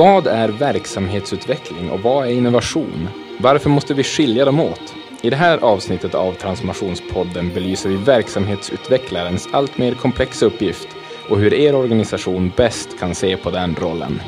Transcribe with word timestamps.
Vad 0.00 0.26
är 0.26 0.48
verksamhetsutveckling 0.48 1.90
och 1.90 2.00
vad 2.00 2.26
är 2.26 2.30
innovation? 2.30 3.08
Varför 3.40 3.70
måste 3.70 3.94
vi 3.94 4.02
skilja 4.02 4.44
dem 4.44 4.60
åt? 4.60 4.94
I 5.22 5.30
det 5.30 5.36
här 5.36 5.58
avsnittet 5.58 6.14
av 6.14 6.32
Transformationspodden 6.32 7.50
belyser 7.54 7.88
vi 7.88 7.96
verksamhetsutvecklarens 7.96 9.48
allt 9.52 9.78
mer 9.78 9.94
komplexa 9.94 10.46
uppgift 10.46 10.88
och 11.30 11.38
hur 11.38 11.54
er 11.54 11.74
organisation 11.74 12.52
bäst 12.56 12.98
kan 12.98 13.14
se 13.14 13.36
på 13.36 13.50
den 13.50 13.74
rollen. 13.74 14.20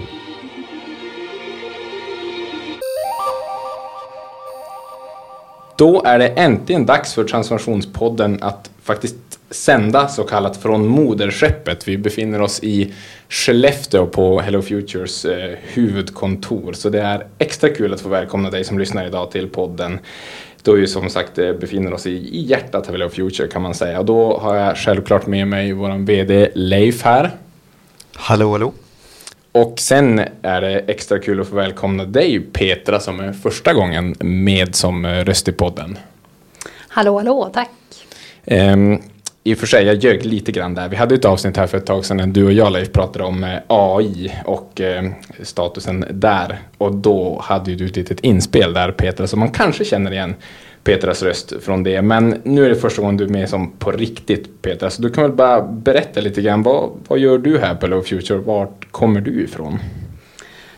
Då 5.76 6.02
är 6.04 6.18
det 6.18 6.28
äntligen 6.28 6.86
dags 6.86 7.14
för 7.14 7.24
Transformationspodden 7.24 8.38
att 8.42 8.70
faktiskt 8.82 9.31
sända 9.52 10.08
så 10.08 10.24
kallat 10.24 10.56
från 10.56 10.86
moderskeppet. 10.86 11.88
Vi 11.88 11.98
befinner 11.98 12.40
oss 12.40 12.60
i 12.62 12.92
Skellefteå 13.28 14.06
på 14.06 14.40
Hello 14.40 14.62
Futures 14.62 15.24
eh, 15.24 15.58
huvudkontor. 15.62 16.72
Så 16.72 16.88
det 16.88 17.00
är 17.00 17.26
extra 17.38 17.68
kul 17.68 17.94
att 17.94 18.00
få 18.00 18.08
välkomna 18.08 18.50
dig 18.50 18.64
som 18.64 18.78
lyssnar 18.78 19.06
idag 19.06 19.30
till 19.30 19.48
podden. 19.48 19.98
Då 20.62 20.72
vi 20.72 20.86
som 20.86 21.10
sagt 21.10 21.38
eh, 21.38 21.52
befinner 21.52 21.92
oss 21.92 22.06
i, 22.06 22.10
i 22.10 22.42
hjärtat 22.42 22.86
av 22.86 22.92
Hello 22.92 23.08
Future 23.08 23.48
kan 23.48 23.62
man 23.62 23.74
säga. 23.74 23.98
Och 23.98 24.04
då 24.04 24.38
har 24.38 24.56
jag 24.56 24.76
självklart 24.76 25.26
med 25.26 25.48
mig 25.48 25.72
vår 25.72 26.06
VD 26.06 26.50
Leif 26.54 27.02
här. 27.02 27.30
Hallå 28.14 28.52
hallå. 28.52 28.72
Och 29.52 29.74
sen 29.78 30.20
är 30.42 30.60
det 30.60 30.78
extra 30.78 31.18
kul 31.18 31.40
att 31.40 31.48
få 31.48 31.56
välkomna 31.56 32.04
dig 32.04 32.40
Petra 32.40 33.00
som 33.00 33.20
är 33.20 33.32
första 33.32 33.72
gången 33.72 34.14
med 34.20 34.74
som 34.74 35.04
eh, 35.04 35.24
röst 35.24 35.48
i 35.48 35.52
podden. 35.52 35.98
Hallå 36.88 37.18
hallå, 37.18 37.50
tack. 37.54 37.70
Um, 38.44 39.02
i 39.44 39.54
och 39.54 39.58
för 39.58 39.66
sig, 39.66 39.84
jag 39.84 39.96
ljög 39.96 40.24
lite 40.26 40.52
grann 40.52 40.74
där. 40.74 40.88
Vi 40.88 40.96
hade 40.96 41.14
ett 41.14 41.24
avsnitt 41.24 41.56
här 41.56 41.66
för 41.66 41.78
ett 41.78 41.86
tag 41.86 42.04
sedan 42.04 42.16
när 42.16 42.26
du 42.26 42.44
och 42.44 42.52
jag 42.52 42.72
Leif 42.72 42.92
pratade 42.92 43.24
om 43.24 43.44
eh, 43.44 43.58
AI 43.66 44.32
och 44.44 44.80
eh, 44.80 45.10
statusen 45.42 46.04
där. 46.10 46.58
Och 46.78 46.94
då 46.94 47.40
hade 47.44 47.70
ju 47.70 47.76
du 47.76 47.86
ett 47.86 47.96
litet 47.96 48.20
inspel 48.20 48.72
där 48.72 48.92
Petra, 48.92 49.26
så 49.26 49.36
man 49.36 49.50
kanske 49.50 49.84
känner 49.84 50.12
igen 50.12 50.34
Petras 50.84 51.22
röst 51.22 51.52
från 51.62 51.82
det. 51.82 52.02
Men 52.02 52.40
nu 52.44 52.64
är 52.64 52.68
det 52.68 52.74
första 52.74 53.02
gången 53.02 53.16
du 53.16 53.24
är 53.24 53.28
med 53.28 53.48
som 53.48 53.72
på 53.72 53.92
riktigt 53.92 54.62
Petra, 54.62 54.90
så 54.90 55.02
du 55.02 55.10
kan 55.10 55.22
väl 55.24 55.32
bara 55.32 55.62
berätta 55.62 56.20
lite 56.20 56.42
grann. 56.42 56.62
Vad, 56.62 56.90
vad 57.08 57.18
gör 57.18 57.38
du 57.38 57.58
här 57.58 57.74
på 57.74 57.86
Low 57.86 58.02
Future? 58.02 58.38
Vart 58.38 58.90
kommer 58.90 59.20
du 59.20 59.44
ifrån? 59.44 59.78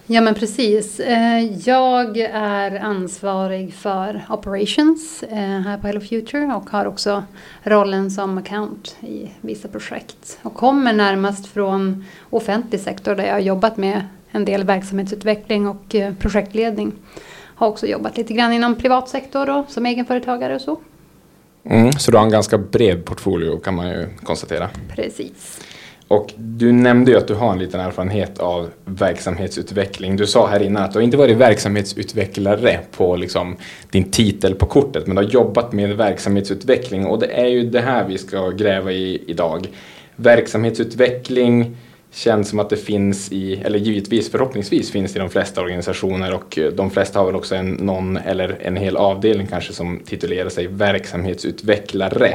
Ja 0.06 0.20
men 0.20 0.34
precis. 0.34 1.00
Eh, 1.00 1.58
jag 1.68 2.16
är 2.32 2.80
ansvarig 2.80 3.74
för 3.74 4.22
operations 4.30 5.22
eh, 5.22 5.38
här 5.38 5.78
på 5.78 5.86
Hello 5.86 6.00
Future 6.00 6.54
och 6.54 6.70
har 6.70 6.86
också 6.86 7.24
rollen 7.62 8.10
som 8.10 8.38
account 8.38 8.96
i 9.00 9.30
vissa 9.40 9.68
projekt. 9.68 10.38
Och 10.42 10.54
kommer 10.54 10.92
närmast 10.92 11.46
från 11.46 12.04
offentlig 12.30 12.80
sektor 12.80 13.14
där 13.14 13.24
jag 13.24 13.32
har 13.32 13.40
jobbat 13.40 13.76
med 13.76 14.04
en 14.30 14.44
del 14.44 14.64
verksamhetsutveckling 14.64 15.68
och 15.68 15.94
eh, 15.94 16.14
projektledning. 16.14 16.92
Har 17.54 17.68
också 17.68 17.86
jobbat 17.86 18.16
lite 18.16 18.32
grann 18.32 18.52
inom 18.52 18.74
privat 18.74 19.08
sektor 19.08 19.50
och 19.50 19.70
som 19.70 19.86
egenföretagare 19.86 20.54
och 20.54 20.60
så. 20.60 20.80
Mm, 21.64 21.92
så 21.92 22.10
du 22.10 22.16
har 22.16 22.24
en 22.24 22.30
ganska 22.30 22.58
bred 22.58 23.04
portfolio 23.04 23.58
kan 23.58 23.74
man 23.74 23.88
ju 23.88 24.08
konstatera. 24.22 24.70
Precis. 24.94 25.60
Och 26.08 26.32
du 26.36 26.72
nämnde 26.72 27.10
ju 27.10 27.16
att 27.16 27.28
du 27.28 27.34
har 27.34 27.52
en 27.52 27.58
liten 27.58 27.80
erfarenhet 27.80 28.38
av 28.38 28.70
verksamhetsutveckling. 28.84 30.16
Du 30.16 30.26
sa 30.26 30.46
här 30.46 30.62
innan 30.62 30.82
att 30.82 30.92
du 30.92 30.98
har 30.98 31.04
inte 31.04 31.16
varit 31.16 31.36
verksamhetsutvecklare 31.36 32.80
på 32.96 33.16
liksom 33.16 33.56
din 33.90 34.10
titel 34.10 34.54
på 34.54 34.66
kortet, 34.66 35.06
men 35.06 35.16
du 35.16 35.22
har 35.22 35.30
jobbat 35.30 35.72
med 35.72 35.96
verksamhetsutveckling 35.96 37.06
och 37.06 37.18
det 37.18 37.26
är 37.26 37.46
ju 37.46 37.70
det 37.70 37.80
här 37.80 38.08
vi 38.08 38.18
ska 38.18 38.50
gräva 38.50 38.92
i 38.92 39.22
idag. 39.26 39.66
Verksamhetsutveckling 40.16 41.76
känns 42.12 42.48
som 42.48 42.58
att 42.58 42.70
det 42.70 42.76
finns 42.76 43.32
i, 43.32 43.56
eller 43.56 43.78
givetvis 43.78 44.30
förhoppningsvis 44.30 44.90
finns 44.90 45.16
i 45.16 45.18
de 45.18 45.30
flesta 45.30 45.60
organisationer 45.60 46.34
och 46.34 46.58
eh, 46.58 46.72
de 46.72 46.90
flesta 46.90 47.18
har 47.18 47.26
väl 47.26 47.36
också 47.36 47.54
en, 47.54 47.70
någon 47.70 48.16
eller 48.16 48.58
en 48.60 48.76
hel 48.76 48.96
avdelning 48.96 49.46
kanske 49.46 49.72
som 49.72 50.00
titulerar 50.04 50.48
sig 50.48 50.66
verksamhetsutvecklare. 50.66 52.34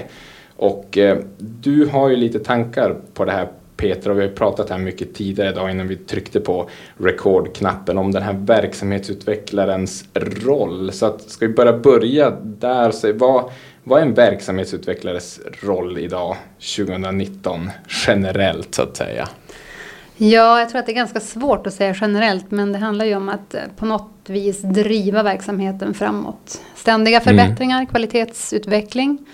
Och 0.56 0.98
eh, 0.98 1.18
du 1.38 1.86
har 1.86 2.10
ju 2.10 2.16
lite 2.16 2.40
tankar 2.40 2.96
på 3.14 3.26
det 3.26 3.32
här 3.32 3.48
Petra, 3.80 4.12
och 4.12 4.20
vi 4.20 4.22
har 4.22 4.30
pratat 4.30 4.70
här 4.70 4.78
mycket 4.78 5.14
tidigare 5.14 5.50
idag 5.50 5.72
innan 5.72 5.88
vi 5.88 5.96
tryckte 5.96 6.40
på 6.40 6.70
rekordknappen 6.98 7.98
om 7.98 8.12
den 8.12 8.24
här 8.24 8.34
verksamhetsutvecklarens 8.34 10.06
roll. 10.14 10.92
Så 10.92 11.06
att, 11.06 11.22
ska 11.22 11.48
vi 11.48 11.54
bara 11.54 11.74
börja 11.78 12.30
där, 12.44 12.92
så 12.92 13.14
vad, 13.14 13.52
vad 13.84 14.00
är 14.00 14.06
en 14.06 14.14
verksamhetsutvecklares 14.14 15.40
roll 15.62 15.98
idag 15.98 16.36
2019 16.78 17.70
generellt 18.08 18.76
så 18.76 18.82
att 18.82 18.98
säga? 18.98 19.30
Ja, 20.18 20.60
jag 20.60 20.70
tror 20.70 20.80
att 20.80 20.86
det 20.86 20.92
är 20.92 20.96
ganska 20.96 21.20
svårt 21.20 21.68
att 21.68 21.74
säga 21.74 21.96
generellt, 22.02 22.52
men 22.52 22.72
det 22.72 22.78
handlar 22.78 23.06
ju 23.06 23.16
om 23.16 23.30
att 23.30 23.54
eh, 23.54 23.62
på 23.78 23.86
något 23.86 24.12
vis 24.28 24.62
driva 24.62 25.24
verksamheten 25.24 25.94
framåt. 25.94 26.62
Ständiga 26.76 27.20
mm. 27.20 27.24
förbättringar, 27.24 27.78
mm. 27.78 27.88
kvalitetsutveckling. 27.88 29.26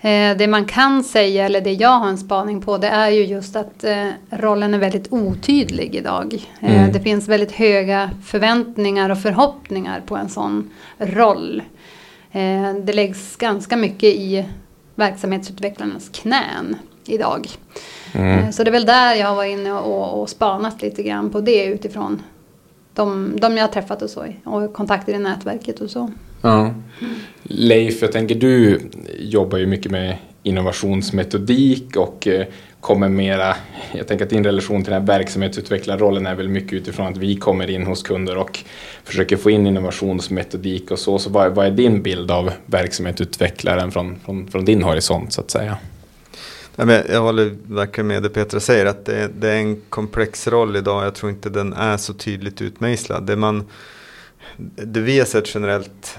Eh, 0.00 0.36
det 0.36 0.46
man 0.46 0.64
kan 0.64 1.04
säga, 1.04 1.44
eller 1.44 1.60
det 1.60 1.72
jag 1.72 1.98
har 1.98 2.08
en 2.08 2.18
spaning 2.18 2.60
på, 2.60 2.78
det 2.78 2.88
är 2.88 3.10
ju 3.10 3.24
just 3.24 3.56
att 3.56 3.84
eh, 3.84 4.08
rollen 4.30 4.74
är 4.74 4.78
väldigt 4.78 5.12
otydlig 5.12 5.94
idag. 5.94 6.34
Eh, 6.60 6.78
mm. 6.78 6.92
Det 6.92 7.00
finns 7.00 7.28
väldigt 7.28 7.52
höga 7.52 8.10
förväntningar 8.24 9.10
och 9.10 9.18
förhoppningar 9.18 10.00
på 10.06 10.16
en 10.16 10.28
sån 10.28 10.70
roll. 10.98 11.62
Det 12.84 12.92
läggs 12.92 13.36
ganska 13.36 13.76
mycket 13.76 14.14
i 14.14 14.44
verksamhetsutvecklarnas 14.94 16.08
knän 16.08 16.76
idag. 17.06 17.48
Mm. 18.12 18.52
Så 18.52 18.64
det 18.64 18.70
är 18.70 18.72
väl 18.72 18.86
där 18.86 19.14
jag 19.14 19.26
har 19.26 19.36
varit 19.36 19.58
inne 19.58 19.72
och, 19.72 20.20
och 20.20 20.30
spanat 20.30 20.82
lite 20.82 21.02
grann 21.02 21.30
på 21.30 21.40
det 21.40 21.64
utifrån 21.64 22.22
de, 22.94 23.36
de 23.40 23.56
jag 23.56 23.64
har 23.64 23.72
träffat 23.72 24.02
och 24.02 24.10
så 24.10 24.26
och 24.44 24.72
kontakter 24.72 25.14
i 25.14 25.18
nätverket 25.18 25.80
och 25.80 25.90
så. 25.90 26.10
Ja. 26.42 26.74
Leif, 27.42 28.02
jag 28.02 28.12
tänker 28.12 28.34
du 28.34 28.80
jobbar 29.18 29.58
ju 29.58 29.66
mycket 29.66 29.92
med 29.92 30.16
innovationsmetodik 30.42 31.96
och 31.96 32.26
eh, 32.26 32.46
kommer 32.80 33.08
mera, 33.08 33.56
jag 33.92 34.08
tänker 34.08 34.24
att 34.24 34.30
din 34.30 34.44
relation 34.44 34.84
till 34.84 34.92
den 34.92 35.02
här 35.02 35.06
verksamhetsutvecklarrollen 35.06 36.26
är 36.26 36.34
väl 36.34 36.48
mycket 36.48 36.72
utifrån 36.72 37.06
att 37.06 37.16
vi 37.16 37.36
kommer 37.36 37.70
in 37.70 37.86
hos 37.86 38.02
kunder 38.02 38.36
och 38.36 38.58
försöker 39.04 39.36
få 39.36 39.50
in 39.50 39.66
innovationsmetodik 39.66 40.90
och 40.90 40.98
så. 40.98 41.18
Så 41.18 41.30
vad, 41.30 41.54
vad 41.54 41.66
är 41.66 41.70
din 41.70 42.02
bild 42.02 42.30
av 42.30 42.50
verksamhetsutvecklaren 42.66 43.90
från, 43.92 44.18
från, 44.24 44.48
från 44.48 44.64
din 44.64 44.82
horisont 44.82 45.32
så 45.32 45.40
att 45.40 45.50
säga? 45.50 45.78
Jag 47.08 47.22
håller 47.22 47.56
verkligen 47.66 48.06
med 48.06 48.22
det 48.22 48.28
Petra 48.28 48.60
säger 48.60 48.86
att 48.86 49.04
det, 49.04 49.30
det, 49.38 49.50
är 49.50 49.56
en 49.56 49.80
komplex 49.88 50.48
roll 50.48 50.76
idag. 50.76 51.04
Jag 51.04 51.14
tror 51.14 51.30
inte 51.32 51.50
den 51.50 51.72
är 51.72 51.96
så 51.96 52.14
tydligt 52.14 52.62
utmejslad. 52.62 53.26
Det, 53.26 53.36
man, 53.36 53.64
det 54.66 55.00
vi 55.00 55.18
har 55.18 55.26
sett 55.26 55.54
generellt 55.54 56.18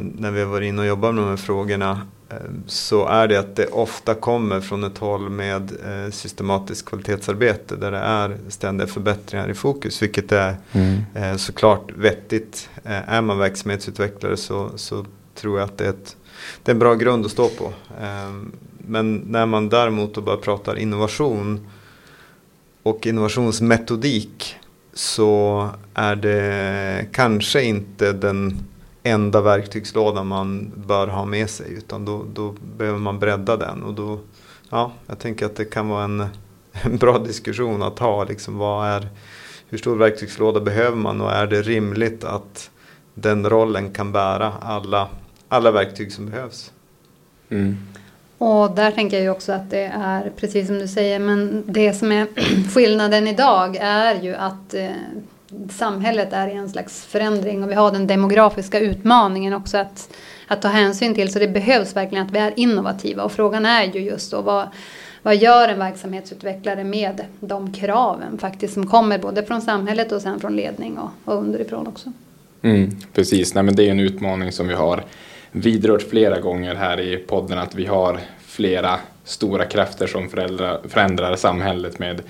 när 0.00 0.30
vi 0.30 0.40
har 0.40 0.46
varit 0.46 0.68
inne 0.68 0.82
och 0.82 0.88
jobbat 0.88 1.14
med 1.14 1.24
de 1.24 1.30
här 1.30 1.36
frågorna 1.36 2.06
eh, 2.28 2.36
så 2.66 3.06
är 3.06 3.28
det 3.28 3.36
att 3.36 3.56
det 3.56 3.66
ofta 3.66 4.14
kommer 4.14 4.60
från 4.60 4.84
ett 4.84 4.98
håll 4.98 5.30
med 5.30 5.72
eh, 5.86 6.10
systematiskt 6.10 6.88
kvalitetsarbete 6.88 7.76
där 7.76 7.90
det 7.90 7.98
är 7.98 8.38
ständiga 8.48 8.88
förbättringar 8.88 9.50
i 9.50 9.54
fokus. 9.54 10.02
Vilket 10.02 10.32
är 10.32 10.56
mm. 10.72 11.00
eh, 11.14 11.36
såklart 11.36 11.92
vettigt. 11.96 12.70
Eh, 12.84 13.08
är 13.08 13.20
man 13.20 13.38
verksamhetsutvecklare 13.38 14.36
så, 14.36 14.70
så 14.76 15.06
tror 15.34 15.58
jag 15.58 15.64
att 15.64 15.78
det 15.78 15.84
är, 15.84 15.90
ett, 15.90 16.16
det 16.62 16.70
är 16.70 16.74
en 16.74 16.78
bra 16.78 16.94
grund 16.94 17.26
att 17.26 17.32
stå 17.32 17.48
på. 17.48 17.72
Men 18.78 19.16
när 19.16 19.46
man 19.46 19.68
däremot 19.68 20.24
bara 20.24 20.36
pratar 20.36 20.78
innovation 20.78 21.66
och 22.82 23.06
innovationsmetodik 23.06 24.56
så 24.94 25.68
är 25.94 26.16
det 26.16 27.06
kanske 27.12 27.62
inte 27.62 28.12
den 28.12 28.58
enda 29.02 29.40
verktygslådan 29.40 30.26
man 30.26 30.72
bör 30.86 31.06
ha 31.06 31.24
med 31.24 31.50
sig 31.50 31.72
utan 31.72 32.04
då, 32.04 32.24
då 32.32 32.54
behöver 32.76 32.98
man 32.98 33.18
bredda 33.18 33.56
den 33.56 33.82
och 33.82 33.94
då, 33.94 34.20
ja, 34.70 34.92
jag 35.06 35.18
tänker 35.18 35.46
att 35.46 35.56
det 35.56 35.64
kan 35.64 35.88
vara 35.88 36.04
en, 36.04 36.26
en 36.72 36.96
bra 36.96 37.18
diskussion 37.18 37.82
att 37.82 37.98
ha. 37.98 38.24
Liksom, 38.24 38.58
vad 38.58 38.86
är, 38.86 39.08
hur 39.68 39.78
stor 39.78 39.96
verktygslåda 39.96 40.60
behöver 40.60 40.96
man 40.96 41.20
och 41.20 41.32
är 41.32 41.46
det 41.46 41.62
rimligt 41.62 42.24
att 42.24 42.70
den 43.14 43.50
rollen 43.50 43.92
kan 43.92 44.12
bära 44.12 44.52
alla, 44.60 45.08
alla 45.48 45.70
verktyg 45.70 46.12
som 46.12 46.30
behövs? 46.30 46.72
Mm. 47.50 47.76
Och 48.38 48.70
där 48.70 48.90
tänker 48.90 49.16
jag 49.16 49.24
ju 49.24 49.30
också 49.30 49.52
att 49.52 49.70
det 49.70 49.92
är 49.94 50.32
precis 50.36 50.66
som 50.66 50.78
du 50.78 50.88
säger, 50.88 51.18
men 51.18 51.64
det 51.66 51.92
som 51.92 52.12
är 52.12 52.26
skillnaden 52.74 53.28
idag 53.28 53.76
är 53.80 54.22
ju 54.22 54.34
att 54.34 54.74
eh, 54.74 54.88
samhället 55.70 56.32
är 56.32 56.48
i 56.48 56.52
en 56.52 56.68
slags 56.68 57.04
förändring 57.04 57.64
och 57.64 57.70
vi 57.70 57.74
har 57.74 57.92
den 57.92 58.06
demografiska 58.06 58.80
utmaningen 58.80 59.52
också 59.52 59.78
att, 59.78 60.14
att 60.48 60.62
ta 60.62 60.68
hänsyn 60.68 61.14
till. 61.14 61.32
Så 61.32 61.38
det 61.38 61.48
behövs 61.48 61.96
verkligen 61.96 62.26
att 62.26 62.32
vi 62.32 62.38
är 62.38 62.52
innovativa 62.56 63.22
och 63.22 63.32
frågan 63.32 63.66
är 63.66 63.84
ju 63.84 64.00
just 64.00 64.30
då 64.30 64.40
vad, 64.40 64.68
vad 65.22 65.36
gör 65.36 65.68
en 65.68 65.78
verksamhetsutvecklare 65.78 66.84
med 66.84 67.24
de 67.40 67.72
kraven 67.72 68.38
faktiskt 68.38 68.74
som 68.74 68.86
kommer 68.86 69.18
både 69.18 69.42
från 69.42 69.62
samhället 69.62 70.12
och 70.12 70.22
sen 70.22 70.40
från 70.40 70.56
ledning 70.56 70.98
och, 70.98 71.10
och 71.24 71.38
underifrån 71.38 71.86
också. 71.86 72.12
Mm, 72.62 72.96
precis, 73.12 73.54
Nej, 73.54 73.64
men 73.64 73.76
det 73.76 73.86
är 73.86 73.90
en 73.90 74.00
utmaning 74.00 74.52
som 74.52 74.68
vi 74.68 74.74
har 74.74 75.04
vidrört 75.52 76.02
flera 76.02 76.40
gånger 76.40 76.74
här 76.74 77.00
i 77.00 77.16
podden 77.16 77.58
att 77.58 77.74
vi 77.74 77.86
har 77.86 78.20
flera 78.46 78.98
stora 79.24 79.64
krafter 79.64 80.06
som 80.06 80.28
förändrar, 80.28 80.80
förändrar 80.88 81.36
samhället 81.36 81.98
med 81.98 82.22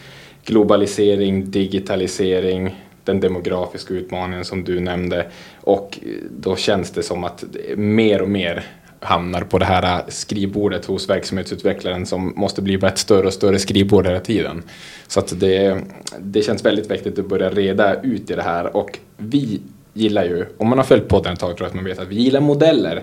globalisering, 0.44 1.50
digitalisering, 1.50 2.76
den 3.04 3.20
demografiska 3.20 3.94
utmaningen 3.94 4.44
som 4.44 4.64
du 4.64 4.80
nämnde 4.80 5.26
och 5.60 5.98
då 6.30 6.56
känns 6.56 6.90
det 6.90 7.02
som 7.02 7.24
att 7.24 7.44
mer 7.76 8.22
och 8.22 8.28
mer 8.28 8.64
hamnar 9.00 9.40
på 9.40 9.58
det 9.58 9.64
här 9.64 10.04
skrivbordet 10.08 10.84
hos 10.84 11.10
verksamhetsutvecklaren 11.10 12.06
som 12.06 12.32
måste 12.36 12.62
bli 12.62 12.74
ett 12.74 12.98
större 12.98 13.26
och 13.26 13.32
större 13.32 13.58
skrivbord 13.58 14.06
hela 14.06 14.20
tiden. 14.20 14.62
Så 15.06 15.20
att 15.20 15.40
det, 15.40 15.78
det 16.20 16.42
känns 16.42 16.64
väldigt 16.64 16.90
viktigt 16.90 17.18
att 17.18 17.28
börja 17.28 17.50
reda 17.50 18.00
ut 18.02 18.30
i 18.30 18.34
det 18.34 18.42
här 18.42 18.76
och 18.76 18.98
vi 19.16 19.60
gillar 19.92 20.24
ju, 20.24 20.44
om 20.58 20.68
man 20.68 20.78
har 20.78 20.84
följt 20.84 21.08
podden 21.08 21.32
ett 21.32 21.40
tag 21.40 21.56
tror 21.56 21.64
jag 21.64 21.68
att 21.68 21.74
man 21.74 21.84
vet 21.84 21.98
att 21.98 22.08
vi 22.08 22.14
gillar 22.14 22.40
modeller. 22.40 23.02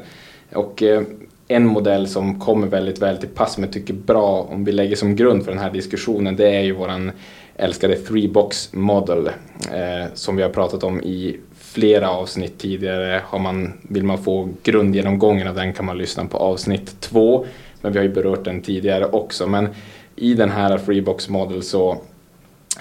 Och 0.53 0.83
eh, 0.83 1.01
en 1.47 1.67
modell 1.67 2.07
som 2.07 2.39
kommer 2.39 2.67
väldigt 2.67 3.01
väl 3.01 3.17
till 3.17 3.29
pass, 3.29 3.57
men 3.57 3.71
tycker 3.71 3.93
bra 3.93 4.47
om 4.51 4.65
vi 4.65 4.71
lägger 4.71 4.95
som 4.95 5.15
grund 5.15 5.45
för 5.45 5.51
den 5.51 5.61
här 5.61 5.71
diskussionen, 5.71 6.35
det 6.35 6.49
är 6.49 6.61
ju 6.61 6.71
våran 6.71 7.11
älskade 7.59 7.95
Three 7.95 8.27
Box 8.27 8.73
Model 8.73 9.27
eh, 9.27 10.13
som 10.13 10.35
vi 10.35 10.43
har 10.43 10.49
pratat 10.49 10.83
om 10.83 11.01
i 11.01 11.37
flera 11.59 12.09
avsnitt 12.09 12.57
tidigare. 12.57 13.21
Har 13.25 13.39
man, 13.39 13.73
vill 13.81 14.03
man 14.03 14.23
få 14.23 14.49
grundgenomgången 14.63 15.47
av 15.47 15.55
den 15.55 15.73
kan 15.73 15.85
man 15.85 15.97
lyssna 15.97 16.25
på 16.25 16.37
avsnitt 16.37 17.01
två. 17.01 17.45
Men 17.81 17.91
vi 17.91 17.99
har 17.99 18.03
ju 18.03 18.13
berört 18.13 18.45
den 18.45 18.61
tidigare 18.61 19.05
också. 19.05 19.47
Men 19.47 19.69
i 20.15 20.33
den 20.33 20.49
här 20.49 20.77
Freebox 20.77 21.29
Model 21.29 21.63
så 21.63 21.91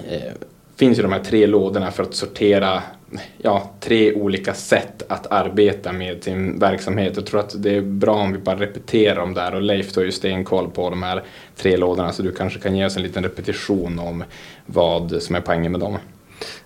eh, 0.08 0.32
finns 0.76 0.98
ju 0.98 1.02
de 1.02 1.12
här 1.12 1.24
tre 1.24 1.46
lådorna 1.46 1.90
för 1.90 2.02
att 2.02 2.14
sortera 2.14 2.82
ja, 3.38 3.70
tre 3.80 4.12
olika 4.12 4.54
sätt 4.54 5.02
att 5.08 5.26
arbeta 5.26 5.92
med 5.92 6.24
sin 6.24 6.58
verksamhet. 6.58 7.12
Jag 7.16 7.26
tror 7.26 7.40
att 7.40 7.62
det 7.62 7.76
är 7.76 7.80
bra 7.80 8.14
om 8.14 8.32
vi 8.32 8.38
bara 8.38 8.60
repeterar 8.60 9.16
dem 9.16 9.34
där 9.34 9.54
och 9.54 9.62
Leif 9.62 9.96
har 9.96 10.02
ju 10.02 10.12
stenkoll 10.12 10.70
på 10.70 10.90
de 10.90 11.02
här 11.02 11.22
tre 11.56 11.76
lådorna 11.76 12.12
så 12.12 12.22
du 12.22 12.32
kanske 12.32 12.58
kan 12.58 12.76
ge 12.76 12.86
oss 12.86 12.96
en 12.96 13.02
liten 13.02 13.22
repetition 13.22 13.98
om 13.98 14.24
vad 14.66 15.22
som 15.22 15.36
är 15.36 15.40
poängen 15.40 15.72
med 15.72 15.80
dem. 15.80 15.98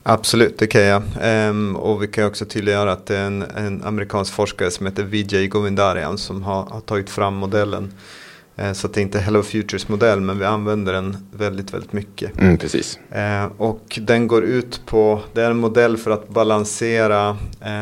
Absolut, 0.02 0.58
det 0.58 0.66
kan 0.66 0.82
jag. 0.82 1.02
Um, 1.22 1.76
och 1.76 2.02
vi 2.02 2.08
kan 2.08 2.26
också 2.26 2.44
tydliggöra 2.44 2.92
att 2.92 3.06
det 3.06 3.16
är 3.16 3.26
en, 3.26 3.42
en 3.42 3.82
amerikansk 3.84 4.32
forskare 4.32 4.70
som 4.70 4.86
heter 4.86 5.02
Vijay 5.02 5.46
Govindarian 5.46 6.18
som 6.18 6.42
har, 6.42 6.62
har 6.62 6.80
tagit 6.80 7.10
fram 7.10 7.34
modellen. 7.34 7.92
Uh, 8.62 8.72
så 8.72 8.88
det 8.88 9.00
är 9.00 9.02
inte 9.02 9.18
Hello 9.18 9.42
Futures 9.42 9.88
modell 9.88 10.20
men 10.20 10.38
vi 10.38 10.44
använder 10.44 10.92
den 10.92 11.16
väldigt, 11.32 11.74
väldigt 11.74 11.92
mycket. 11.92 12.38
Mm, 12.38 12.58
precis. 12.58 12.98
Uh, 13.16 13.52
och 13.56 13.98
den 14.02 14.26
går 14.26 14.44
ut 14.44 14.86
på, 14.86 15.20
det 15.32 15.42
är 15.42 15.50
en 15.50 15.56
modell 15.56 15.96
för 15.96 16.10
att 16.10 16.28
balansera 16.28 17.36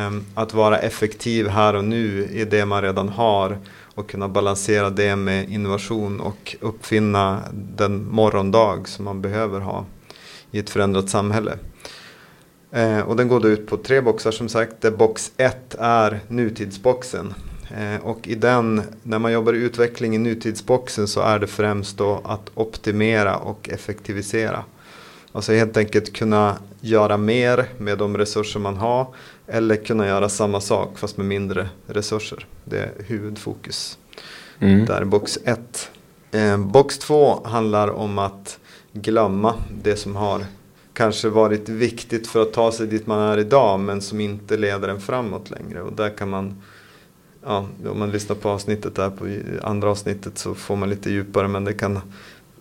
um, 0.09 0.25
att 0.35 0.55
vara 0.55 0.79
effektiv 0.79 1.49
här 1.49 1.75
och 1.75 1.85
nu 1.85 2.29
i 2.33 2.45
det 2.45 2.67
man 2.67 2.83
redan 2.83 3.09
har 3.09 3.59
och 3.95 4.11
kunna 4.11 4.29
balansera 4.29 4.91
det 4.91 5.17
med 5.17 5.51
innovation 5.51 6.21
och 6.21 6.57
uppfinna 6.61 7.41
den 7.53 8.11
morgondag 8.11 8.89
som 8.89 9.05
man 9.05 9.21
behöver 9.21 9.61
ha 9.61 9.85
i 10.51 10.59
ett 10.59 10.71
förändrat 10.71 11.09
samhälle. 11.09 11.59
Eh, 12.73 13.01
och 13.01 13.17
den 13.17 13.29
går 13.29 13.41
då 13.41 13.49
ut 13.49 13.67
på 13.67 13.77
tre 13.77 14.01
boxar 14.01 14.31
som 14.31 14.49
sagt. 14.49 14.81
Där 14.81 14.91
box 14.91 15.33
1 15.37 15.75
är 15.79 16.21
nutidsboxen. 16.29 17.35
Eh, 17.79 18.01
och 18.03 18.29
i 18.29 18.35
den, 18.35 18.83
när 19.03 19.19
man 19.19 19.33
jobbar 19.33 19.53
i 19.53 19.59
utveckling 19.59 20.15
i 20.15 20.19
nutidsboxen 20.19 21.09
så 21.09 21.21
är 21.21 21.39
det 21.39 21.47
främst 21.47 21.99
då 21.99 22.21
att 22.25 22.51
optimera 22.55 23.37
och 23.37 23.69
effektivisera. 23.69 24.65
Alltså 25.33 25.53
helt 25.53 25.77
enkelt 25.77 26.13
kunna 26.13 26.57
göra 26.81 27.17
mer 27.17 27.65
med 27.79 27.99
de 27.99 28.19
resurser 28.19 28.61
man 28.61 28.77
har 28.77 29.07
eller 29.47 29.77
kunna 29.77 30.07
göra 30.07 30.29
samma 30.29 30.61
sak 30.61 30.99
fast 30.99 31.17
med 31.17 31.27
mindre 31.27 31.69
resurser. 31.87 32.47
Det 32.65 32.79
är 32.79 32.93
huvudfokus. 33.07 33.99
Mm. 34.59 34.87
Där 34.87 35.01
är 35.01 35.05
box 35.05 35.39
1. 35.45 35.91
Eh, 36.31 36.59
box 36.59 36.99
2 36.99 37.47
handlar 37.47 37.89
om 37.89 38.19
att 38.19 38.59
glömma 38.93 39.55
det 39.83 39.97
som 39.97 40.17
har 40.17 40.45
kanske 40.93 41.29
varit 41.29 41.69
viktigt 41.69 42.27
för 42.27 42.43
att 42.43 42.53
ta 42.53 42.73
sig 42.73 42.87
dit 42.87 43.07
man 43.07 43.19
är 43.19 43.39
idag 43.39 43.81
men 43.81 44.01
som 44.01 44.21
inte 44.21 44.57
leder 44.57 44.89
en 44.89 45.01
framåt 45.01 45.51
längre. 45.51 45.83
Och 45.83 45.93
där 45.93 46.17
kan 46.17 46.31
man, 46.31 46.63
ja, 47.45 47.67
om 47.91 47.99
man 47.99 48.11
lyssnar 48.11 48.37
på 48.37 48.49
avsnittet 48.49 48.95
där 48.95 49.11
på 49.11 49.29
andra 49.63 49.91
avsnittet 49.91 50.39
så 50.39 50.55
får 50.55 50.77
man 50.77 50.91
lite 50.91 51.11
djupare 51.11 51.49
men 51.49 51.65
det 51.65 51.73
kan, 51.73 52.01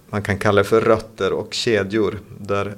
man 0.09 0.21
kan 0.21 0.37
kalla 0.37 0.61
det 0.61 0.67
för 0.67 0.81
rötter 0.81 1.33
och 1.33 1.53
kedjor. 1.53 2.19
Där 2.37 2.75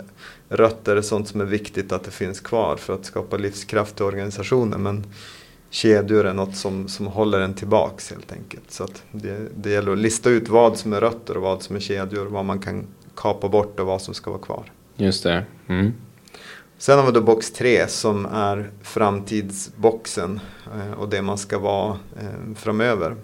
rötter 0.50 0.96
är 0.96 1.02
sånt 1.02 1.28
som 1.28 1.42
är 1.42 1.46
viktigt 1.46 1.92
att 1.92 2.04
det 2.04 2.12
finns 2.12 2.40
kvar 2.40 2.76
för 2.76 2.94
att 2.94 3.06
skapa 3.06 3.38
livskraft 3.38 4.00
i 4.00 4.04
organisationen. 4.04 4.84
Men 4.84 5.04
kedjor 5.70 6.26
är 6.26 6.34
något 6.34 6.56
som, 6.56 6.88
som 6.88 7.08
håller 7.08 7.40
en 7.40 7.54
tillbaks 7.54 8.10
helt 8.10 8.32
enkelt. 8.32 8.72
Så 8.72 8.88
det, 9.12 9.48
det 9.56 9.70
gäller 9.70 9.92
att 9.92 9.98
lista 9.98 10.30
ut 10.30 10.50
vad 10.50 10.78
som 10.78 10.94
är 10.94 11.02
rötter 11.02 11.38
och 11.38 11.44
vad 11.44 11.62
som 11.62 11.76
är 11.76 11.80
kedjor. 11.80 12.26
Vad 12.26 12.46
man 12.46 12.60
kan 12.60 12.88
kapa 13.16 13.50
bort 13.50 13.80
och 13.80 13.86
vad 13.86 14.02
som 14.02 14.14
ska 14.14 14.32
vara 14.32 14.42
kvar. 14.42 14.72
Just 14.96 15.24
det. 15.24 15.46
Mm. 15.68 15.94
Sen 16.82 17.00
har 17.00 17.06
vi 17.06 17.12
då 17.12 17.22
box 17.22 17.52
3 17.52 17.88
som 17.88 18.26
är 18.26 18.72
framtidsboxen 18.82 20.40
eh, 20.76 21.00
och 21.00 21.10
det 21.10 21.22
man 21.22 21.38
ska 21.38 21.60
vara 21.60 22.00
eh, 22.20 22.56
framöver. 22.56 23.16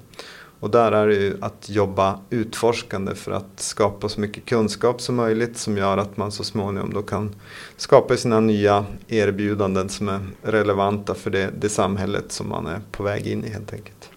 Och 0.59 0.69
där 0.69 0.91
är 0.91 1.07
det 1.07 1.15
ju 1.15 1.37
att 1.41 1.69
jobba 1.69 2.19
utforskande 2.29 3.15
för 3.15 3.31
att 3.31 3.59
skapa 3.59 4.09
så 4.09 4.21
mycket 4.21 4.45
kunskap 4.45 5.01
som 5.01 5.15
möjligt 5.15 5.57
som 5.57 5.77
gör 5.77 5.97
att 5.97 6.17
man 6.17 6.31
så 6.31 6.43
småningom 6.43 6.93
då 6.93 7.01
kan 7.01 7.35
skapa 7.77 8.17
sina 8.17 8.39
nya 8.39 8.85
erbjudanden 9.07 9.89
som 9.89 10.09
är 10.09 10.21
relevanta 10.41 11.13
för 11.13 11.31
det, 11.31 11.49
det 11.59 11.69
samhället 11.69 12.31
som 12.31 12.49
man 12.49 12.67
är 12.67 12.81
på 12.91 13.03
väg 13.03 13.27
in 13.27 13.45
i 13.45 13.49
helt 13.49 13.73
enkelt. 13.73 14.09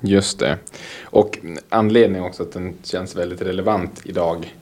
Just 0.00 0.38
det. 0.38 0.58
Och 1.02 1.38
anledningen 1.68 2.26
också 2.26 2.42
att 2.42 2.52
den 2.52 2.74
känns 2.82 3.16
väldigt 3.16 3.42
relevant 3.42 4.00
idag 4.04 4.56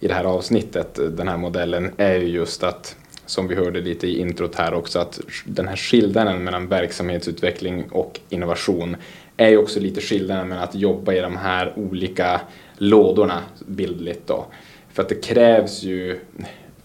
i 0.00 0.08
det 0.08 0.14
här 0.14 0.24
avsnittet, 0.24 0.94
den 0.94 1.28
här 1.28 1.36
modellen, 1.36 1.92
är 1.96 2.14
ju 2.14 2.26
just 2.26 2.62
att 2.62 2.96
som 3.26 3.48
vi 3.48 3.54
hörde 3.54 3.80
lite 3.80 4.06
i 4.06 4.18
introt 4.18 4.54
här 4.54 4.74
också, 4.74 4.98
att 4.98 5.20
den 5.44 5.68
här 5.68 5.76
skillnaden 5.76 6.44
mellan 6.44 6.68
verksamhetsutveckling 6.68 7.84
och 7.90 8.20
innovation 8.28 8.96
är 9.36 9.48
ju 9.48 9.58
också 9.58 9.80
lite 9.80 10.00
skillnaden 10.00 10.48
mellan 10.48 10.64
att 10.64 10.74
jobba 10.74 11.12
i 11.12 11.20
de 11.20 11.36
här 11.36 11.72
olika 11.76 12.40
lådorna 12.76 13.40
bildligt 13.66 14.26
då. 14.26 14.46
För 14.92 15.02
att 15.02 15.08
det 15.08 15.24
krävs 15.24 15.82
ju 15.82 16.18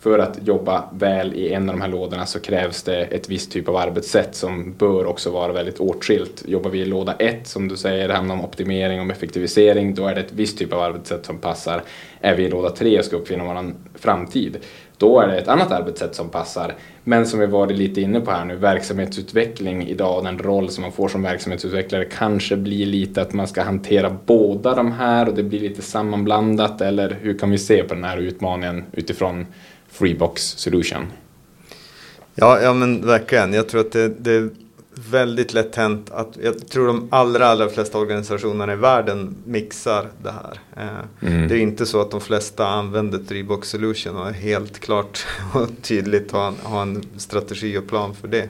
för 0.02 0.20
att 0.20 0.48
jobba 0.48 0.90
väl 0.94 1.34
i 1.34 1.54
en 1.54 1.70
av 1.70 1.76
de 1.76 1.82
här 1.82 1.90
lådorna 1.90 2.26
så 2.26 2.40
krävs 2.40 2.84
det 2.84 3.02
ett 3.02 3.30
visst 3.30 3.52
typ 3.52 3.70
av 3.70 3.76
arbetssätt 3.76 4.36
som 4.36 4.74
bör 4.74 5.06
också 5.06 5.32
vara 5.32 5.54
väldigt 5.54 5.80
åtskilt. 5.80 6.44
Jobbar 6.48 6.70
vi 6.70 6.80
i 6.80 6.86
låda 6.86 7.14
1 7.14 7.48
som 7.48 7.68
du 7.68 7.78
säger, 7.78 8.08
det 8.08 8.14
handlar 8.14 8.36
om 8.36 8.46
optimering 8.46 9.02
och 9.02 9.12
effektivisering, 9.12 9.96
då 9.96 10.08
är 10.08 10.16
det 10.16 10.22
ett 10.22 10.34
visst 10.34 10.58
typ 10.58 10.74
av 10.74 10.80
arbetssätt 10.80 11.26
som 11.26 11.38
passar. 11.38 11.84
Är 12.22 12.36
vi 12.36 12.44
i 12.44 12.50
låda 12.50 12.70
3 12.70 13.00
och 13.00 13.06
ska 13.06 13.16
uppfinna 13.16 13.44
vår 13.44 13.74
framtid, 13.96 14.58
då 15.02 15.20
är 15.20 15.28
det 15.28 15.38
ett 15.38 15.48
annat 15.48 15.72
arbetssätt 15.72 16.16
som 16.16 16.30
passar. 16.30 16.76
Men 17.04 17.26
som 17.26 17.40
vi 17.40 17.46
varit 17.46 17.78
lite 17.78 18.02
inne 18.02 18.20
på 18.20 18.32
här 18.32 18.46
nu, 18.46 18.56
verksamhetsutveckling 18.56 19.88
idag, 19.88 20.18
och 20.18 20.24
den 20.24 20.40
roll 20.40 20.70
som 20.70 20.82
man 20.82 20.92
får 20.92 21.08
som 21.08 21.22
verksamhetsutvecklare 21.22 22.06
kanske 22.06 22.58
blir 22.58 22.86
lite 22.86 23.22
att 23.22 23.34
man 23.34 23.48
ska 23.48 23.64
hantera 23.64 24.18
båda 24.26 24.76
de 24.76 24.92
här 24.92 25.30
och 25.30 25.36
det 25.36 25.44
blir 25.44 25.60
lite 25.60 25.82
sammanblandat 25.82 26.82
eller 26.82 27.18
hur 27.22 27.38
kan 27.38 27.52
vi 27.52 27.58
se 27.58 27.84
på 27.84 27.94
den 27.94 28.04
här 28.04 28.18
utmaningen 28.18 28.84
utifrån 28.92 29.46
Freebox 29.90 30.42
Solution. 30.42 31.08
Ja, 32.36 32.62
ja 32.62 32.74
men 32.74 33.06
verkligen. 33.08 33.54
Jag 33.54 33.70
tror 33.70 33.82
att 33.82 33.92
det, 33.92 34.10
det 34.10 34.50
väldigt 35.10 35.54
lätt 35.54 35.76
hänt 35.76 36.12
att 36.12 36.38
jag 36.44 36.68
tror 36.68 36.88
de 36.88 37.08
allra, 37.12 37.48
allra 37.48 37.70
flesta 37.70 37.98
organisationerna 37.98 38.74
i 38.74 38.76
världen 38.76 39.36
mixar 39.46 40.08
det 40.24 40.32
här. 40.32 40.60
Eh, 40.78 41.30
mm. 41.30 41.48
Det 41.48 41.56
är 41.56 41.60
inte 41.60 41.86
så 41.86 42.02
att 42.02 42.12
de 42.12 42.22
flesta 42.22 42.68
använder 42.68 43.20
Freebox 43.28 43.70
Solution 43.70 44.18
och 44.18 44.32
helt 44.32 44.80
klart 44.80 45.26
och 45.54 45.68
tydligt 45.82 46.32
har 46.32 46.48
en, 46.48 46.56
har 46.64 46.82
en 46.82 47.04
strategi 47.18 47.78
och 47.78 47.88
plan 47.88 48.16
för 48.16 48.28
det. 48.28 48.50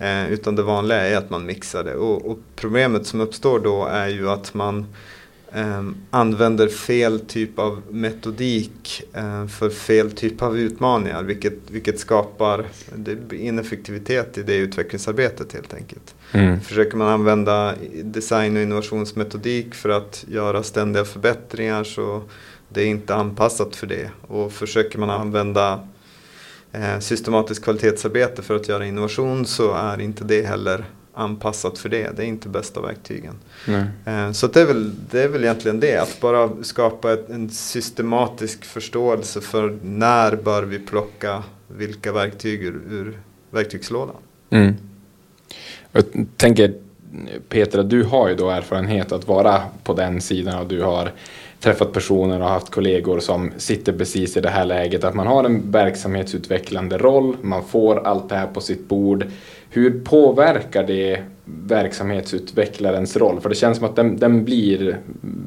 Eh, 0.00 0.32
utan 0.32 0.56
det 0.56 0.62
vanliga 0.62 0.98
är 0.98 1.16
att 1.16 1.30
man 1.30 1.46
mixar 1.46 1.84
det. 1.84 1.94
Och, 1.94 2.30
och 2.30 2.38
problemet 2.56 3.06
som 3.06 3.20
uppstår 3.20 3.60
då 3.60 3.86
är 3.86 4.08
ju 4.08 4.30
att 4.30 4.54
man 4.54 4.86
använder 6.10 6.68
fel 6.68 7.20
typ 7.20 7.58
av 7.58 7.82
metodik 7.90 9.02
eh, 9.12 9.46
för 9.46 9.70
fel 9.70 10.10
typ 10.12 10.42
av 10.42 10.58
utmaningar. 10.58 11.22
Vilket, 11.22 11.70
vilket 11.70 11.98
skapar 11.98 12.64
ineffektivitet 13.32 14.38
i 14.38 14.42
det 14.42 14.54
utvecklingsarbetet 14.54 15.52
helt 15.52 15.74
enkelt. 15.74 16.14
Mm. 16.32 16.60
Försöker 16.60 16.96
man 16.96 17.08
använda 17.08 17.74
design 18.02 18.56
och 18.56 18.62
innovationsmetodik 18.62 19.74
för 19.74 19.88
att 19.88 20.24
göra 20.28 20.62
ständiga 20.62 21.04
förbättringar 21.04 21.84
så 21.84 22.22
det 22.68 22.82
är 22.82 22.86
inte 22.86 23.14
anpassat 23.14 23.76
för 23.76 23.86
det. 23.86 24.10
Och 24.20 24.52
försöker 24.52 24.98
man 24.98 25.10
använda 25.10 25.88
eh, 26.72 26.98
systematiskt 26.98 27.64
kvalitetsarbete 27.64 28.42
för 28.42 28.56
att 28.56 28.68
göra 28.68 28.86
innovation 28.86 29.46
så 29.46 29.74
är 29.74 30.00
inte 30.00 30.24
det 30.24 30.46
heller 30.46 30.84
anpassat 31.14 31.78
för 31.78 31.88
det. 31.88 32.16
Det 32.16 32.22
är 32.22 32.26
inte 32.26 32.48
bästa 32.48 32.80
verktygen. 32.80 33.34
Eh, 34.06 34.32
så 34.32 34.46
det 34.46 34.60
är, 34.60 34.66
väl, 34.66 34.92
det 35.10 35.22
är 35.22 35.28
väl 35.28 35.44
egentligen 35.44 35.80
det. 35.80 35.96
Att 35.96 36.20
bara 36.20 36.50
skapa 36.62 37.12
ett, 37.12 37.30
en 37.30 37.50
systematisk 37.50 38.64
förståelse 38.64 39.40
för 39.40 39.78
när 39.82 40.36
bör 40.36 40.62
vi 40.62 40.78
plocka 40.78 41.42
vilka 41.68 42.12
verktyg 42.12 42.62
ur, 42.62 42.80
ur 42.90 43.18
verktygslådan. 43.50 44.16
Mm. 44.50 44.74
Jag 45.92 46.04
tänker 46.36 46.74
Petra, 47.48 47.82
du 47.82 48.04
har 48.04 48.28
ju 48.28 48.34
då 48.34 48.50
erfarenhet 48.50 49.12
att 49.12 49.28
vara 49.28 49.62
på 49.84 49.92
den 49.94 50.20
sidan 50.20 50.60
och 50.60 50.66
du 50.66 50.82
har 50.82 51.12
träffat 51.60 51.92
personer 51.92 52.40
och 52.40 52.48
haft 52.48 52.70
kollegor 52.70 53.20
som 53.20 53.52
sitter 53.56 53.92
precis 53.92 54.36
i 54.36 54.40
det 54.40 54.50
här 54.50 54.64
läget 54.64 55.04
att 55.04 55.14
man 55.14 55.26
har 55.26 55.44
en 55.44 55.70
verksamhetsutvecklande 55.70 56.98
roll, 56.98 57.36
man 57.42 57.64
får 57.64 58.06
allt 58.06 58.28
det 58.28 58.34
här 58.36 58.46
på 58.46 58.60
sitt 58.60 58.88
bord. 58.88 59.26
Hur 59.74 60.00
påverkar 60.00 60.86
det 60.86 61.20
verksamhetsutvecklarens 61.44 63.16
roll? 63.16 63.40
För 63.40 63.48
det 63.48 63.54
känns 63.54 63.78
som 63.78 63.86
att 63.86 63.96
den, 63.96 64.16
den 64.16 64.44
blir 64.44 64.98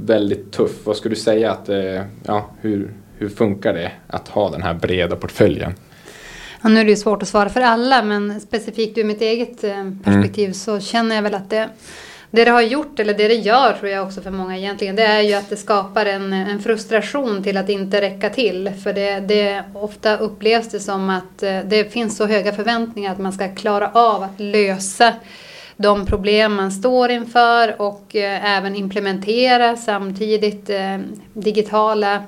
väldigt 0.05 0.51
tuff. 0.51 0.71
Vad 0.83 0.95
skulle 0.95 1.15
du 1.15 1.21
säga 1.21 1.51
att, 1.51 1.69
eh, 1.69 2.01
ja, 2.23 2.49
hur, 2.61 2.93
hur 3.17 3.29
funkar 3.29 3.73
det 3.73 3.91
att 4.07 4.27
ha 4.27 4.49
den 4.49 4.61
här 4.61 4.73
breda 4.73 5.15
portföljen? 5.15 5.73
Ja, 6.61 6.69
nu 6.69 6.79
är 6.79 6.83
det 6.83 6.89
ju 6.89 6.95
svårt 6.95 7.21
att 7.21 7.27
svara 7.27 7.49
för 7.49 7.61
alla, 7.61 8.03
men 8.03 8.41
specifikt 8.41 8.97
ur 8.97 9.03
mitt 9.03 9.21
eget 9.21 9.63
eh, 9.63 9.91
perspektiv 10.03 10.45
mm. 10.45 10.53
så 10.53 10.79
känner 10.79 11.15
jag 11.15 11.23
väl 11.23 11.35
att 11.35 11.49
det 11.49 11.69
det 12.31 12.45
det 12.45 12.51
har 12.51 12.61
gjort, 12.61 12.99
eller 12.99 13.13
det 13.13 13.27
det 13.27 13.33
gör 13.33 13.73
tror 13.73 13.91
jag 13.91 14.05
också 14.05 14.21
för 14.21 14.31
många 14.31 14.57
egentligen, 14.57 14.95
det 14.95 15.03
är 15.03 15.21
ju 15.21 15.33
att 15.33 15.49
det 15.49 15.57
skapar 15.57 16.05
en, 16.05 16.33
en 16.33 16.59
frustration 16.59 17.43
till 17.43 17.57
att 17.57 17.69
inte 17.69 18.01
räcka 18.01 18.29
till. 18.29 18.71
För 18.83 18.93
det, 18.93 19.19
det 19.19 19.63
ofta 19.73 20.17
upplevs 20.17 20.69
det 20.69 20.79
som 20.79 21.09
att 21.09 21.43
eh, 21.43 21.59
det 21.65 21.93
finns 21.93 22.17
så 22.17 22.25
höga 22.25 22.53
förväntningar 22.53 23.11
att 23.11 23.19
man 23.19 23.33
ska 23.33 23.55
klara 23.55 23.91
av 23.93 24.23
att 24.23 24.39
lösa 24.39 25.13
de 25.77 26.05
problem 26.05 26.53
man 26.53 26.71
står 26.71 27.11
inför 27.11 27.81
och 27.81 28.15
eh, 28.15 28.57
även 28.57 28.75
implementera 28.75 29.75
samtidigt 29.75 30.69
eh, 30.69 30.97
digitala 31.33 32.23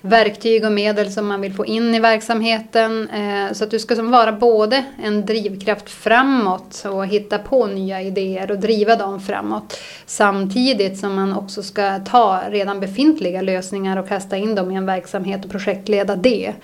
verktyg 0.00 0.64
och 0.64 0.72
medel 0.72 1.12
som 1.12 1.26
man 1.26 1.40
vill 1.40 1.54
få 1.54 1.66
in 1.66 1.94
i 1.94 2.00
verksamheten. 2.00 3.08
Eh, 3.08 3.52
så 3.52 3.64
att 3.64 3.70
du 3.70 3.78
ska 3.78 3.96
som 3.96 4.10
vara 4.10 4.32
både 4.32 4.84
en 5.02 5.26
drivkraft 5.26 5.90
framåt 5.90 6.84
och 6.86 7.06
hitta 7.06 7.38
på 7.38 7.66
nya 7.66 8.02
idéer 8.02 8.50
och 8.50 8.58
driva 8.58 8.96
dem 8.96 9.20
framåt. 9.20 9.78
Samtidigt 10.06 10.98
som 10.98 11.14
man 11.14 11.36
också 11.36 11.62
ska 11.62 11.98
ta 11.98 12.40
redan 12.48 12.80
befintliga 12.80 13.42
lösningar 13.42 13.96
och 13.96 14.08
kasta 14.08 14.36
in 14.36 14.54
dem 14.54 14.70
i 14.70 14.74
en 14.74 14.86
verksamhet 14.86 15.44
och 15.44 15.50
projektleda 15.50 16.16
det. 16.16 16.54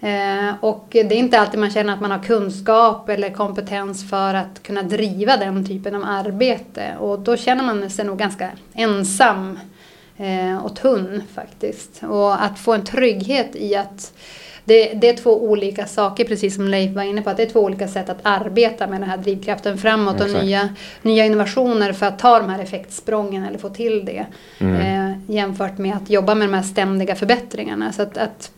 Eh, 0.00 0.54
och 0.60 0.86
det 0.90 1.00
är 1.00 1.12
inte 1.12 1.40
alltid 1.40 1.60
man 1.60 1.70
känner 1.70 1.92
att 1.92 2.00
man 2.00 2.10
har 2.10 2.22
kunskap 2.22 3.08
eller 3.08 3.30
kompetens 3.30 4.10
för 4.10 4.34
att 4.34 4.62
kunna 4.62 4.82
driva 4.82 5.36
den 5.36 5.66
typen 5.66 5.94
av 5.94 6.02
arbete. 6.06 6.94
Och 6.98 7.20
då 7.20 7.36
känner 7.36 7.64
man 7.64 7.90
sig 7.90 8.04
nog 8.04 8.18
ganska 8.18 8.50
ensam 8.74 9.58
och 10.64 10.76
tunn 10.76 11.22
faktiskt. 11.34 12.02
Och 12.02 12.42
att 12.44 12.58
få 12.58 12.72
en 12.72 12.84
trygghet 12.84 13.56
i 13.56 13.76
att 13.76 14.12
det, 14.66 14.92
det, 14.94 15.08
är 15.08 15.16
två 15.16 15.44
olika 15.44 15.86
saker, 15.86 16.24
precis 16.24 16.54
som 16.54 16.68
Leif 16.68 16.94
var 16.94 17.02
inne 17.02 17.22
på. 17.22 17.30
Att 17.30 17.36
det 17.36 17.42
är 17.42 17.50
två 17.50 17.60
olika 17.60 17.88
sätt 17.88 18.08
att 18.08 18.18
arbeta 18.22 18.86
med 18.86 19.00
den 19.00 19.10
här 19.10 19.16
drivkraften 19.16 19.78
framåt 19.78 20.14
Exakt. 20.14 20.34
och 20.34 20.44
nya, 20.44 20.68
nya 21.02 21.24
innovationer 21.24 21.92
för 21.92 22.06
att 22.06 22.18
ta 22.18 22.38
de 22.38 22.50
här 22.50 22.62
effektsprången 22.62 23.44
eller 23.44 23.58
få 23.58 23.68
till 23.68 24.04
det. 24.04 24.26
Mm. 24.58 24.74
Eh, 24.74 25.34
jämfört 25.34 25.78
med 25.78 25.96
att 25.96 26.10
jobba 26.10 26.34
med 26.34 26.48
de 26.48 26.54
här 26.54 26.62
ständiga 26.62 27.14
förbättringarna. 27.14 27.92
Så 27.92 28.02
att, 28.02 28.18
att 28.18 28.50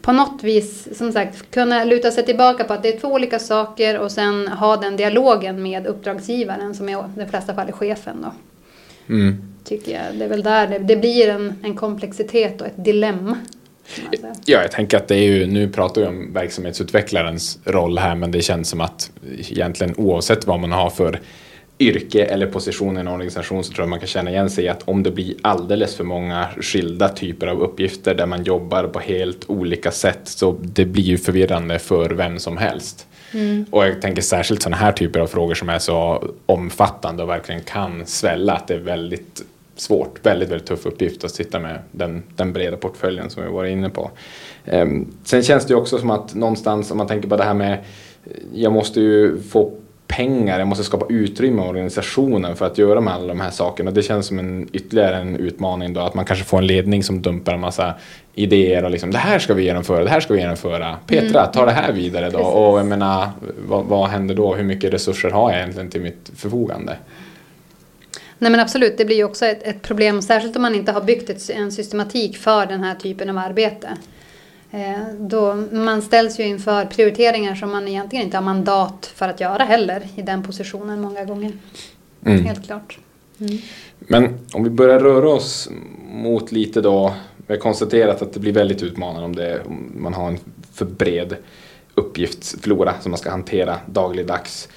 på 0.00 0.12
något 0.12 0.42
vis, 0.42 0.98
som 0.98 1.12
sagt, 1.12 1.50
kunna 1.50 1.84
luta 1.84 2.10
sig 2.10 2.24
tillbaka 2.24 2.64
på 2.64 2.72
att 2.72 2.82
det 2.82 2.94
är 2.94 3.00
två 3.00 3.08
olika 3.08 3.38
saker 3.38 3.98
och 3.98 4.12
sen 4.12 4.48
ha 4.48 4.76
den 4.76 4.96
dialogen 4.96 5.62
med 5.62 5.86
uppdragsgivaren 5.86 6.74
som 6.74 6.88
i 6.88 6.96
de 7.16 7.26
flesta 7.30 7.54
fall 7.54 7.68
är 7.68 7.72
chefen. 7.72 8.16
Då. 8.22 8.32
Mm 9.14 9.49
tycker 9.64 9.92
jag. 9.92 10.14
Det 10.14 10.24
är 10.24 10.28
väl 10.28 10.42
där 10.42 10.66
det, 10.66 10.78
det 10.78 10.96
blir 10.96 11.28
en, 11.28 11.54
en 11.62 11.74
komplexitet 11.74 12.60
och 12.60 12.66
ett 12.66 12.84
dilemma. 12.84 13.38
Ja, 14.44 14.62
jag 14.62 14.72
tänker 14.72 14.96
att 14.96 15.08
det 15.08 15.14
är 15.14 15.22
ju, 15.22 15.46
nu 15.46 15.68
pratar 15.68 16.00
vi 16.00 16.06
om 16.06 16.32
verksamhetsutvecklarens 16.32 17.58
roll 17.64 17.98
här, 17.98 18.14
men 18.14 18.30
det 18.30 18.42
känns 18.42 18.68
som 18.68 18.80
att 18.80 19.10
egentligen 19.38 19.94
oavsett 19.96 20.46
vad 20.46 20.60
man 20.60 20.72
har 20.72 20.90
för 20.90 21.20
yrke 21.78 22.24
eller 22.24 22.46
position 22.46 22.96
i 22.96 23.00
en 23.00 23.08
organisation 23.08 23.64
så 23.64 23.72
tror 23.72 23.82
jag 23.82 23.88
man 23.88 23.98
kan 23.98 24.08
känna 24.08 24.30
igen 24.30 24.50
sig 24.50 24.64
i 24.64 24.68
att 24.68 24.82
om 24.88 25.02
det 25.02 25.10
blir 25.10 25.34
alldeles 25.42 25.94
för 25.94 26.04
många 26.04 26.48
skilda 26.60 27.08
typer 27.08 27.46
av 27.46 27.60
uppgifter 27.60 28.14
där 28.14 28.26
man 28.26 28.44
jobbar 28.44 28.84
på 28.84 29.00
helt 29.00 29.50
olika 29.50 29.90
sätt 29.90 30.20
så 30.24 30.56
det 30.62 30.84
blir 30.84 31.04
ju 31.04 31.18
förvirrande 31.18 31.78
för 31.78 32.10
vem 32.10 32.38
som 32.38 32.56
helst. 32.56 33.06
Mm. 33.32 33.64
Och 33.70 33.86
jag 33.86 34.02
tänker 34.02 34.22
särskilt 34.22 34.62
sådana 34.62 34.76
här 34.76 34.92
typer 34.92 35.20
av 35.20 35.26
frågor 35.26 35.54
som 35.54 35.68
är 35.68 35.78
så 35.78 36.24
omfattande 36.46 37.22
och 37.22 37.28
verkligen 37.28 37.60
kan 37.60 38.06
svälla 38.06 38.52
att 38.52 38.68
det 38.68 38.74
är 38.74 38.78
väldigt 38.78 39.42
svårt, 39.76 40.26
väldigt, 40.26 40.48
väldigt 40.48 40.68
tuff 40.68 40.86
uppgift 40.86 41.24
att 41.24 41.30
sitta 41.30 41.58
med 41.58 41.78
den, 41.92 42.22
den 42.36 42.52
breda 42.52 42.76
portföljen 42.76 43.30
som 43.30 43.42
vi 43.42 43.48
var 43.48 43.64
inne 43.64 43.90
på. 43.90 44.10
Ehm, 44.64 45.06
sen 45.24 45.42
känns 45.42 45.66
det 45.66 45.72
ju 45.72 45.80
också 45.80 45.98
som 45.98 46.10
att 46.10 46.34
någonstans 46.34 46.90
om 46.90 46.98
man 46.98 47.06
tänker 47.06 47.28
på 47.28 47.36
det 47.36 47.44
här 47.44 47.54
med 47.54 47.72
eh, 47.72 48.32
jag 48.54 48.72
måste 48.72 49.00
ju 49.00 49.42
få 49.42 49.72
pengar, 50.10 50.58
jag 50.58 50.68
måste 50.68 50.84
skapa 50.84 51.06
utrymme 51.08 51.62
i 51.62 51.68
organisationen 51.68 52.56
för 52.56 52.66
att 52.66 52.78
göra 52.78 53.00
med 53.00 53.14
alla 53.14 53.26
de 53.26 53.40
här 53.40 53.50
sakerna. 53.50 53.90
Det 53.90 54.02
känns 54.02 54.26
som 54.26 54.38
en 54.38 54.68
ytterligare 54.72 55.16
en 55.16 55.36
utmaning 55.36 55.92
då 55.92 56.00
att 56.00 56.14
man 56.14 56.24
kanske 56.24 56.44
får 56.44 56.58
en 56.58 56.66
ledning 56.66 57.02
som 57.02 57.22
dumpar 57.22 57.54
en 57.54 57.60
massa 57.60 57.94
idéer 58.34 58.84
och 58.84 58.90
liksom 58.90 59.10
det 59.10 59.18
här 59.18 59.38
ska 59.38 59.54
vi 59.54 59.64
genomföra, 59.64 60.04
det 60.04 60.10
här 60.10 60.20
ska 60.20 60.34
vi 60.34 60.40
genomföra. 60.40 60.96
Petra, 61.06 61.40
mm. 61.40 61.52
ta 61.52 61.64
det 61.64 61.72
här 61.72 61.92
vidare 61.92 62.30
då. 62.30 62.38
Precis. 62.38 62.54
Och 62.54 62.78
jag 62.78 62.86
menar, 62.86 63.28
vad, 63.66 63.84
vad 63.84 64.08
händer 64.08 64.34
då? 64.34 64.54
Hur 64.54 64.64
mycket 64.64 64.92
resurser 64.92 65.30
har 65.30 65.50
jag 65.50 65.60
egentligen 65.60 65.90
till 65.90 66.00
mitt 66.00 66.30
förfogande? 66.36 66.96
Nej 68.38 68.50
men 68.50 68.60
absolut, 68.60 68.98
det 68.98 69.04
blir 69.04 69.16
ju 69.16 69.24
också 69.24 69.46
ett, 69.46 69.62
ett 69.62 69.82
problem, 69.82 70.22
särskilt 70.22 70.56
om 70.56 70.62
man 70.62 70.74
inte 70.74 70.92
har 70.92 71.00
byggt 71.00 71.30
ett, 71.30 71.50
en 71.50 71.72
systematik 71.72 72.36
för 72.36 72.66
den 72.66 72.84
här 72.84 72.94
typen 72.94 73.30
av 73.30 73.38
arbete. 73.38 73.88
Eh, 74.70 75.14
då 75.18 75.54
man 75.72 76.02
ställs 76.02 76.40
ju 76.40 76.44
inför 76.44 76.84
prioriteringar 76.84 77.54
som 77.54 77.70
man 77.70 77.88
egentligen 77.88 78.24
inte 78.24 78.36
har 78.36 78.44
mandat 78.44 79.12
för 79.14 79.28
att 79.28 79.40
göra 79.40 79.64
heller 79.64 80.08
i 80.16 80.22
den 80.22 80.42
positionen 80.42 81.00
många 81.00 81.24
gånger. 81.24 81.52
Mm. 82.24 82.44
Helt 82.44 82.66
klart. 82.66 82.98
Mm. 83.40 83.58
Men 83.98 84.38
om 84.52 84.64
vi 84.64 84.70
börjar 84.70 85.00
röra 85.00 85.28
oss 85.28 85.68
mot 86.12 86.52
lite 86.52 86.80
då, 86.80 87.14
vi 87.46 87.54
har 87.54 87.60
konstaterat 87.60 88.22
att 88.22 88.32
det 88.32 88.40
blir 88.40 88.52
väldigt 88.52 88.82
utmanande 88.82 89.24
om, 89.24 89.36
det, 89.36 89.60
om 89.66 89.92
man 89.96 90.14
har 90.14 90.28
en 90.28 90.38
för 90.72 90.84
bred 90.84 91.36
uppgiftsflora 91.94 92.94
som 93.00 93.10
man 93.10 93.18
ska 93.18 93.30
hantera 93.30 93.76
dagligdags 93.86 94.68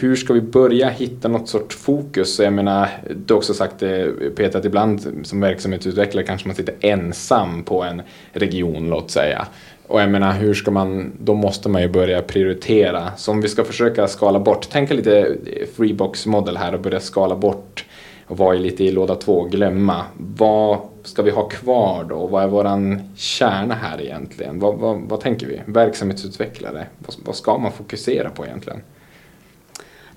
hur 0.00 0.16
ska 0.16 0.32
vi 0.32 0.40
börja 0.40 0.88
hitta 0.88 1.28
något 1.28 1.48
sorts 1.48 1.76
fokus? 1.76 2.40
Jag 2.40 2.52
menar, 2.52 2.88
du 3.26 3.34
har 3.34 3.38
också 3.38 3.54
sagt 3.54 3.78
det 3.78 4.12
Peter, 4.36 4.58
att 4.58 4.64
ibland 4.64 5.06
som 5.22 5.40
verksamhetsutvecklare 5.40 6.26
kanske 6.26 6.48
man 6.48 6.56
sitter 6.56 6.74
ensam 6.80 7.62
på 7.64 7.82
en 7.82 8.02
region, 8.32 8.90
låt 8.90 9.10
säga. 9.10 9.46
Och 9.86 10.00
jag 10.00 10.10
menar, 10.10 10.32
hur 10.32 10.54
ska 10.54 10.70
man, 10.70 11.12
då 11.20 11.34
måste 11.34 11.68
man 11.68 11.82
ju 11.82 11.88
börja 11.88 12.22
prioritera. 12.22 13.12
Så 13.16 13.30
om 13.30 13.40
vi 13.40 13.48
ska 13.48 13.64
försöka 13.64 14.08
skala 14.08 14.40
bort, 14.40 14.70
tänka 14.70 14.94
lite 14.94 15.36
freebox 15.76 16.26
model 16.26 16.56
här 16.56 16.74
och 16.74 16.80
börja 16.80 17.00
skala 17.00 17.36
bort 17.36 17.84
och 18.26 18.38
vara 18.38 18.58
lite 18.58 18.84
i 18.84 18.92
låda 18.92 19.14
två, 19.14 19.44
glömma. 19.44 20.04
Vad 20.16 20.78
ska 21.02 21.22
vi 21.22 21.30
ha 21.30 21.48
kvar 21.48 22.06
då? 22.08 22.26
Vad 22.26 22.42
är 22.42 22.48
våran 22.48 23.00
kärna 23.16 23.74
här 23.74 24.00
egentligen? 24.00 24.58
Vad, 24.58 24.74
vad, 24.74 25.00
vad 25.00 25.20
tänker 25.20 25.46
vi? 25.46 25.60
Verksamhetsutvecklare, 25.66 26.86
vad, 26.98 27.16
vad 27.24 27.36
ska 27.36 27.58
man 27.58 27.72
fokusera 27.72 28.30
på 28.30 28.46
egentligen? 28.46 28.80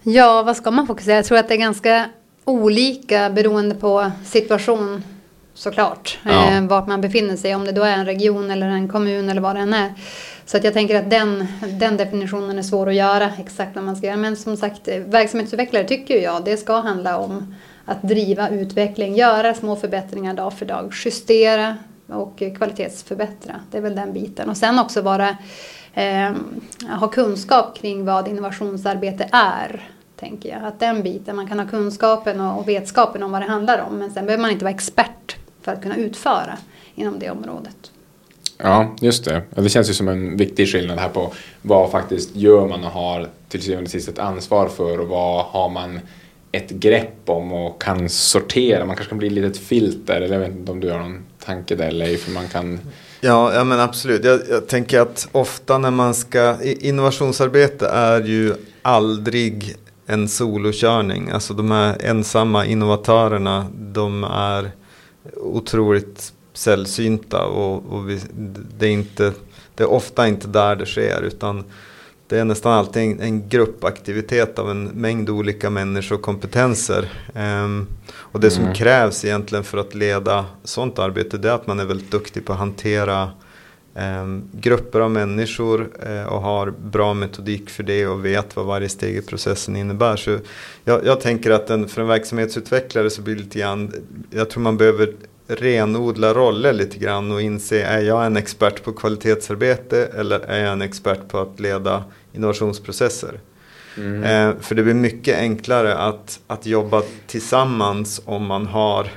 Ja, 0.04 0.44
vad 0.44 0.58
ska 0.58 0.72
man 0.72 0.88
fokusera? 0.88 1.16
Jag 1.16 1.26
tror 1.26 1.38
att 1.38 1.48
det 1.48 1.54
är 1.54 1.58
ganska 1.58 2.06
olika 2.46 3.30
beroende 3.30 3.76
på 3.76 4.12
situation 4.26 5.04
såklart. 5.54 6.20
Ja. 6.24 6.52
Eh, 6.52 6.62
vart 6.62 6.88
man 6.88 7.02
befinner 7.02 7.36
sig, 7.36 7.56
om 7.56 7.66
det 7.66 7.72
då 7.72 7.84
är 7.84 7.94
en 7.94 8.06
region 8.06 8.52
eller 8.52 8.68
en 8.68 8.88
kommun 8.88 9.30
eller 9.30 9.42
vad 9.42 9.56
det 9.56 9.60
än 9.60 9.74
är. 9.74 9.94
Så 10.46 10.58
att 10.58 10.64
jag 10.64 10.74
tänker 10.74 10.96
att 10.96 11.10
den, 11.10 11.48
den 11.80 11.98
definitionen 11.98 12.58
är 12.58 12.64
svår 12.64 12.90
att 12.90 12.96
göra 12.96 13.32
exakt 13.40 13.76
vad 13.76 13.84
man 13.84 13.96
ska 13.96 14.08
göra. 14.08 14.18
Men 14.18 14.36
som 14.36 14.58
sagt, 14.58 14.88
verksamhetsutvecklare 14.88 15.84
tycker 15.84 16.22
jag 16.22 16.46
det 16.46 16.58
ska 16.58 16.80
handla 16.80 17.18
om 17.18 17.56
att 17.86 18.02
driva 18.02 18.50
utveckling, 18.50 19.16
göra 19.16 19.54
små 19.54 19.76
förbättringar 19.76 20.34
dag 20.34 20.54
för 20.54 20.66
dag, 20.66 20.94
justera 21.06 21.78
och 22.08 22.44
kvalitetsförbättra. 22.58 23.56
Det 23.72 23.78
är 23.78 23.82
väl 23.82 23.96
den 23.96 24.14
biten. 24.14 24.50
Och 24.50 24.58
sen 24.58 24.80
också 24.80 25.02
vara 25.02 25.38
eh, 25.94 26.32
ha 27.00 27.08
kunskap 27.08 27.78
kring 27.78 28.06
vad 28.06 28.28
innovationsarbete 28.28 29.30
är. 29.32 29.90
Tänker 30.16 30.50
jag. 30.50 30.64
Att 30.64 30.80
den 30.80 31.04
biten, 31.04 31.36
man 31.36 31.48
kan 31.48 31.60
ha 31.60 31.68
kunskapen 31.68 32.42
och, 32.42 32.60
och 32.60 32.68
vetskapen 32.68 33.24
om 33.24 33.32
vad 33.32 33.42
det 33.42 33.48
handlar 33.48 33.82
om 33.82 33.98
men 33.98 34.12
sen 34.12 34.26
behöver 34.26 34.42
man 34.42 34.52
inte 34.52 34.66
vara 34.66 34.76
expert 34.76 35.36
för 35.62 35.72
att 35.72 35.82
kunna 35.82 35.96
utföra 35.96 36.58
inom 36.96 37.20
det 37.20 37.30
området. 37.30 37.92
Ja, 38.58 38.96
just 39.02 39.26
det. 39.26 39.42
Det 39.50 39.70
känns 39.70 39.90
ju 39.90 39.94
som 39.94 40.08
en 40.08 40.38
viktig 40.38 40.68
skillnad 40.68 41.00
här 41.00 41.10
på 41.10 41.34
vad 41.62 41.92
faktiskt 41.92 42.36
gör 42.36 42.68
man 42.68 42.84
och 42.84 42.92
har 42.92 43.28
till 43.50 43.62
syvende 43.62 43.84
och 43.84 43.92
sist 43.92 44.10
ett 44.10 44.20
ansvar 44.20 44.68
för 44.68 45.00
och 45.00 45.08
vad 45.08 45.46
har 45.46 45.70
man 45.70 46.00
ett 46.52 46.70
grepp 46.70 47.30
om 47.30 47.54
och 47.54 47.82
kan 47.82 48.10
sortera. 48.10 48.86
Man 48.86 48.96
kanske 48.96 49.10
kan 49.10 49.18
bli 49.18 49.28
ett 49.28 49.34
litet 49.34 49.58
filter, 49.58 50.22
eller 50.22 50.34
jag 50.34 50.40
vet 50.40 50.58
inte 50.58 50.72
om 50.72 50.80
du 50.80 50.92
har 50.92 51.00
någon 51.00 51.24
tanke 51.46 51.76
där 51.76 51.92
Leif, 51.92 52.34
man 52.34 52.48
kan 52.48 52.80
Ja, 53.24 53.54
ja 53.54 53.64
men 53.64 53.80
absolut. 53.80 54.24
Jag, 54.24 54.42
jag, 54.50 54.68
tänker 54.68 55.00
att 55.00 55.28
ofta 55.32 55.78
när 55.78 55.92
man 55.92 56.14
ska, 56.14 56.62
innovationsarbete 56.62 57.88
är 57.88 58.22
ju 58.22 58.56
aldrig 58.82 59.76
en 60.06 60.28
solokörning. 60.28 61.30
Alltså 61.30 61.54
de 61.54 61.72
här 61.72 61.98
ensamma 62.00 62.66
innovatörerna, 62.66 63.68
de 63.74 64.24
är 64.24 64.72
otroligt 65.36 66.34
sällsynta 66.54 67.46
och, 67.46 67.94
och 67.94 68.10
vi, 68.10 68.20
det, 68.78 68.86
är 68.86 68.92
inte, 68.92 69.34
det 69.76 69.84
är 69.84 69.90
ofta 69.90 70.28
inte 70.28 70.48
där 70.48 70.76
det 70.76 70.86
sker 70.86 71.22
utan 71.22 71.64
det 72.32 72.40
är 72.40 72.46
nästan 72.46 72.74
alltid 72.74 73.04
en, 73.04 73.20
en, 73.20 73.50
gruppaktivitet 73.50 74.60
av 74.60 74.72
en 74.72 74.84
mängd 74.84 75.30
olika 75.30 75.70
människor 75.70 76.16
och 76.16 76.22
kompetenser. 76.22 77.10
Um, 77.36 77.88
och 78.14 78.40
det 78.40 78.50
som 78.50 78.64
mm. 78.64 78.76
krävs 78.76 79.26
egentligen 79.26 79.64
för 79.64 79.78
att 79.78 79.96
leda 79.96 80.46
sånt 80.64 81.00
arbete 81.00 81.38
det 81.38 81.50
är 81.50 81.54
att 81.54 81.68
man 81.68 81.80
är 81.80 81.86
väldigt 81.86 82.12
duktig 82.12 82.46
på 82.46 82.54
att 82.54 82.60
hantera 82.60 83.32
um, 83.96 84.44
grupper 84.52 85.00
av 85.00 85.12
människor 85.12 85.90
uh, 86.10 86.24
och 86.24 86.42
har 86.42 86.72
bra 86.72 87.14
metodik 87.14 87.70
för 87.70 87.84
det 87.84 88.08
och 88.08 88.26
vet 88.26 88.56
vad 88.56 88.66
varje 88.66 88.90
steg 88.90 89.16
i 89.16 89.22
processen 89.22 89.76
innebär. 89.76 90.16
Så 90.16 90.38
jag, 90.84 91.06
jag 91.06 91.22
tänker 91.22 91.52
att 91.52 91.70
en, 91.70 91.88
för 91.88 92.02
en 92.02 92.08
verksamhetsutvecklare 92.08 93.10
så 93.10 93.22
blir 93.22 93.36
det 93.36 93.42
lite 93.42 93.60
grann, 93.60 93.94
jag 94.30 94.50
tror 94.50 94.64
man 94.64 94.78
behöver 94.78 95.14
renodla 95.56 96.34
roller 96.34 96.74
lite 96.74 96.98
grann 96.98 97.32
och 97.32 97.42
inse, 97.42 97.84
är 97.84 98.02
jag 98.02 98.26
en 98.26 98.38
expert 98.38 98.84
på 98.84 98.94
kvalitetsarbete 98.94 100.06
eller 100.06 100.40
är 100.40 100.64
jag 100.64 100.74
en 100.74 100.82
expert 100.82 101.28
på 101.28 101.40
att 101.40 101.60
leda 101.60 102.04
innovationsprocesser? 102.34 103.40
Mm. 103.98 104.24
Eh, 104.24 104.56
för 104.62 104.76
det 104.76 104.84
blir 104.84 104.94
mycket 104.94 105.38
enklare 105.38 105.98
att, 105.98 106.40
att 106.48 106.66
jobba 106.66 107.04
tillsammans 107.28 108.22
om 108.26 108.46
man 108.46 108.66
har 108.66 109.08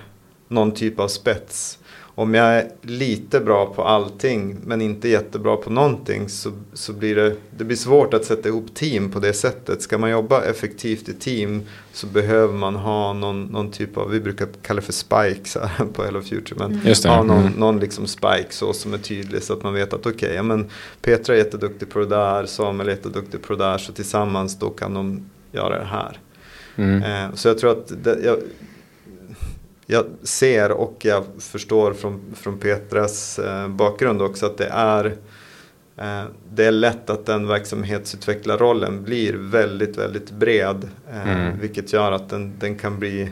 någon 0.49 0.73
typ 0.73 1.00
av 1.00 1.09
spets 1.09 1.79
om 2.14 2.35
jag 2.35 2.47
är 2.47 2.71
lite 2.83 3.40
bra 3.40 3.66
på 3.66 3.83
allting 3.83 4.56
men 4.64 4.80
inte 4.80 5.09
jättebra 5.09 5.56
på 5.56 5.71
någonting 5.71 6.28
så, 6.28 6.52
så 6.73 6.92
blir 6.92 7.16
det, 7.16 7.37
det 7.50 7.64
blir 7.64 7.76
svårt 7.76 8.14
att 8.14 8.25
sätta 8.25 8.49
ihop 8.49 8.75
team 8.75 9.11
på 9.11 9.18
det 9.18 9.33
sättet. 9.33 9.83
Ska 9.83 9.99
man 9.99 10.11
jobba 10.11 10.44
effektivt 10.44 11.09
i 11.09 11.14
team 11.14 11.62
så 11.92 12.06
behöver 12.06 12.54
man 12.54 12.75
ha 12.76 13.12
någon, 13.12 13.44
någon 13.44 13.71
typ 13.71 13.97
av, 13.97 14.11
vi 14.11 14.21
brukar 14.21 14.49
kalla 14.62 14.80
det 14.80 14.87
för 14.87 14.92
spikes 14.92 15.56
här 15.56 15.87
på 15.87 16.04
Hello 16.04 16.23
Future, 16.23 16.68
men 16.68 16.94
ha 17.04 17.23
någon, 17.23 17.40
mm. 17.40 17.52
någon 17.52 17.80
liksom 17.80 18.06
spike 18.06 18.49
så 18.50 18.73
som 18.73 18.94
är 18.94 18.99
tydlig 18.99 19.42
så 19.42 19.52
att 19.52 19.62
man 19.62 19.75
vet 19.75 19.92
att 19.92 20.00
okej, 20.00 20.12
okay, 20.14 20.35
ja, 20.35 20.42
men 20.42 20.66
Petra 21.02 21.35
är 21.35 21.38
jätteduktig 21.38 21.90
på 21.90 21.99
det 21.99 22.06
där, 22.06 22.47
Samuel 22.47 22.88
är 22.88 22.92
jätteduktig 22.92 23.42
på 23.42 23.52
det 23.52 23.64
där 23.64 23.78
så 23.78 23.92
tillsammans 23.92 24.59
då 24.59 24.71
kan 24.71 24.94
de 24.94 25.30
göra 25.52 25.78
det 25.78 25.85
här. 25.85 26.18
Mm. 26.76 27.02
Eh, 27.02 27.35
så 27.35 27.49
jag 27.49 27.59
tror 27.59 27.71
att 27.71 28.04
det, 28.04 28.18
jag, 28.25 28.38
jag 29.87 30.05
ser 30.23 30.71
och 30.71 30.97
jag 31.03 31.25
förstår 31.38 31.93
från, 31.93 32.35
från 32.35 32.59
Petras 32.59 33.38
eh, 33.38 33.69
bakgrund 33.69 34.23
också 34.23 34.47
att 34.47 34.59
det 34.59 34.69
är 34.69 35.05
eh, 35.97 36.25
det 36.53 36.64
är 36.64 36.73
lätt 36.73 37.11
att 37.11 37.26
den 37.26 37.47
verksamhetsutvecklarrollen 37.47 39.05
blir 39.05 39.33
väldigt, 39.35 39.99
väldigt 39.99 40.31
bred. 40.31 40.88
Eh, 41.11 41.33
mm. 41.33 41.61
Vilket 41.61 41.93
gör 41.93 42.12
att 42.12 42.29
den, 42.29 42.59
den 42.59 42.79
kan 42.79 42.99
bli 42.99 43.31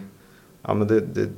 ja, 0.63 0.75
men 0.75 0.87
det, 0.87 1.01
det, 1.01 1.29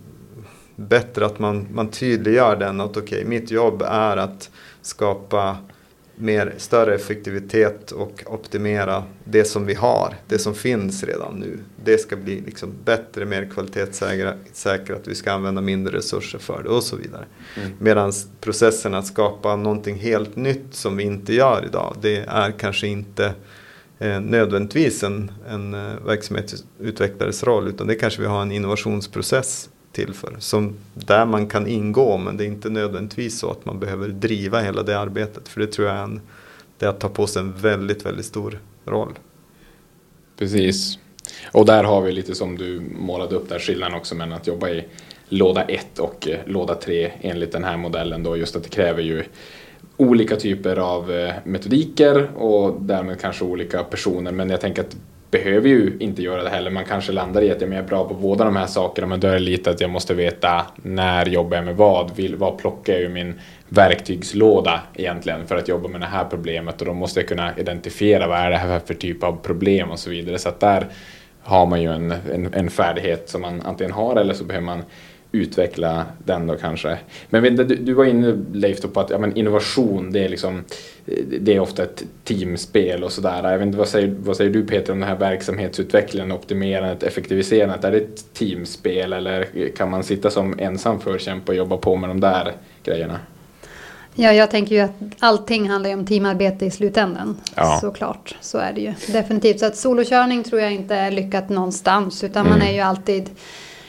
bättre 0.77 1.27
att 1.27 1.39
man, 1.39 1.67
man 1.73 1.89
tydliggör 1.89 2.57
den 2.57 2.81
att 2.81 2.91
okej, 2.91 3.03
okay, 3.03 3.25
mitt 3.25 3.51
jobb 3.51 3.83
är 3.83 4.17
att 4.17 4.51
skapa 4.83 5.57
mer, 6.17 6.55
större 6.57 6.95
effektivitet 6.95 7.91
och 7.91 8.23
optimera 8.27 9.05
det 9.25 9.45
som 9.45 9.67
vi 9.67 9.75
har, 9.75 10.15
det 10.29 10.39
som 10.39 10.55
finns 10.55 11.05
redan 11.05 11.35
nu. 11.35 11.59
Det 11.85 11.99
ska 11.99 12.17
bli 12.17 12.41
liksom 12.41 12.73
bättre, 12.85 13.25
mer 13.25 13.51
kvalitetssäkrat, 13.55 15.01
vi 15.05 15.15
ska 15.15 15.33
använda 15.33 15.61
mindre 15.61 15.97
resurser 15.97 16.39
för 16.39 16.63
det 16.63 16.69
och 16.69 16.83
så 16.83 16.97
vidare. 16.97 17.25
Mm. 17.57 17.71
Medan 17.79 18.13
processen 18.41 18.95
att 18.95 19.07
skapa 19.07 19.57
någonting 19.57 19.97
helt 19.97 20.37
nytt 20.37 20.75
som 20.75 20.97
vi 20.97 21.05
inte 21.05 21.35
gör 21.35 21.65
idag, 21.67 21.97
det 22.01 22.17
är 22.17 22.51
kanske 22.51 22.87
inte 22.87 23.35
eh, 23.99 24.21
nödvändigtvis 24.21 25.03
en, 25.03 25.33
en 25.49 25.75
eh, 25.75 26.07
verksamhetsutvecklares 26.07 27.45
roll 27.45 27.69
utan 27.69 27.87
det 27.87 27.95
kanske 27.95 28.21
vi 28.21 28.29
har 28.29 28.43
en 28.43 28.53
innovationsprocess 28.53 29.69
till 29.95 30.15
för. 30.15 30.37
Som 30.39 30.75
där 30.95 31.25
man 31.25 31.47
kan 31.47 31.67
ingå 31.67 32.19
men 32.19 32.37
det 32.37 32.45
är 32.45 32.47
inte 32.47 32.71
nödvändigtvis 32.71 33.39
så 33.39 33.51
att 33.51 33.65
man 33.65 33.81
behöver 33.81 34.09
driva 34.09 34.61
hela 34.61 34.83
det 34.83 34.99
arbetet. 34.99 35.49
För 35.49 35.61
det 35.61 35.67
tror 35.67 35.89
jag 35.89 35.97
är, 35.97 36.03
en, 36.03 36.21
det 36.79 36.87
är 36.87 36.91
att 36.91 37.01
ta 37.01 37.09
på 37.09 37.27
sig 37.27 37.43
en 37.43 37.53
väldigt, 37.53 38.07
väldigt 38.07 38.27
stor 38.27 38.61
roll. 38.85 39.19
Precis. 40.39 40.99
Och 41.53 41.67
där 41.67 41.85
har 41.85 42.03
vi 42.03 42.13
lite 42.13 42.35
som 42.35 42.59
du 42.59 42.83
målade 42.99 43.37
upp 43.37 43.49
där 43.49 43.59
skillnaden 43.59 43.97
också 43.97 44.15
mellan 44.15 44.39
att 44.39 44.47
jobba 44.47 44.69
i 44.69 44.85
låda 45.29 45.63
1 45.63 45.99
och 45.99 46.29
eh, 46.29 46.39
låda 46.47 46.75
3 46.75 47.13
enligt 47.21 47.53
den 47.53 47.65
här 47.65 47.77
modellen 47.77 48.23
då 48.23 48.37
just 48.37 48.57
att 48.57 48.63
det 48.63 48.69
kräver 48.69 49.03
ju 49.03 49.25
olika 49.97 50.37
typer 50.37 50.77
av 50.77 51.13
eh, 51.13 51.35
metodiker 51.45 52.31
och 52.37 52.83
därmed 52.83 53.21
kanske 53.21 53.45
olika 53.45 53.85
personer 53.85 54.33
men 54.33 54.51
jag 54.51 54.61
tänker 54.61 54.83
att 54.83 54.97
behöver 55.35 55.69
ju 55.69 55.97
inte 56.01 56.23
göra 56.23 56.43
det 56.43 56.51
heller. 56.51 56.71
Man 56.71 56.85
kanske 56.85 57.13
landar 57.13 57.43
i 57.43 57.51
att 57.51 57.61
jag 57.61 57.73
är 57.73 57.83
bra 57.83 58.09
på 58.09 58.15
båda 58.15 58.45
de 58.45 58.57
här 58.57 58.67
sakerna 58.67 59.07
men 59.07 59.21
då 59.21 59.29
är 59.29 59.33
det 59.33 59.39
lite 59.39 59.71
att 59.71 59.81
jag 59.81 59.91
måste 59.91 60.15
veta 60.15 60.67
när 60.77 61.27
jobbar 61.27 61.57
jag 61.57 61.65
med 61.65 61.77
vad? 61.77 62.17
Vill, 62.17 62.37
vad 62.37 62.59
plockar 62.59 62.93
jag 62.93 63.03
ur 63.03 63.09
min 63.09 63.41
verktygslåda 63.69 64.81
egentligen 64.95 65.47
för 65.47 65.57
att 65.57 65.69
jobba 65.69 65.89
med 65.89 66.01
det 66.01 66.07
här 66.07 66.25
problemet 66.25 66.81
och 66.81 66.87
då 66.87 66.93
måste 66.93 67.21
jag 67.21 67.29
kunna 67.29 67.59
identifiera 67.59 68.27
vad 68.29 68.39
är 68.39 68.51
det 68.51 68.57
här 68.57 68.79
för 68.79 68.95
typ 68.95 69.23
av 69.23 69.37
problem 69.43 69.91
och 69.91 69.99
så 69.99 70.11
vidare. 70.11 70.39
Så 70.39 70.49
att 70.49 70.61
där 70.61 70.87
har 71.43 71.67
man 71.67 71.83
ju 71.83 71.93
en, 71.93 72.15
en, 72.33 72.55
en 72.55 72.71
färdighet 72.71 73.29
som 73.29 73.41
man 73.41 73.61
antingen 73.61 73.93
har 73.93 74.17
eller 74.17 74.35
så 74.35 74.45
behöver 74.45 74.67
man 74.67 74.83
utveckla 75.35 76.07
den 76.25 76.47
då 76.47 76.57
kanske. 76.57 76.99
Men 77.31 77.57
du, 77.57 77.65
du 77.65 77.93
var 77.93 78.05
inne 78.05 78.45
Leif 78.53 78.83
på 78.93 79.01
att 79.01 79.11
ja, 79.11 79.19
men 79.19 79.37
innovation 79.37 80.13
det 80.13 80.25
är, 80.25 80.29
liksom, 80.29 80.65
det 81.41 81.55
är 81.55 81.61
ofta 81.61 81.83
ett 81.83 82.05
teamspel 82.25 83.05
och 83.05 83.13
sådär. 83.13 83.51
Jag 83.51 83.59
vet 83.59 83.67
inte, 83.67 83.79
vad, 83.79 83.89
säger, 83.89 84.15
vad 84.19 84.37
säger 84.37 84.51
du 84.51 84.67
Peter 84.67 84.93
om 84.93 85.01
den 85.01 85.09
här 85.09 85.17
verksamhetsutvecklingen, 85.17 86.33
optimerandet, 86.33 87.03
effektiviserandet? 87.03 87.85
Är 87.85 87.91
det 87.91 87.99
ett 87.99 88.35
teamspel 88.35 89.13
eller 89.13 89.49
kan 89.77 89.91
man 89.91 90.05
sitta 90.05 90.31
som 90.31 90.59
ensam 90.59 91.01
förkämpe 91.01 91.53
och 91.53 91.59
jobba 91.59 91.77
på 91.77 91.97
med 91.97 92.11
de 92.11 92.21
där 92.21 92.53
grejerna? 92.85 93.21
Ja, 94.17 94.33
jag 94.33 94.51
tänker 94.51 94.75
ju 94.75 94.81
att 94.81 94.91
allting 95.19 95.71
handlar 95.71 95.91
ju 95.91 95.97
om 95.97 96.07
teamarbete 96.07 96.67
i 96.67 96.71
slutändan. 96.71 97.41
Ja. 97.55 97.79
Såklart, 97.81 98.37
så 98.41 98.59
är 98.59 98.73
det 98.73 98.81
ju. 98.81 98.95
Definitivt. 99.13 99.61
Så 99.61 99.67
att 99.67 99.77
solokörning 99.77 100.45
tror 100.45 100.61
jag 100.61 100.73
inte 100.73 100.95
är 100.95 101.11
lyckat 101.11 101.49
någonstans. 101.49 102.25
Utan 102.25 102.47
mm. 102.47 102.59
man 102.59 102.69
är 102.69 102.73
ju 102.73 102.81
alltid 102.81 103.31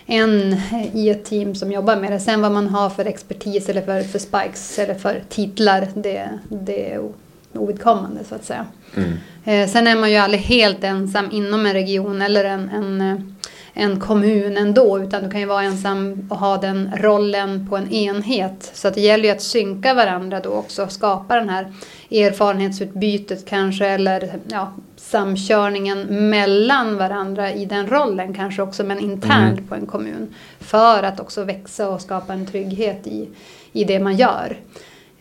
en 0.06 0.62
i 0.94 1.10
ett 1.10 1.26
team 1.26 1.56
som 1.56 1.72
jobbar 1.72 1.96
med 1.96 2.12
det. 2.12 2.20
Sen 2.20 2.42
vad 2.42 2.52
man 2.52 2.68
har 2.68 2.90
för 2.90 3.06
expertis 3.06 3.70
eller 3.70 3.82
för, 3.82 4.02
för 4.02 4.20
spikes 4.20 4.80
eller 4.80 4.96
för 4.96 5.24
titlar, 5.30 5.88
det, 5.94 6.30
det 6.50 6.94
är 6.94 7.02
ovidkommande 7.54 8.24
så 8.30 8.36
att 8.36 8.46
säga. 8.46 8.66
Mm. 8.96 9.14
Eh, 9.46 9.70
sen 9.70 9.88
är 9.88 9.96
man 9.96 10.12
ju 10.12 10.18
aldrig 10.18 10.42
helt 10.42 10.84
ensam 10.84 11.32
inom 11.32 11.66
en 11.66 11.74
region 11.74 12.22
eller 12.22 12.46
en, 12.46 12.70
en, 12.70 13.02
eh, 13.02 13.18
en 13.78 14.00
kommun 14.00 14.58
ändå, 14.58 15.00
utan 15.00 15.24
du 15.24 15.30
kan 15.30 15.40
ju 15.40 15.46
vara 15.46 15.64
ensam 15.64 16.28
och 16.30 16.38
ha 16.38 16.58
den 16.58 16.92
rollen 16.98 17.68
på 17.70 17.78
en 17.78 17.92
enhet. 17.92 18.72
Så 18.74 18.88
att 18.88 18.94
det 18.94 19.02
gäller 19.02 19.24
ju 19.24 19.30
att 19.30 19.42
synka 19.42 19.94
varandra 19.94 20.40
då 20.40 20.50
också, 20.50 20.88
skapa 20.88 21.36
den 21.36 21.50
här 21.50 21.74
erfarenhetsutbytet 22.12 23.46
kanske, 23.46 23.88
eller 23.88 24.40
ja, 24.48 24.74
samkörningen 24.96 26.30
mellan 26.30 26.98
varandra 26.98 27.54
i 27.54 27.66
den 27.66 27.88
rollen 27.88 28.34
kanske 28.34 28.62
också 28.62 28.84
men 28.84 29.00
internt 29.00 29.60
mm. 29.60 29.68
på 29.68 29.76
en 29.76 29.86
kommun. 29.86 30.34
För 30.60 31.04
att 31.04 31.20
också 31.20 31.44
växa 31.44 31.90
och 31.90 32.02
skapa 32.02 32.34
en 32.34 32.46
trygghet 32.46 33.08
i, 33.08 33.30
i 33.72 33.84
det 33.84 34.00
man 34.00 34.16
gör. 34.16 34.58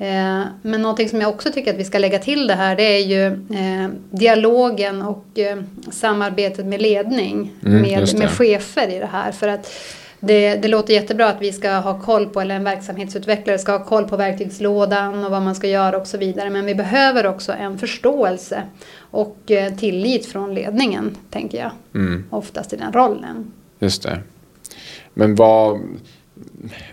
Eh, 0.05 0.45
men 0.63 0.83
någonting 0.83 1.09
som 1.09 1.21
jag 1.21 1.31
också 1.31 1.53
tycker 1.53 1.73
att 1.73 1.79
vi 1.79 1.85
ska 1.85 1.99
lägga 1.99 2.19
till 2.19 2.47
det 2.47 2.55
här 2.55 2.77
det 2.77 2.83
är 2.83 3.05
ju 3.05 3.27
eh, 3.27 3.91
dialogen 4.11 5.03
och 5.03 5.39
eh, 5.39 5.59
samarbetet 5.91 6.67
med 6.67 6.83
ledning 6.83 7.53
mm, 7.65 7.83
med, 7.83 8.19
med 8.19 8.31
chefer 8.31 8.89
i 8.89 8.99
det 8.99 9.07
här. 9.13 9.33
För 9.33 9.49
att 9.49 9.73
det, 10.21 10.57
det, 10.57 10.69
låter 10.69 10.95
jättebra 10.95 11.29
att 11.29 11.41
vi 11.41 11.53
ska 11.53 11.71
ha 11.71 12.01
koll 12.01 12.27
på, 12.27 12.41
eller 12.41 12.55
en 12.55 12.65
verksamhetsutvecklare 12.65 13.59
ska 13.59 13.73
ha 13.73 13.85
koll 13.85 14.09
på 14.09 14.17
verktygslådan 14.17 15.25
och 15.25 15.31
vad 15.31 15.43
man 15.43 15.55
ska 15.55 15.69
göra 15.69 15.99
och 15.99 16.07
så 16.07 16.19
vidare. 16.19 16.51
Men 16.51 16.67
vi 16.67 16.75
behöver 16.75 17.27
också 17.27 17.53
en 17.53 17.79
förståelse 17.79 18.63
och 18.99 19.37
tillit 19.79 20.27
från 20.27 20.55
ledningen, 20.55 21.17
tänker 21.31 21.59
jag. 21.59 21.71
Mm. 21.95 22.25
Oftast 22.31 22.73
i 22.73 22.77
den 22.77 22.93
rollen. 22.93 23.53
Just 23.79 24.03
det. 24.03 24.21
Men 25.15 25.35
vad, 25.35 25.81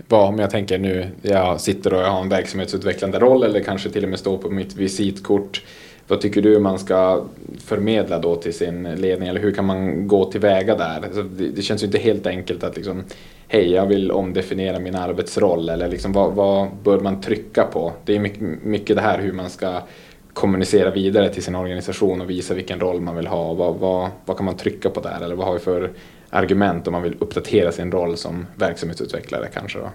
vad, 0.08 0.28
om 0.28 0.40
jag 0.40 0.50
tänker 0.50 0.78
nu, 0.78 1.08
jag 1.22 1.62
sitter 1.62 1.94
och 1.94 2.02
jag 2.02 2.12
har 2.12 2.22
en 2.22 2.30
verksamhetsutvecklande 2.30 3.20
roll 3.20 3.44
eller 3.44 3.60
kanske 3.60 3.90
till 3.90 4.04
och 4.04 4.10
med 4.10 4.20
står 4.20 4.38
på 4.38 4.50
mitt 4.50 4.76
visitkort. 4.76 5.64
Vad 6.08 6.22
tycker 6.22 6.42
du 6.42 6.60
man 6.60 6.80
ska 6.80 7.24
förmedla 7.60 8.20
då 8.20 8.36
till 8.36 8.54
sin 8.54 8.84
ledning 8.84 9.30
eller 9.30 9.42
hur 9.42 9.52
kan 9.52 9.66
man 9.66 10.08
gå 10.08 10.32
tillväga 10.32 10.76
där? 10.76 11.02
Alltså 11.04 11.24
det, 11.24 11.48
det, 11.48 11.62
känns 11.62 11.84
ju 11.84 11.86
inte 11.86 11.98
helt 11.98 12.28
enkelt 12.28 12.64
att 12.64 12.76
liksom, 12.76 13.04
hej 13.48 13.72
jag 13.72 13.86
vill 13.86 14.12
omdefiniera 14.12 14.80
min 14.80 14.96
arbetsroll 14.96 15.70
eller 15.70 15.88
liksom, 15.88 16.12
vad, 16.12 16.34
vad 16.34 16.68
bör 16.84 17.00
man 17.00 17.22
trycka 17.22 17.64
på? 17.64 17.94
Det 18.06 18.16
är 18.16 18.20
mycket, 18.20 18.42
mycket 18.64 18.96
det 18.96 19.02
här 19.02 19.20
hur 19.20 19.34
man 19.34 19.50
ska 19.50 19.82
kommunicera 20.34 20.92
vidare 20.92 21.34
till 21.34 21.44
sin 21.44 21.56
organisation 21.56 22.22
och 22.22 22.30
visa 22.30 22.54
vilken 22.54 22.80
roll 22.80 23.02
man 23.02 23.16
vill 23.16 23.28
ha. 23.28 23.54
Vad, 23.54 23.76
vad, 23.76 24.10
vad 24.26 24.38
kan 24.38 24.46
man 24.46 24.58
trycka 24.58 24.90
på 24.90 25.00
där 25.00 25.22
eller 25.22 25.36
vad 25.36 25.48
har 25.48 25.54
vi 25.54 25.60
för 25.60 25.92
argument 26.32 26.88
om 26.88 26.94
man 26.94 27.04
vill 27.04 27.16
uppdatera 27.20 27.72
sin 27.72 27.92
roll 27.92 28.18
som 28.18 28.46
verksamhetsutvecklare 28.56 29.48
kanske? 29.54 29.80
Då? 29.80 29.90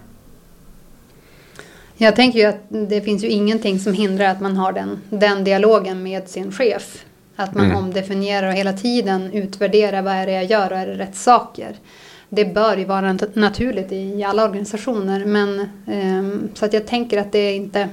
Jag 1.97 2.17
tänker 2.17 2.39
ju 2.39 2.45
att 2.45 2.61
det 2.69 3.01
finns 3.01 3.25
ju 3.25 3.29
ingenting 3.29 3.79
som 3.79 3.93
hindrar 3.93 4.27
att 4.27 4.41
man 4.41 4.57
har 4.57 4.73
den, 4.73 4.99
den 5.11 5.45
dialogen 5.45 6.03
med 6.03 6.29
sin 6.29 6.53
chef. 6.53 7.05
Att 7.37 7.55
man 7.55 7.65
mm. 7.65 7.77
omdefinierar 7.77 8.49
och 8.49 8.55
hela 8.55 8.73
tiden 8.73 9.33
utvärderar 9.33 10.03
vad 10.03 10.15
är 10.15 10.27
det 10.27 10.33
jag 10.33 10.45
gör 10.45 10.73
och 10.73 10.79
är 10.79 10.87
det 10.87 10.95
rätt 10.95 11.17
saker. 11.17 11.77
Det 12.29 12.45
bör 12.45 12.77
ju 12.77 12.85
vara 12.85 13.19
naturligt 13.33 13.93
i 13.93 14.25
alla 14.25 14.45
organisationer 14.45 15.25
men 15.25 15.69
um, 15.87 16.49
så 16.55 16.65
att 16.65 16.73
jag 16.73 16.87
tänker 16.87 17.19
att 17.21 17.33
det 17.33 17.39
är 17.39 17.55
inte 17.55 17.89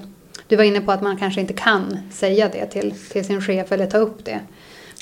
Du 0.47 0.55
var 0.55 0.63
inne 0.63 0.81
på 0.81 0.91
att 0.91 1.01
man 1.01 1.17
kanske 1.17 1.41
inte 1.41 1.53
kan 1.53 1.97
säga 2.11 2.49
det 2.49 2.65
till, 2.65 2.93
till 3.11 3.25
sin 3.25 3.41
chef 3.41 3.71
eller 3.71 3.85
ta 3.85 3.97
upp 3.97 4.25
det. 4.25 4.39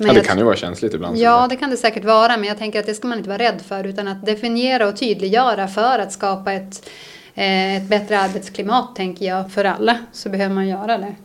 Men 0.01 0.15
ja, 0.15 0.21
det 0.21 0.27
kan 0.27 0.37
ju 0.37 0.43
vara 0.43 0.55
känsligt 0.55 0.93
ibland. 0.93 1.17
Ja, 1.17 1.47
det 1.49 1.55
kan 1.55 1.69
det 1.69 1.77
säkert 1.77 2.05
vara, 2.05 2.37
men 2.37 2.43
jag 2.43 2.57
tänker 2.57 2.79
att 2.79 2.85
det 2.85 2.93
ska 2.93 3.07
man 3.07 3.17
inte 3.17 3.29
vara 3.29 3.39
rädd 3.39 3.61
för 3.67 3.83
utan 3.83 4.07
att 4.07 4.25
definiera 4.25 4.87
och 4.87 4.97
tydliggöra 4.97 5.67
för 5.67 5.99
att 5.99 6.11
skapa 6.11 6.53
ett, 6.53 6.89
eh, 7.35 7.75
ett 7.75 7.89
bättre 7.89 8.19
arbetsklimat, 8.19 8.95
tänker 8.95 9.25
jag, 9.25 9.51
för 9.51 9.65
alla. 9.65 9.97
Så 10.11 10.29
behöver 10.29 10.55
man 10.55 10.67
göra 10.67 10.97
det. 10.97 11.15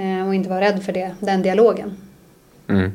Eh, 0.00 0.28
och 0.28 0.34
inte 0.34 0.48
vara 0.48 0.60
rädd 0.60 0.84
för 0.84 0.92
det, 0.92 1.14
den 1.20 1.42
dialogen. 1.42 1.96
Mm. 2.68 2.92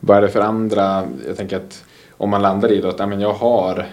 Vad 0.00 0.16
är 0.16 0.22
det 0.22 0.28
för 0.28 0.40
andra, 0.40 1.04
jag 1.26 1.36
tänker 1.36 1.56
att 1.56 1.84
om 2.10 2.30
man 2.30 2.42
landar 2.42 2.72
i 2.72 2.80
det 2.80 2.88
att 2.88 2.98
ja, 2.98 3.14
jag 3.14 3.32
har 3.32 3.86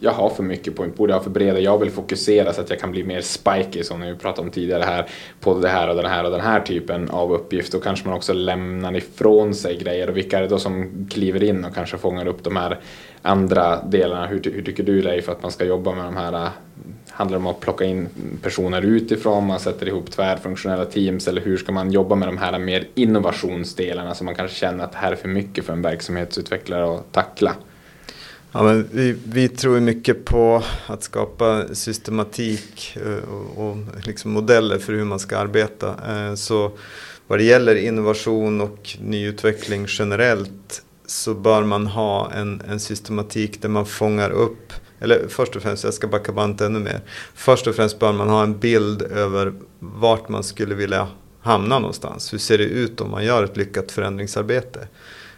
jag 0.00 0.12
har 0.12 0.30
för 0.30 0.42
mycket 0.42 0.76
på 0.76 0.82
mitt 0.82 0.96
bord, 0.96 1.10
jag 1.10 1.14
har 1.14 1.22
för 1.22 1.30
breda, 1.30 1.60
jag 1.60 1.78
vill 1.78 1.90
fokusera 1.90 2.52
så 2.52 2.60
att 2.60 2.70
jag 2.70 2.80
kan 2.80 2.90
bli 2.90 3.04
mer 3.04 3.20
spiky 3.20 3.84
som 3.84 4.00
vi 4.00 4.14
pratade 4.14 4.46
om 4.46 4.50
tidigare 4.50 4.82
här 4.82 5.06
på 5.40 5.58
det 5.58 5.68
här 5.68 5.88
och 5.88 5.96
den 5.96 6.06
här 6.06 6.24
och 6.24 6.30
den 6.30 6.40
här 6.40 6.60
typen 6.60 7.10
av 7.10 7.32
uppgift. 7.32 7.72
Då 7.72 7.80
kanske 7.80 8.08
man 8.08 8.16
också 8.16 8.32
lämnar 8.32 8.96
ifrån 8.96 9.54
sig 9.54 9.76
grejer 9.76 10.10
och 10.10 10.16
vilka 10.16 10.38
är 10.38 10.42
det 10.42 10.48
då 10.48 10.58
som 10.58 11.06
kliver 11.10 11.42
in 11.42 11.64
och 11.64 11.74
kanske 11.74 11.98
fångar 11.98 12.26
upp 12.26 12.44
de 12.44 12.56
här 12.56 12.80
andra 13.22 13.82
delarna. 13.82 14.26
Hur, 14.26 14.42
hur 14.54 14.62
tycker 14.62 14.82
du 14.82 15.02
Leif 15.02 15.28
att 15.28 15.42
man 15.42 15.50
ska 15.50 15.64
jobba 15.64 15.94
med 15.94 16.04
de 16.04 16.16
här 16.16 16.32
äh, 16.32 16.48
Handlar 17.08 17.38
det 17.38 17.44
om 17.44 17.50
att 17.50 17.60
plocka 17.60 17.84
in 17.84 18.08
personer 18.42 18.82
utifrån, 18.82 19.46
man 19.46 19.60
sätter 19.60 19.88
ihop 19.88 20.10
tvärfunktionella 20.10 20.84
teams 20.84 21.28
eller 21.28 21.40
hur 21.40 21.56
ska 21.56 21.72
man 21.72 21.90
jobba 21.90 22.14
med 22.14 22.28
de 22.28 22.38
här 22.38 22.58
mer 22.58 22.88
innovationsdelarna 22.94 24.14
som 24.14 24.24
man 24.24 24.34
kanske 24.34 24.56
känner 24.56 24.84
att 24.84 24.92
det 24.92 24.98
här 24.98 25.12
är 25.12 25.16
för 25.16 25.28
mycket 25.28 25.64
för 25.64 25.72
en 25.72 25.82
verksamhetsutvecklare 25.82 26.94
att 26.94 27.12
tackla? 27.12 27.54
Ja, 28.56 28.62
men 28.62 28.88
vi, 28.92 29.16
vi 29.24 29.48
tror 29.48 29.80
mycket 29.80 30.24
på 30.24 30.62
att 30.86 31.02
skapa 31.02 31.74
systematik 31.74 32.96
eh, 32.96 33.28
och, 33.28 33.68
och 33.68 33.76
liksom 34.06 34.30
modeller 34.30 34.78
för 34.78 34.92
hur 34.92 35.04
man 35.04 35.18
ska 35.18 35.38
arbeta. 35.38 35.94
Eh, 36.08 36.34
så 36.34 36.72
vad 37.26 37.38
det 37.38 37.44
gäller 37.44 37.74
innovation 37.74 38.60
och 38.60 38.96
nyutveckling 39.00 39.86
generellt 39.88 40.82
så 41.06 41.34
bör 41.34 41.62
man 41.62 41.86
ha 41.86 42.32
en, 42.32 42.62
en 42.68 42.80
systematik 42.80 43.62
där 43.62 43.68
man 43.68 43.86
fångar 43.86 44.30
upp 44.30 44.72
eller 45.00 45.28
först 45.28 45.56
och 45.56 45.62
främst, 45.62 45.84
jag 45.84 45.94
ska 45.94 46.06
backa 46.06 46.32
bandet 46.32 46.60
ännu 46.60 46.78
mer. 46.78 47.00
Först 47.34 47.66
och 47.66 47.74
främst 47.74 47.98
bör 47.98 48.12
man 48.12 48.28
ha 48.28 48.42
en 48.42 48.58
bild 48.58 49.02
över 49.02 49.52
vart 49.78 50.28
man 50.28 50.44
skulle 50.44 50.74
vilja 50.74 51.08
hamna 51.40 51.78
någonstans. 51.78 52.32
Hur 52.32 52.38
ser 52.38 52.58
det 52.58 52.64
ut 52.64 53.00
om 53.00 53.10
man 53.10 53.24
gör 53.24 53.44
ett 53.44 53.56
lyckat 53.56 53.92
förändringsarbete? 53.92 54.88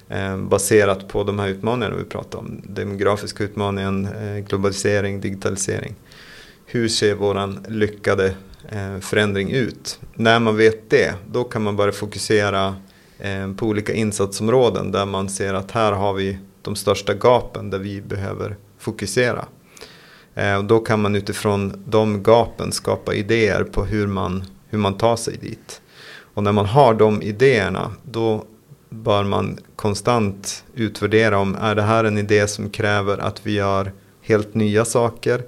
Eh, 0.09 0.37
baserat 0.37 1.09
på 1.09 1.25
de 1.25 1.38
här 1.38 1.49
utmaningarna 1.49 1.97
vi 1.97 2.05
pratar 2.05 2.38
om. 2.38 2.62
Demografiska 2.64 3.45
utmaningen, 3.45 4.07
eh, 4.07 4.38
globalisering, 4.38 5.21
digitalisering. 5.21 5.95
Hur 6.66 6.88
ser 6.88 7.14
våran 7.14 7.66
lyckade 7.69 8.35
eh, 8.69 8.99
förändring 9.01 9.51
ut? 9.51 10.01
När 10.14 10.40
man 10.40 10.57
vet 10.57 10.90
det, 10.90 11.14
då 11.31 11.45
kan 11.45 11.62
man 11.62 11.77
börja 11.77 11.92
fokusera 11.92 12.77
på 13.57 13.66
olika 13.66 13.95
insatsområden 13.95 14.92
där 14.92 15.07
man 15.07 15.29
ser 15.29 15.55
att 15.55 15.71
här 15.71 15.92
har 15.92 16.14
vi 16.14 16.38
de 16.62 16.77
största 16.77 17.14
gapen 17.14 17.71
där 17.71 17.79
vi 17.79 18.01
behöver 18.01 18.57
fokusera. 18.79 19.45
Och 20.59 20.64
då 20.64 20.79
kan 20.79 21.03
man 21.03 21.14
utifrån 21.14 21.85
de 21.87 22.23
gapen 22.23 22.73
skapa 22.73 23.14
idéer 23.14 23.64
på 23.64 23.85
hur 23.85 24.07
man, 24.07 24.45
hur 24.69 24.79
man 24.79 24.97
tar 24.97 25.16
sig 25.16 25.37
dit. 25.37 25.81
Och 26.35 26.42
när 26.42 26.53
man 26.53 26.66
har 26.66 26.95
de 26.95 27.23
idéerna 27.23 27.92
då 28.03 28.45
bör 28.88 29.25
man 29.25 29.59
konstant 29.77 30.64
utvärdera 30.75 31.38
om 31.38 31.55
är 31.61 31.75
det 31.75 31.83
här 31.83 32.05
en 32.05 32.18
idé 32.18 32.49
som 32.49 32.70
kräver 32.70 33.18
att 33.18 33.46
vi 33.46 33.53
gör 33.53 33.92
helt 34.22 34.55
nya 34.55 34.85
saker. 34.85 35.42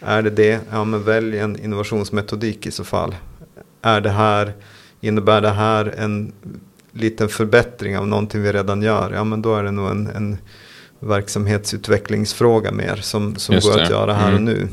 Är 0.00 0.22
det 0.22 0.30
det, 0.30 0.60
ja 0.70 0.84
men 0.84 1.04
välj 1.04 1.38
en 1.38 1.64
innovationsmetodik 1.64 2.66
i 2.66 2.70
så 2.70 2.84
fall. 2.84 3.14
Är 3.82 4.00
det 4.00 4.10
här, 4.10 4.52
innebär 5.00 5.40
det 5.40 5.50
här 5.50 5.94
en 5.98 6.32
liten 6.92 7.28
förbättring 7.28 7.98
av 7.98 8.08
någonting 8.08 8.42
vi 8.42 8.52
redan 8.52 8.82
gör? 8.82 9.12
Ja 9.12 9.24
men 9.24 9.42
då 9.42 9.54
är 9.54 9.62
det 9.62 9.70
nog 9.70 9.90
en, 9.90 10.06
en 10.06 10.38
verksamhetsutvecklingsfråga 10.98 12.72
mer 12.72 12.96
som, 12.96 13.36
som 13.36 13.60
går 13.60 13.80
att 13.80 13.90
göra 13.90 14.14
här 14.14 14.28
mm. 14.28 14.34
och 14.34 14.42
nu. 14.42 14.68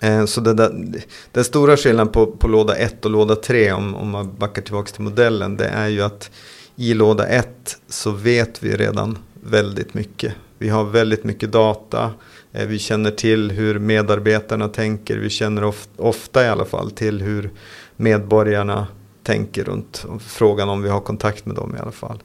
Eh, 0.00 0.24
så 0.24 0.40
det 0.40 0.54
där, 0.54 0.84
den 1.32 1.44
stora 1.44 1.76
skillnaden 1.76 2.12
på, 2.12 2.26
på 2.26 2.48
låda 2.48 2.76
1 2.76 3.04
och 3.04 3.10
låda 3.10 3.36
3 3.36 3.72
om, 3.72 3.94
om 3.94 4.10
man 4.10 4.34
backar 4.38 4.62
tillbaka 4.62 4.92
till 4.92 5.02
modellen 5.02 5.56
det 5.56 5.68
är 5.68 5.88
ju 5.88 6.02
att 6.02 6.30
i 6.76 6.94
låda 6.94 7.26
1 7.26 7.78
så 7.88 8.10
vet 8.10 8.62
vi 8.62 8.76
redan 8.76 9.18
väldigt 9.42 9.94
mycket. 9.94 10.34
Vi 10.58 10.68
har 10.68 10.84
väldigt 10.84 11.24
mycket 11.24 11.52
data. 11.52 12.10
Eh, 12.52 12.66
vi 12.66 12.78
känner 12.78 13.10
till 13.10 13.50
hur 13.50 13.78
medarbetarna 13.78 14.68
tänker. 14.68 15.16
Vi 15.16 15.30
känner 15.30 15.64
of, 15.64 15.88
ofta 15.96 16.44
i 16.44 16.48
alla 16.48 16.64
fall 16.64 16.90
till 16.90 17.22
hur 17.22 17.50
medborgarna 17.96 18.86
tänker 19.22 19.64
runt 19.64 20.06
frågan 20.20 20.68
om 20.68 20.82
vi 20.82 20.88
har 20.88 21.00
kontakt 21.00 21.46
med 21.46 21.56
dem 21.56 21.76
i 21.76 21.80
alla 21.80 21.92
fall. 21.92 22.22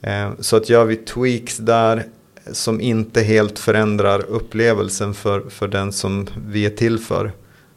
Eh, 0.00 0.30
så 0.40 0.56
att 0.56 0.68
gör 0.68 0.84
vi 0.84 0.96
tweaks 0.96 1.56
där 1.56 2.04
som 2.52 2.80
inte 2.80 3.22
helt 3.22 3.58
förändrar 3.58 4.24
upplevelsen 4.28 5.14
för, 5.14 5.40
för 5.40 5.68
den 5.68 5.92
som 5.92 6.26
vi 6.46 6.66
är 6.66 6.70
till 6.70 6.98
för. 6.98 7.32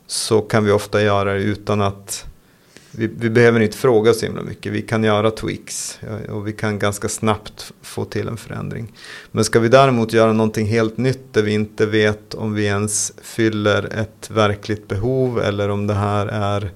Så 0.08 0.42
kan 0.42 0.66
vi 0.66 0.72
ofta 0.72 1.02
göra 1.02 1.34
det 1.34 1.40
utan 1.40 1.82
att 1.82 2.26
vi, 2.96 3.08
vi, 3.08 3.30
behöver 3.30 3.60
inte 3.60 3.78
fråga 3.78 4.14
så 4.14 4.26
himla 4.26 4.42
mycket. 4.42 4.72
Vi 4.72 4.82
kan 4.82 5.04
göra 5.04 5.32
tweaks 5.32 6.00
och 6.30 6.48
vi 6.48 6.54
kan 6.54 6.80
ganska 6.80 7.10
snabbt 7.10 7.74
få 7.82 8.06
till 8.06 8.28
en 8.28 8.38
förändring. 8.38 8.94
Men 9.32 9.44
ska 9.44 9.60
vi 9.60 9.68
däremot 9.68 10.14
göra 10.14 10.34
någonting 10.34 10.66
helt 10.66 10.98
nytt 10.98 11.34
där 11.34 11.42
vi 11.42 11.52
inte 11.52 11.86
vet 11.86 12.34
om 12.34 12.54
vi 12.54 12.66
ens 12.66 13.14
fyller 13.22 13.84
ett 13.84 14.30
verkligt 14.32 14.88
behov 14.88 15.40
eller 15.40 15.70
om 15.70 15.88
det 15.88 15.94
här 15.94 16.28
är 16.28 16.72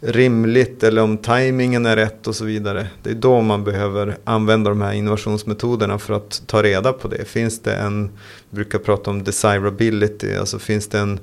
rimligt 0.00 0.82
eller 0.82 1.02
om 1.02 1.18
tajmingen 1.18 1.86
är 1.86 1.96
rätt 1.96 2.26
och 2.26 2.36
så 2.36 2.44
vidare. 2.44 2.86
Det 3.02 3.10
är 3.10 3.14
då 3.14 3.40
man 3.40 3.64
behöver 3.64 4.16
använda 4.24 4.70
de 4.70 4.80
här 4.80 4.92
innovationsmetoderna 4.92 5.98
för 5.98 6.14
att 6.14 6.42
ta 6.46 6.62
reda 6.62 6.92
på 6.92 7.08
det. 7.08 7.24
Finns 7.24 7.60
det 7.60 7.74
en, 7.74 8.10
vi 8.50 8.54
brukar 8.54 8.78
prata 8.78 9.10
om 9.10 9.24
desirability, 9.24 10.36
alltså 10.36 10.58
finns 10.58 10.88
det 10.88 10.98
en, 10.98 11.20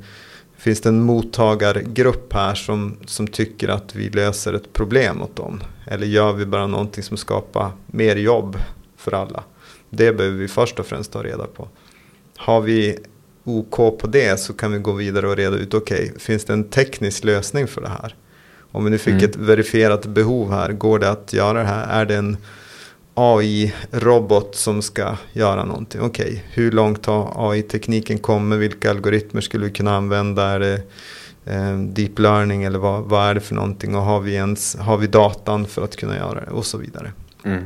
finns 0.58 0.82
det 0.82 0.90
en 0.90 1.02
mottagargrupp 1.02 2.34
här 2.34 2.56
som, 2.56 2.98
som 3.06 3.28
tycker 3.28 3.68
att 3.68 3.96
vi 3.96 4.10
löser 4.10 4.54
ett 4.54 4.74
problem 4.74 5.22
åt 5.22 5.36
dem? 5.36 5.64
Eller 5.88 6.08
gör 6.08 6.34
vi 6.34 6.46
bara 6.46 6.68
någonting 6.68 7.04
som 7.04 7.18
skapar 7.18 7.72
mer 7.88 8.16
jobb 8.16 8.58
för 8.98 9.12
alla? 9.12 9.44
Det 9.90 10.14
behöver 10.14 10.38
vi 10.38 10.48
först 10.48 10.80
och 10.80 10.86
främst 10.86 11.12
ta 11.12 11.24
reda 11.24 11.48
på. 11.48 11.68
Har 12.38 12.62
vi 12.62 12.98
OK 13.44 13.76
på 13.76 14.08
det 14.08 14.40
så 14.40 14.54
kan 14.54 14.72
vi 14.72 14.80
gå 14.80 14.92
vidare 14.92 15.28
och 15.28 15.36
reda 15.36 15.58
ut, 15.58 15.74
okej, 15.74 16.06
okay, 16.06 16.20
finns 16.20 16.46
det 16.46 16.54
en 16.54 16.64
teknisk 16.64 17.24
lösning 17.24 17.68
för 17.68 17.82
det 17.82 17.90
här? 18.02 18.16
Om 18.72 18.84
vi 18.84 18.90
nu 18.90 18.98
fick 18.98 19.14
mm. 19.14 19.26
ett 19.26 19.36
verifierat 19.36 20.06
behov 20.06 20.52
här, 20.52 20.72
går 20.72 21.00
det 21.00 21.10
att 21.10 21.34
göra 21.34 21.60
det 21.60 21.66
här? 21.66 22.02
Är 22.02 22.06
det 22.06 22.16
en 22.16 22.38
AI-robot 23.20 24.56
som 24.56 24.82
ska 24.82 25.18
göra 25.34 25.66
någonting? 25.66 26.02
Okej, 26.02 26.26
okay. 26.26 26.40
hur 26.54 26.72
långt 26.72 27.06
har 27.06 27.52
AI-tekniken 27.52 28.18
kommit? 28.18 28.60
Vilka 28.60 28.90
algoritmer 28.90 29.42
skulle 29.42 29.66
vi 29.66 29.72
kunna 29.72 29.98
använda? 29.98 30.44
Är 30.44 30.60
det 30.60 30.82
eh, 31.46 31.78
deep 31.80 32.20
learning 32.20 32.64
eller 32.64 32.80
vad, 32.80 33.04
vad, 33.04 33.30
är 33.30 33.34
det 33.34 33.40
för 33.40 33.56
någonting? 33.56 33.96
Och 33.96 34.02
har 34.02 34.20
vi, 34.20 34.34
ens, 34.34 34.76
har 34.76 34.98
vi 34.98 35.08
datan 35.08 35.66
för 35.66 35.82
att 35.82 35.96
kunna 35.96 36.16
göra 36.16 36.46
det? 36.46 36.52
Och 36.52 36.66
så 36.66 36.78
vidare. 36.78 37.12
Mm. 37.44 37.64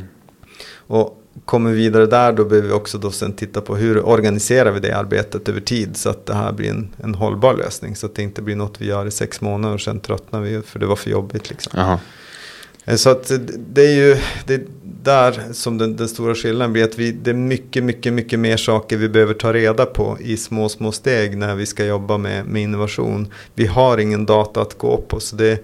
Och 0.75 1.17
kommer 1.45 1.71
vidare 1.71 2.05
där 2.05 2.33
då 2.33 2.45
behöver 2.45 2.67
vi 2.67 2.73
också 2.73 2.97
då 2.97 3.11
sen 3.11 3.33
titta 3.33 3.61
på 3.61 3.75
hur 3.75 4.05
organiserar 4.05 4.71
vi 4.71 4.79
det 4.79 4.97
arbetet 4.97 5.49
över 5.49 5.61
tid 5.61 5.97
så 5.97 6.09
att 6.09 6.25
det 6.25 6.33
här 6.33 6.51
blir 6.51 6.69
en, 6.69 6.95
en 7.03 7.15
hållbar 7.15 7.53
lösning. 7.53 7.95
Så 7.95 8.05
att 8.05 8.15
det 8.15 8.23
inte 8.23 8.41
blir 8.41 8.55
något 8.55 8.81
vi 8.81 8.85
gör 8.85 9.05
i 9.05 9.11
sex 9.11 9.41
månader 9.41 9.75
och 9.75 9.81
sen 9.81 9.99
tröttnar 9.99 10.41
vi 10.41 10.61
för 10.61 10.79
det 10.79 10.85
var 10.85 10.95
för 10.95 11.09
jobbigt. 11.09 11.49
Liksom. 11.49 11.79
Aha. 11.79 11.99
Eh, 12.85 12.95
så 12.95 13.09
att 13.09 13.31
det 13.57 13.81
är 13.81 13.95
ju 13.95 14.17
det 14.45 14.61
där 15.03 15.53
som 15.53 15.77
den, 15.77 15.95
den, 15.95 16.07
stora 16.07 16.35
skillnaden 16.35 16.73
blir 16.73 16.83
att 16.83 16.99
vi, 16.99 17.11
det 17.11 17.29
är 17.29 17.35
mycket, 17.35 17.83
mycket, 17.83 18.13
mycket 18.13 18.39
mer 18.39 18.57
saker 18.57 18.97
vi 18.97 19.09
behöver 19.09 19.33
ta 19.33 19.53
reda 19.53 19.85
på 19.85 20.17
i 20.19 20.37
små, 20.37 20.69
små 20.69 20.91
steg 20.91 21.37
när 21.37 21.55
vi 21.55 21.65
ska 21.65 21.85
jobba 21.85 22.17
med, 22.17 22.45
med 22.45 22.61
innovation. 22.61 23.27
Vi 23.55 23.65
har 23.65 23.97
ingen 23.97 24.25
data 24.25 24.61
att 24.61 24.77
gå 24.77 24.97
på 24.97 25.19
så 25.19 25.35
det 25.35 25.51
är 25.51 25.59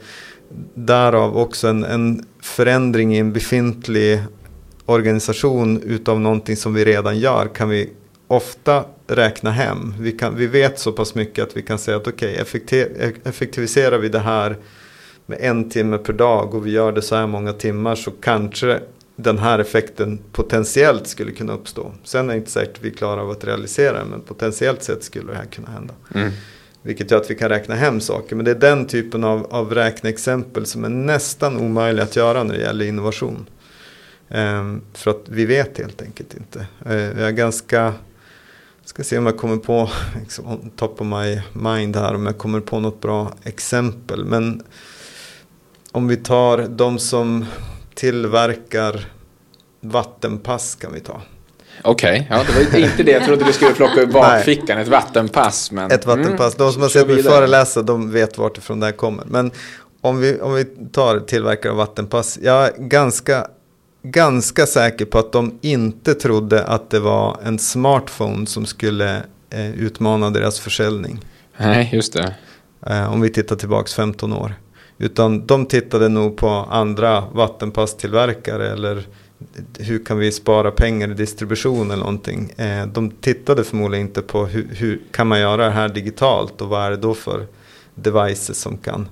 därav 0.73 1.37
också 1.37 1.67
en, 1.67 1.83
en 1.83 2.25
förändring 2.41 3.15
i 3.15 3.19
en 3.19 3.33
befintlig 3.33 4.19
organisation 4.85 5.81
utav 5.81 6.19
någonting 6.19 6.55
som 6.55 6.73
vi 6.73 6.85
redan 6.85 7.19
gör 7.19 7.47
kan 7.55 7.69
vi 7.69 7.89
ofta 8.27 8.85
räkna 9.07 9.51
hem. 9.51 9.93
Vi, 9.99 10.11
kan, 10.11 10.35
vi 10.35 10.47
vet 10.47 10.79
så 10.79 10.91
pass 10.91 11.15
mycket 11.15 11.43
att 11.43 11.57
vi 11.57 11.61
kan 11.61 11.77
säga 11.77 11.97
att 11.97 12.07
okej, 12.07 12.41
okay, 12.41 13.11
effektiviserar 13.23 13.97
vi 13.97 14.09
det 14.09 14.19
här 14.19 14.57
med 15.25 15.37
en 15.41 15.69
timme 15.69 15.97
per 15.97 16.13
dag 16.13 16.53
och 16.53 16.67
vi 16.67 16.71
gör 16.71 16.91
det 16.91 17.01
så 17.01 17.15
här 17.15 17.27
många 17.27 17.53
timmar 17.53 17.95
så 17.95 18.11
kanske 18.11 18.79
den 19.19 19.37
här 19.37 19.59
effekten 19.59 20.19
potentiellt 20.31 21.07
skulle 21.07 21.31
kunna 21.31 21.53
uppstå. 21.53 21.91
Sen 22.03 22.29
är 22.29 22.33
det 22.33 22.39
inte 22.39 22.51
säkert 22.51 22.77
att 22.77 22.83
vi 22.83 22.91
klarar 22.91 23.21
av 23.21 23.29
att 23.29 23.43
realisera 23.43 23.99
det 23.99 24.05
men 24.05 24.21
potentiellt 24.21 24.83
sett 24.83 25.03
skulle 25.03 25.31
det 25.31 25.37
här 25.37 25.45
kunna 25.45 25.69
hända. 25.69 25.93
Mm. 26.15 26.31
Vilket 26.81 27.11
gör 27.11 27.21
att 27.21 27.31
vi 27.31 27.35
kan 27.35 27.49
räkna 27.49 27.75
hem 27.75 27.99
saker. 27.99 28.35
Men 28.35 28.45
det 28.45 28.51
är 28.51 28.55
den 28.55 28.87
typen 28.87 29.23
av, 29.23 29.47
av 29.49 29.73
räkneexempel 29.73 30.65
som 30.65 30.85
är 30.85 30.89
nästan 30.89 31.57
omöjliga 31.57 32.03
att 32.03 32.15
göra 32.15 32.43
när 32.43 32.53
det 32.53 32.61
gäller 32.61 32.85
innovation. 32.85 33.49
Um, 34.29 34.81
för 34.93 35.11
att 35.11 35.23
vi 35.25 35.45
vet 35.45 35.77
helt 35.77 36.01
enkelt 36.01 36.33
inte. 36.33 36.67
Uh, 36.89 36.95
jag 36.95 37.27
är 37.27 37.31
ganska, 37.31 37.93
ska 38.85 39.03
se 39.03 39.17
om 39.17 39.25
jag 39.25 39.37
kommer 39.37 39.57
på, 39.57 39.89
liksom, 40.19 40.71
top 40.75 41.01
of 41.01 41.07
my 41.07 41.41
mind 41.53 41.95
här, 41.95 42.15
om 42.15 42.25
jag 42.25 42.37
kommer 42.37 42.59
på 42.59 42.79
något 42.79 43.01
bra 43.01 43.33
exempel. 43.43 44.25
Men 44.25 44.63
om 45.91 46.07
vi 46.07 46.17
tar 46.17 46.67
de 46.67 46.99
som 46.99 47.45
tillverkar 47.97 49.05
vattenpass 49.81 50.75
kan 50.75 50.93
vi 50.93 50.99
ta. 50.99 51.21
Okej, 51.81 52.25
okay. 52.25 52.37
ja, 52.37 52.43
det 52.47 52.53
var 52.53 52.79
inte 52.79 53.03
det 53.03 53.11
jag 53.11 53.25
trodde 53.25 53.45
du 53.45 53.53
skulle 53.53 53.73
plocka 53.73 54.01
ur 54.01 54.05
bakfickan, 54.13 54.77
ett 54.77 54.87
vattenpass. 54.87 55.71
Men... 55.71 55.91
Ett 55.91 56.05
vattenpass, 56.05 56.55
mm. 56.55 56.67
de 56.67 56.73
som 56.73 56.81
har 56.81 56.89
sett 56.89 57.07
mig 57.07 57.23
föreläsa 57.23 57.81
de 57.81 58.11
vet 58.11 58.37
vartifrån 58.37 58.79
det 58.79 58.85
här 58.85 58.93
kommer. 58.93 59.23
Men 59.25 59.51
om 60.01 60.19
vi, 60.19 60.41
om 60.41 60.53
vi 60.53 60.65
tar 60.91 61.19
tillverkare 61.19 61.71
av 61.71 61.77
vattenpass, 61.77 62.39
jag 62.41 62.65
är 62.65 62.73
ganska, 62.77 63.47
ganska 64.03 64.65
säker 64.65 65.05
på 65.05 65.19
att 65.19 65.31
de 65.31 65.59
inte 65.61 66.13
trodde 66.13 66.63
att 66.63 66.89
det 66.89 66.99
var 66.99 67.39
en 67.43 67.59
smartphone 67.59 68.45
som 68.45 68.65
skulle 68.65 69.15
eh, 69.49 69.71
utmana 69.71 70.29
deras 70.29 70.59
försäljning. 70.59 71.25
Nej, 71.57 71.89
just 71.93 72.13
det. 72.13 72.35
Eh, 72.85 73.13
om 73.13 73.21
vi 73.21 73.29
tittar 73.29 73.55
tillbaka 73.55 73.89
15 73.95 74.33
år. 74.33 74.55
Utan 74.97 75.47
de 75.47 75.65
tittade 75.65 76.09
nog 76.09 76.37
på 76.37 76.47
andra 76.49 77.23
vattenpasstillverkare 77.33 78.71
eller 78.71 79.07
hur 79.79 80.05
kan 80.05 80.17
vi 80.17 80.31
spara 80.31 80.71
pengar 80.71 81.11
i 81.11 81.13
distribution 81.13 81.91
eller 81.91 82.03
någonting. 82.03 82.51
Eh, 82.57 82.87
de 82.87 83.11
tittade 83.11 83.63
förmodligen 83.63 84.07
inte 84.07 84.21
på 84.21 84.45
hur, 84.45 84.67
hur, 84.71 85.01
kan 85.11 85.27
man 85.27 85.39
göra 85.39 85.65
det 85.65 85.71
här 85.71 85.89
digitalt 85.89 86.61
och 86.61 86.69
vad 86.69 86.85
är 86.85 86.89
det 86.89 86.97
då 86.97 87.13
för 87.13 87.47
devices 87.95 88.59
som 88.59 88.77
kan, 88.77 89.09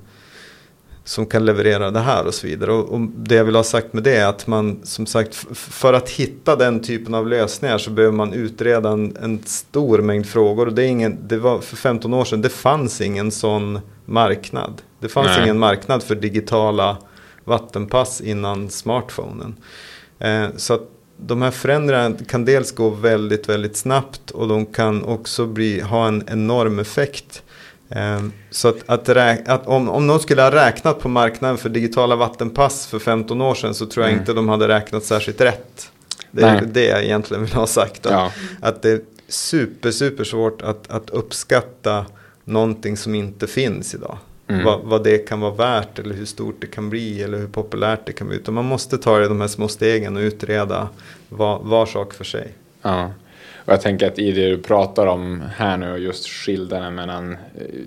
som 1.03 1.25
kan 1.25 1.45
leverera 1.45 1.91
det 1.91 1.99
här 1.99 2.27
och 2.27 2.33
så 2.33 2.47
vidare. 2.47 2.71
Och, 2.73 2.89
och 2.89 3.01
det 3.01 3.35
jag 3.35 3.45
vill 3.45 3.55
ha 3.55 3.63
sagt 3.63 3.93
med 3.93 4.03
det 4.03 4.15
är 4.15 4.27
att 4.27 4.47
man 4.47 4.79
som 4.83 5.05
sagt 5.05 5.35
för 5.53 5.93
att 5.93 6.09
hitta 6.09 6.55
den 6.55 6.79
typen 6.79 7.13
av 7.13 7.27
lösningar 7.27 7.77
så 7.77 7.91
behöver 7.91 8.15
man 8.15 8.33
utreda 8.33 8.89
en, 8.89 9.17
en 9.21 9.43
stor 9.45 10.01
mängd 10.01 10.25
frågor. 10.25 10.67
Och 10.67 10.73
det, 10.73 10.83
är 10.83 10.87
ingen, 10.87 11.27
det 11.27 11.37
var 11.37 11.59
för 11.59 11.75
15 11.75 12.13
år 12.13 12.25
sedan, 12.25 12.41
det 12.41 12.49
fanns 12.49 13.01
ingen 13.01 13.31
sån 13.31 13.79
marknad. 14.05 14.81
Det 15.05 15.09
fanns 15.09 15.27
Nej. 15.27 15.43
ingen 15.43 15.59
marknad 15.59 16.03
för 16.03 16.15
digitala 16.15 16.97
vattenpass 17.43 18.21
innan 18.21 18.69
smartphonen. 18.69 19.55
Eh, 20.19 20.47
så 20.55 20.73
att 20.73 20.81
de 21.17 21.41
här 21.41 21.51
förändringarna 21.51 22.15
kan 22.27 22.45
dels 22.45 22.71
gå 22.71 22.89
väldigt, 22.89 23.49
väldigt 23.49 23.77
snabbt 23.77 24.31
och 24.31 24.47
de 24.47 24.65
kan 24.65 25.03
också 25.03 25.45
bli, 25.45 25.81
ha 25.81 26.07
en 26.07 26.23
enorm 26.27 26.79
effekt. 26.79 27.43
Eh, 27.89 28.23
så 28.49 28.67
att, 28.67 28.77
att, 28.85 29.09
att 29.47 29.67
om, 29.67 29.89
om 29.89 30.07
någon 30.07 30.19
skulle 30.19 30.41
ha 30.41 30.51
räknat 30.51 30.99
på 30.99 31.09
marknaden 31.09 31.57
för 31.57 31.69
digitala 31.69 32.15
vattenpass 32.15 32.87
för 32.87 32.99
15 32.99 33.41
år 33.41 33.55
sedan 33.55 33.73
så 33.73 33.85
tror 33.85 34.05
jag 34.05 34.11
mm. 34.11 34.21
inte 34.21 34.33
de 34.33 34.49
hade 34.49 34.67
räknat 34.67 35.03
särskilt 35.03 35.41
rätt. 35.41 35.91
Det 36.31 36.43
är 36.43 36.61
Nej. 36.61 36.69
det 36.73 36.85
jag 36.85 37.03
egentligen 37.03 37.43
vill 37.43 37.53
ha 37.53 37.67
sagt. 37.67 38.05
Att, 38.05 38.11
ja. 38.11 38.31
att 38.61 38.81
det 38.81 38.91
är 38.91 39.01
super, 39.27 39.91
super 39.91 40.23
svårt 40.23 40.61
att, 40.61 40.91
att 40.91 41.09
uppskatta 41.09 42.05
någonting 42.43 42.97
som 42.97 43.15
inte 43.15 43.47
finns 43.47 43.95
idag. 43.95 44.17
Mm. 44.47 44.65
Vad, 44.65 44.81
vad, 44.81 45.03
det 45.03 45.17
kan 45.17 45.39
vara 45.39 45.51
värt 45.53 45.99
eller 45.99 46.15
hur 46.15 46.25
stort 46.25 46.55
det 46.61 46.67
kan 46.67 46.89
bli 46.89 47.23
eller 47.23 47.37
hur 47.37 47.47
populärt 47.47 48.05
det 48.05 48.13
kan 48.13 48.27
bli. 48.27 48.37
Utan 48.37 48.53
man 48.53 48.65
måste 48.65 48.97
ta 48.97 49.19
det 49.19 49.27
de 49.27 49.41
här 49.41 49.47
små 49.47 49.67
stegen 49.67 50.15
och 50.15 50.21
utreda 50.21 50.89
var, 51.29 51.59
var 51.59 51.85
sak 51.85 52.13
för 52.13 52.23
sig. 52.23 52.51
Ja. 52.81 53.11
Och 53.65 53.73
jag 53.73 53.81
tänker 53.81 54.07
att 54.07 54.19
i 54.19 54.31
det 54.31 54.49
du 54.49 54.57
pratar 54.57 55.07
om 55.07 55.43
här 55.55 55.77
nu 55.77 55.91
och 55.91 55.99
just 55.99 56.27
skillnaden 56.27 56.95
mellan 56.95 57.31
eh, 57.31 57.37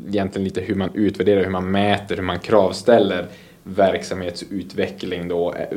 egentligen 0.08 0.44
lite 0.44 0.60
hur 0.60 0.74
man 0.74 0.90
utvärderar, 0.94 1.44
hur 1.44 1.50
man 1.50 1.70
mäter, 1.70 2.16
hur 2.16 2.22
man 2.22 2.38
kravställer 2.38 3.26
verksamhetsutveckling 3.74 5.28
då 5.28 5.54
eh, 5.54 5.60
eh, 5.60 5.68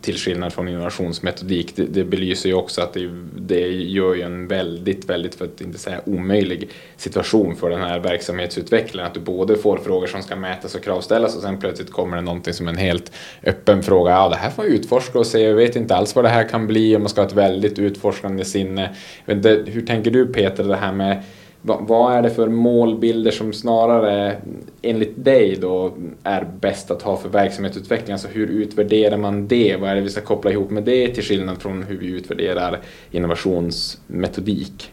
till 0.00 0.16
skillnad 0.16 0.52
från 0.52 0.68
innovationsmetodik. 0.68 1.76
Det, 1.76 1.84
det 1.84 2.04
belyser 2.04 2.48
ju 2.48 2.54
också 2.54 2.82
att 2.82 2.92
det, 2.92 3.10
det 3.36 3.68
gör 3.68 4.14
ju 4.14 4.22
en 4.22 4.48
väldigt, 4.48 5.10
väldigt, 5.10 5.34
för 5.34 5.44
att 5.44 5.60
inte 5.60 5.78
säga 5.78 6.00
omöjlig 6.06 6.68
situation 6.96 7.56
för 7.56 7.70
den 7.70 7.80
här 7.80 7.98
verksamhetsutvecklingen. 7.98 9.06
Att 9.06 9.14
du 9.14 9.20
både 9.20 9.56
får 9.56 9.76
frågor 9.76 10.06
som 10.06 10.22
ska 10.22 10.36
mätas 10.36 10.74
och 10.74 10.82
kravställas 10.82 11.36
och 11.36 11.42
sen 11.42 11.60
plötsligt 11.60 11.90
kommer 11.90 12.16
det 12.16 12.22
någonting 12.22 12.54
som 12.54 12.68
en 12.68 12.76
helt 12.76 13.12
öppen 13.42 13.82
fråga. 13.82 14.10
Ja, 14.10 14.28
det 14.28 14.36
här 14.36 14.50
får 14.50 14.64
jag 14.64 14.74
utforska 14.74 15.18
och 15.18 15.26
se. 15.26 15.40
Jag 15.40 15.54
vet 15.54 15.76
inte 15.76 15.96
alls 15.96 16.14
vad 16.14 16.24
det 16.24 16.28
här 16.28 16.48
kan 16.48 16.66
bli 16.66 16.96
och 16.96 17.00
man 17.00 17.08
ska 17.08 17.20
ha 17.20 17.28
ett 17.28 17.34
väldigt 17.34 17.78
utforskande 17.78 18.44
sinne. 18.44 18.94
Hur 19.24 19.86
tänker 19.86 20.10
du 20.10 20.26
Peter, 20.26 20.64
det 20.64 20.76
här 20.76 20.92
med 20.92 21.22
vad 21.62 22.16
är 22.16 22.22
det 22.22 22.30
för 22.30 22.48
målbilder 22.48 23.30
som 23.30 23.52
snarare 23.52 24.36
enligt 24.82 25.24
dig 25.24 25.56
då 25.60 25.92
är 26.22 26.46
bäst 26.60 26.90
att 26.90 27.02
ha 27.02 27.16
för 27.16 27.28
verksamhetsutveckling? 27.28 28.12
Alltså 28.12 28.28
hur 28.28 28.46
utvärderar 28.46 29.16
man 29.16 29.48
det? 29.48 29.76
Vad 29.76 29.90
är 29.90 29.94
det 29.94 30.00
vi 30.00 30.10
ska 30.10 30.20
koppla 30.20 30.50
ihop 30.50 30.70
med 30.70 30.82
det 30.82 31.08
till 31.08 31.24
skillnad 31.24 31.62
från 31.62 31.82
hur 31.82 31.98
vi 31.98 32.06
utvärderar 32.06 32.80
innovationsmetodik? 33.10 34.92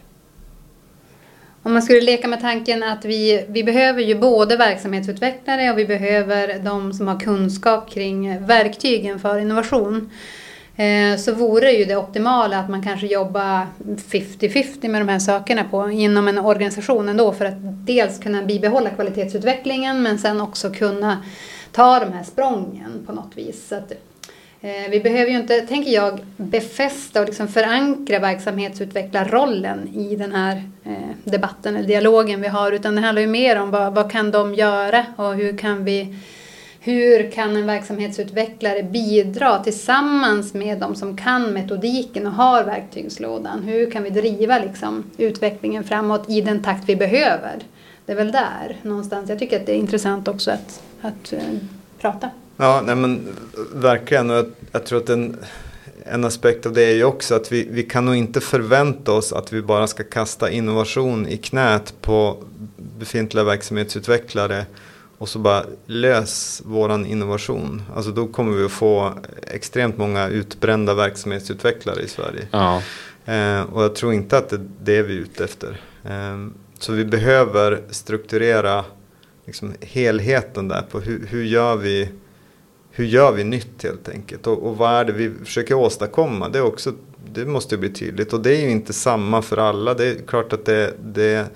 Om 1.62 1.72
man 1.72 1.82
skulle 1.82 2.00
leka 2.00 2.28
med 2.28 2.40
tanken 2.40 2.82
att 2.82 3.04
vi, 3.04 3.44
vi 3.48 3.64
behöver 3.64 4.02
ju 4.02 4.14
både 4.14 4.56
verksamhetsutvecklare 4.56 5.70
och 5.70 5.78
vi 5.78 5.86
behöver 5.86 6.58
de 6.58 6.92
som 6.92 7.08
har 7.08 7.20
kunskap 7.20 7.90
kring 7.90 8.46
verktygen 8.46 9.18
för 9.18 9.38
innovation. 9.38 10.10
Eh, 10.76 11.16
så 11.16 11.32
vore 11.32 11.70
ju 11.70 11.84
det 11.84 11.96
optimala 11.96 12.58
att 12.58 12.68
man 12.68 12.82
kanske 12.82 13.06
jobbar 13.06 13.66
50-50 14.08 14.88
med 14.88 15.00
de 15.00 15.08
här 15.08 15.18
sakerna 15.18 15.64
på, 15.64 15.90
inom 15.90 16.28
en 16.28 16.38
organisation 16.38 17.08
ändå 17.08 17.32
för 17.32 17.44
att 17.44 17.86
dels 17.86 18.18
kunna 18.18 18.42
bibehålla 18.42 18.90
kvalitetsutvecklingen 18.90 20.02
men 20.02 20.18
sen 20.18 20.40
också 20.40 20.70
kunna 20.70 21.22
ta 21.72 22.00
de 22.00 22.12
här 22.12 22.24
sprången 22.24 23.02
på 23.06 23.12
något 23.12 23.30
vis. 23.34 23.68
Så 23.68 23.74
att, 23.74 23.92
eh, 24.60 24.90
vi 24.90 25.00
behöver 25.00 25.30
ju 25.30 25.36
inte, 25.36 25.60
tänker 25.60 25.90
jag, 25.90 26.20
befästa 26.36 27.20
och 27.20 27.26
liksom 27.26 27.48
förankra 27.48 28.18
verksamhetsutvecklarrollen 28.18 29.88
i 29.94 30.16
den 30.16 30.32
här 30.32 30.62
eh, 30.84 30.92
debatten 31.24 31.76
eller 31.76 31.88
dialogen 31.88 32.40
vi 32.40 32.48
har 32.48 32.72
utan 32.72 32.94
det 32.94 33.00
handlar 33.00 33.22
ju 33.22 33.28
mer 33.28 33.60
om 33.60 33.70
vad, 33.70 33.94
vad 33.94 34.10
kan 34.10 34.30
de 34.30 34.54
göra 34.54 35.06
och 35.16 35.34
hur 35.34 35.58
kan 35.58 35.84
vi 35.84 36.16
hur 36.86 37.30
kan 37.30 37.56
en 37.56 37.66
verksamhetsutvecklare 37.66 38.82
bidra 38.82 39.64
tillsammans 39.64 40.54
med 40.54 40.78
de 40.78 40.94
som 40.94 41.16
kan 41.16 41.52
metodiken 41.52 42.26
och 42.26 42.32
har 42.32 42.64
verktygslådan? 42.64 43.62
Hur 43.62 43.90
kan 43.90 44.02
vi 44.02 44.10
driva 44.10 44.58
liksom, 44.58 45.04
utvecklingen 45.16 45.84
framåt 45.84 46.30
i 46.30 46.40
den 46.40 46.62
takt 46.62 46.88
vi 46.88 46.96
behöver? 46.96 47.58
Det 48.06 48.12
är 48.12 48.16
väl 48.16 48.32
där 48.32 48.76
någonstans. 48.82 49.30
Jag 49.30 49.38
tycker 49.38 49.60
att 49.60 49.66
det 49.66 49.72
är 49.72 49.76
intressant 49.76 50.28
också 50.28 50.50
att, 50.50 50.82
att 51.00 51.32
uh, 51.32 51.38
prata. 52.00 52.30
Ja, 52.56 52.82
nej 52.86 52.96
men 52.96 53.28
verkligen. 53.74 54.28
Jag, 54.28 54.52
jag 54.72 54.86
tror 54.86 54.98
att 54.98 55.08
en, 55.08 55.36
en 56.04 56.24
aspekt 56.24 56.66
av 56.66 56.72
det 56.72 56.84
är 56.84 56.94
ju 56.94 57.04
också 57.04 57.34
att 57.34 57.52
vi, 57.52 57.68
vi 57.70 57.82
kan 57.82 58.04
nog 58.04 58.16
inte 58.16 58.40
förvänta 58.40 59.12
oss 59.12 59.32
att 59.32 59.52
vi 59.52 59.62
bara 59.62 59.86
ska 59.86 60.04
kasta 60.04 60.50
innovation 60.50 61.28
i 61.28 61.36
knät 61.36 61.94
på 62.00 62.36
befintliga 62.98 63.44
verksamhetsutvecklare 63.44 64.64
och 65.18 65.28
så 65.28 65.38
bara 65.38 65.64
lös 65.86 66.62
våran 66.64 67.06
innovation. 67.06 67.82
Alltså 67.94 68.10
då 68.10 68.26
kommer 68.26 68.56
vi 68.56 68.64
att 68.64 68.72
få 68.72 69.12
extremt 69.42 69.98
många 69.98 70.28
utbrända 70.28 70.94
verksamhetsutvecklare 70.94 72.02
i 72.02 72.08
Sverige. 72.08 72.46
Ja. 72.50 72.82
Eh, 73.24 73.60
och 73.60 73.82
jag 73.82 73.94
tror 73.94 74.12
inte 74.12 74.38
att 74.38 74.48
det 74.48 74.56
är 74.56 74.66
det 74.82 75.02
vi 75.02 75.16
är 75.16 75.20
ute 75.20 75.44
efter. 75.44 75.80
Eh, 76.04 76.46
så 76.78 76.92
vi 76.92 77.04
behöver 77.04 77.82
strukturera 77.90 78.84
liksom 79.46 79.74
helheten 79.80 80.68
där 80.68 80.82
på 80.90 81.00
hur, 81.00 81.26
hur, 81.26 81.44
gör 81.44 81.76
vi 81.76 82.08
hur 82.90 83.04
gör 83.04 83.32
vi 83.32 83.44
nytt 83.44 83.82
helt 83.82 84.08
enkelt 84.08 84.46
och, 84.46 84.66
och 84.66 84.76
vad 84.76 84.90
är 84.90 85.04
det 85.04 85.12
vi 85.12 85.32
försöker 85.44 85.74
åstadkomma. 85.74 86.48
Det, 86.48 86.58
är 86.58 86.62
också, 86.62 86.92
det 87.32 87.44
måste 87.44 87.76
bli 87.76 87.88
tydligt 87.88 88.32
och 88.32 88.40
det 88.40 88.56
är 88.56 88.60
ju 88.60 88.70
inte 88.70 88.92
samma 88.92 89.42
för 89.42 89.56
alla. 89.56 89.94
Det 89.94 90.06
är 90.06 90.26
klart 90.26 90.52
att 90.52 90.64
det, 90.64 90.94
det 91.04 91.46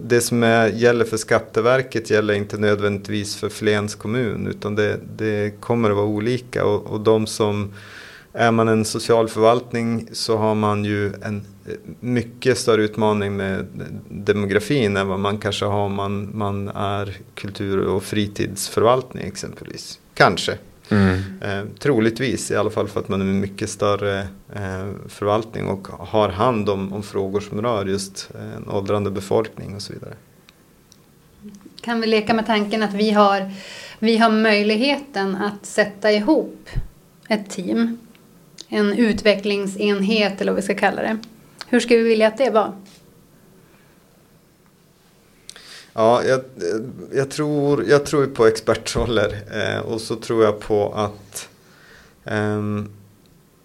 det 0.00 0.20
som 0.20 0.42
är, 0.42 0.68
gäller 0.68 1.04
för 1.04 1.16
Skatteverket 1.16 2.10
gäller 2.10 2.34
inte 2.34 2.58
nödvändigtvis 2.58 3.36
för 3.36 3.48
Flens 3.48 3.94
kommun 3.94 4.46
utan 4.46 4.74
det, 4.74 5.00
det 5.16 5.60
kommer 5.60 5.90
att 5.90 5.96
vara 5.96 6.06
olika 6.06 6.64
och, 6.64 6.86
och 6.86 7.00
de 7.00 7.26
som 7.26 7.72
är 8.32 8.50
man 8.50 8.68
en 8.68 8.84
socialförvaltning 8.84 10.08
så 10.12 10.36
har 10.36 10.54
man 10.54 10.84
ju 10.84 11.06
en 11.06 11.46
eh, 11.66 11.74
mycket 12.00 12.58
större 12.58 12.82
utmaning 12.82 13.36
med 13.36 13.66
demografin 14.08 14.96
än 14.96 15.08
vad 15.08 15.20
man 15.20 15.38
kanske 15.38 15.64
har 15.64 15.80
om 15.80 15.94
man, 15.94 16.30
man 16.38 16.68
är 16.68 17.16
kultur 17.34 17.78
och 17.78 18.02
fritidsförvaltning 18.02 19.26
exempelvis. 19.26 19.98
Kanske. 20.14 20.58
Mm. 20.88 21.18
Eh, 21.40 21.64
troligtvis, 21.78 22.50
i 22.50 22.56
alla 22.56 22.70
fall 22.70 22.88
för 22.88 23.00
att 23.00 23.08
man 23.08 23.20
är 23.20 23.24
en 23.24 23.40
mycket 23.40 23.70
större 23.70 24.20
eh, 24.54 24.88
förvaltning 25.08 25.66
och 25.66 25.88
har 25.88 26.28
hand 26.28 26.68
om, 26.68 26.92
om 26.92 27.02
frågor 27.02 27.40
som 27.40 27.62
rör 27.62 27.86
just 27.86 28.30
eh, 28.34 28.56
en 28.56 28.68
åldrande 28.68 29.10
befolkning 29.10 29.74
och 29.74 29.82
så 29.82 29.92
vidare. 29.92 30.14
Kan 31.80 32.00
vi 32.00 32.06
leka 32.06 32.34
med 32.34 32.46
tanken 32.46 32.82
att 32.82 32.94
vi 32.94 33.10
har, 33.10 33.50
vi 33.98 34.16
har 34.16 34.30
möjligheten 34.30 35.36
att 35.36 35.66
sätta 35.66 36.12
ihop 36.12 36.68
ett 37.28 37.50
team, 37.50 37.98
en 38.68 38.92
utvecklingsenhet 38.92 40.40
eller 40.40 40.52
vad 40.52 40.56
vi 40.56 40.62
ska 40.62 40.74
kalla 40.74 41.02
det. 41.02 41.18
Hur 41.68 41.80
skulle 41.80 41.98
vi 41.98 42.08
vilja 42.08 42.28
att 42.28 42.38
det 42.38 42.50
var? 42.50 42.72
Ja, 45.92 46.24
jag, 46.24 46.40
jag, 47.12 47.30
tror, 47.30 47.84
jag 47.88 48.06
tror 48.06 48.26
på 48.26 48.46
expertroller 48.46 49.36
eh, 49.50 49.80
och 49.80 50.00
så 50.00 50.16
tror 50.16 50.44
jag 50.44 50.60
på 50.60 50.92
att 50.94 51.48
eh, 52.24 52.60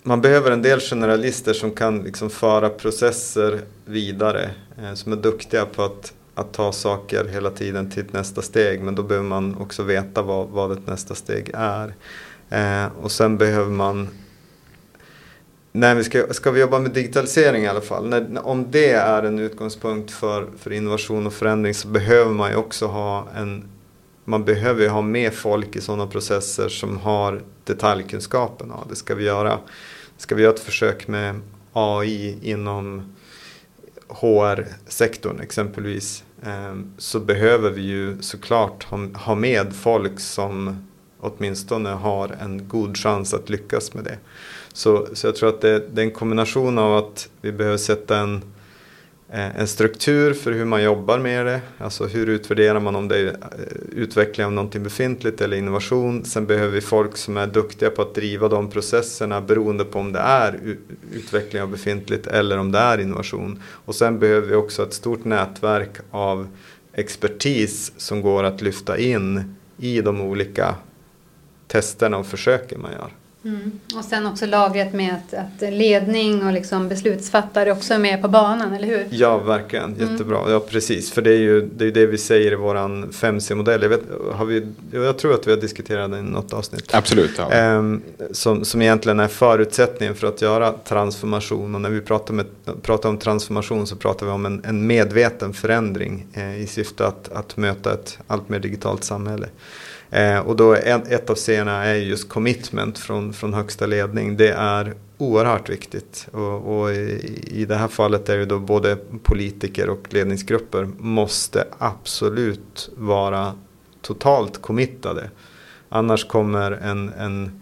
man 0.04 0.22
behöver 0.22 0.52
en 0.52 0.62
del 0.62 0.80
generalister 0.80 1.54
som 1.54 1.72
kan 1.72 2.04
liksom 2.04 2.30
föra 2.30 2.70
processer 2.70 3.62
vidare. 3.86 4.50
Eh, 4.78 4.94
som 4.94 5.12
är 5.12 5.18
duktiga 5.18 5.66
på 5.66 5.84
att 5.84 6.14
att 6.38 6.54
ta 6.54 6.72
saker 6.72 7.26
hela 7.26 7.50
tiden 7.50 7.92
till 7.92 8.04
ett 8.04 8.14
nästa 8.14 8.42
steg 8.42 8.82
men 8.82 8.96
då 8.96 9.04
behöver 9.04 9.28
man 9.28 9.58
också 9.58 9.84
veta 9.84 10.22
vad, 10.22 10.48
vad 10.48 10.72
ett 10.72 10.88
nästa 10.88 11.16
steg 11.16 11.52
är. 11.54 11.94
Eh, 12.50 12.92
och 13.02 13.12
sen 13.12 13.38
behöver 13.38 13.72
man 13.72 14.08
Nej, 15.80 15.96
vi 15.96 16.04
ska, 16.04 16.34
ska 16.34 16.52
vi 16.52 16.62
jobba 16.62 16.80
med 16.80 16.92
digitalisering 16.92 17.64
i 17.64 17.68
alla 17.68 17.82
fall. 17.82 18.10
När, 18.10 18.48
om 18.48 18.72
det 18.72 18.92
är 18.92 19.24
en 19.24 19.40
utgångspunkt 19.40 20.12
för, 20.12 20.48
för 20.58 20.72
innovation 20.74 21.28
och 21.28 21.34
förändring 21.34 21.74
så 21.74 21.88
behöver 21.88 22.32
man 22.32 22.50
ju 22.50 22.56
också 22.56 22.88
ha 22.88 23.28
en 23.36 23.70
man 24.26 24.46
behöver 24.46 24.82
ju 24.82 24.90
ha 24.90 25.02
med 25.02 25.34
folk 25.34 25.76
i 25.76 25.82
sådana 25.82 26.08
processer 26.08 26.70
som 26.70 26.98
har 26.98 27.42
detaljkunskapen. 27.64 28.68
Ja, 28.70 28.86
det 28.90 28.96
ska 28.96 29.16
vi 29.16 29.24
göra. 29.24 29.60
Ska 30.18 30.36
vi 30.36 30.42
göra 30.42 30.54
ett 30.54 30.60
försök 30.60 31.08
med 31.08 31.40
AI 31.74 32.38
inom 32.42 33.16
HR-sektorn 34.08 35.40
exempelvis 35.40 36.24
ehm, 36.44 36.94
så 36.98 37.20
behöver 37.20 37.72
vi 37.72 37.82
ju 37.82 38.22
såklart 38.22 38.88
ha 39.14 39.36
med 39.36 39.76
folk 39.76 40.20
som 40.20 40.88
åtminstone 41.20 41.90
har 41.90 42.36
en 42.42 42.68
god 42.68 42.98
chans 42.98 43.34
att 43.34 43.50
lyckas 43.50 43.94
med 43.94 44.04
det. 44.04 44.18
Så, 44.78 45.08
så 45.14 45.28
jag 45.28 45.36
tror 45.36 45.50
att 45.50 45.62
det, 45.62 45.84
det 45.94 46.02
är 46.02 46.06
en 46.06 46.12
kombination 46.12 46.78
av 46.78 46.98
att 46.98 47.30
vi 47.42 47.52
behöver 47.52 47.78
sätta 47.78 48.18
en 48.18 48.42
eh, 49.30 49.60
en 49.60 49.68
struktur 49.68 50.34
för 50.34 50.52
hur 50.52 50.66
man 50.66 50.84
jobbar 50.84 51.20
med 51.20 51.46
det. 51.46 51.62
Alltså 51.78 52.06
hur 52.06 52.30
utvärderar 52.30 52.80
man 52.80 52.96
om 52.96 53.08
det 53.08 53.18
är 53.18 53.26
eh, 53.26 53.34
utveckling 53.92 54.46
av 54.46 54.52
någonting 54.52 54.84
befintligt 54.84 55.42
eller 55.42 55.58
innovation. 55.58 56.26
Sen 56.26 56.46
behöver 56.46 56.72
vi 56.72 56.82
folk 56.82 57.18
som 57.18 57.38
är 57.38 57.48
duktiga 57.48 57.90
på 57.90 58.02
att 58.02 58.16
driva 58.16 58.48
de 58.48 58.70
processerna 58.70 59.42
beroende 59.42 59.86
på 59.86 60.00
om 60.00 60.12
det 60.12 60.20
är 60.20 60.78
utveckling 61.14 61.62
av 61.62 61.70
befintligt 61.70 62.28
eller 62.28 62.58
om 62.58 62.72
det 62.72 62.80
är 62.80 62.98
innovation. 62.98 63.62
Och 63.86 63.96
sen 63.96 64.20
behöver 64.20 64.48
vi 64.48 64.56
också 64.56 64.84
ett 64.84 64.94
stort 64.94 65.26
nätverk 65.26 65.98
av 66.12 66.48
expertis 66.94 67.92
som 67.98 68.22
går 68.22 68.44
att 68.44 68.62
lyfta 68.62 68.98
in 68.98 69.56
i 69.78 70.02
de 70.02 70.22
olika 70.22 70.76
testerna 71.68 72.18
och 72.18 72.28
försöken 72.28 72.82
man 72.82 72.92
gör. 72.92 73.12
Mm. 73.48 73.72
Och 73.96 74.06
sen 74.06 74.26
också 74.26 74.46
lagret 74.46 74.94
med 74.94 75.14
att, 75.14 75.34
att, 75.34 75.74
ledning 75.74 76.46
och 76.46 76.54
liksom 76.54 76.88
beslutsfattare 76.88 77.72
också 77.72 77.94
är 77.94 77.98
med 77.98 78.22
på 78.22 78.28
banan, 78.28 78.74
eller 78.74 78.88
hur? 78.88 79.08
Ja, 79.10 79.38
verkligen. 79.38 79.94
Mm. 79.94 80.12
Jättebra. 80.12 80.40
Mm. 80.40 80.52
Ja, 80.52 80.60
precis. 80.60 81.12
För 81.12 81.22
det 81.22 81.32
är 81.32 81.40
ju 81.40 81.70
det, 81.76 81.86
är 81.86 81.92
det 81.92 82.06
vi 82.06 82.18
säger 82.18 82.52
i 82.52 82.56
vår 82.56 82.76
5C-modell. 83.12 84.00
Jag, 84.92 85.04
jag 85.06 85.18
tror 85.18 85.34
att 85.34 85.48
vi 85.48 85.52
har 85.52 85.58
diskuterat 85.58 86.12
den 86.12 86.28
i 86.28 86.32
något 86.32 86.54
avsnitt. 86.54 86.94
Absolut. 86.94 87.32
Ja. 87.38 87.52
Ehm, 87.52 88.02
som, 88.32 88.66
som 88.66 88.82
egentligen 88.82 89.20
är 89.20 89.28
förutsättningen 89.28 90.16
för 90.16 90.28
att 90.28 90.42
göra 90.42 90.72
transformation. 90.72 91.76
Och 91.76 91.82
när 91.82 91.90
vi 91.90 92.02
pratar, 92.02 92.34
med, 92.34 92.46
pratar 92.82 93.10
om 93.10 93.18
transformation 93.18 93.88
så 93.88 93.96
pratar 93.96 94.26
vi 94.26 94.32
om 94.32 94.46
en, 94.46 94.62
en 94.66 94.88
medveten 94.88 95.54
förändring 95.54 96.28
eh, 96.34 96.62
i 96.62 96.68
syfte 96.68 97.08
att, 97.08 97.32
att 97.32 97.58
möta 97.58 97.94
ett 97.94 98.20
allt 98.28 98.50
mer 98.50 98.60
digitalt 98.60 99.04
samhälle. 99.04 99.48
Eh, 100.10 100.40
och 100.40 100.56
då 100.56 100.74
ett, 100.74 101.08
ett 101.08 101.30
av 101.30 101.36
scenerna 101.36 101.86
är 101.86 101.96
just 101.96 102.30
commitment 102.30 103.00
från, 103.00 103.34
från 103.34 103.54
högsta 103.54 103.86
ledning. 103.86 104.38
Det 104.38 104.50
är 104.50 104.94
oerhört 105.18 105.70
viktigt. 105.70 106.28
Och, 106.32 106.80
och 106.80 106.92
i, 106.92 107.44
i, 107.48 107.66
det 107.66 107.76
här 107.76 107.88
fallet 107.88 108.30
är 108.30 108.38
det 108.38 108.46
då 108.46 108.60
både 108.60 108.98
politiker 109.24 109.90
och 109.90 110.14
ledningsgrupper 110.14 110.88
måste 110.98 111.68
absolut 111.78 112.90
vara 112.98 113.54
totalt 114.02 114.62
committade. 114.62 115.30
Annars 115.90 116.28
kommer 116.28 116.72
en, 116.72 117.10
en, 117.10 117.62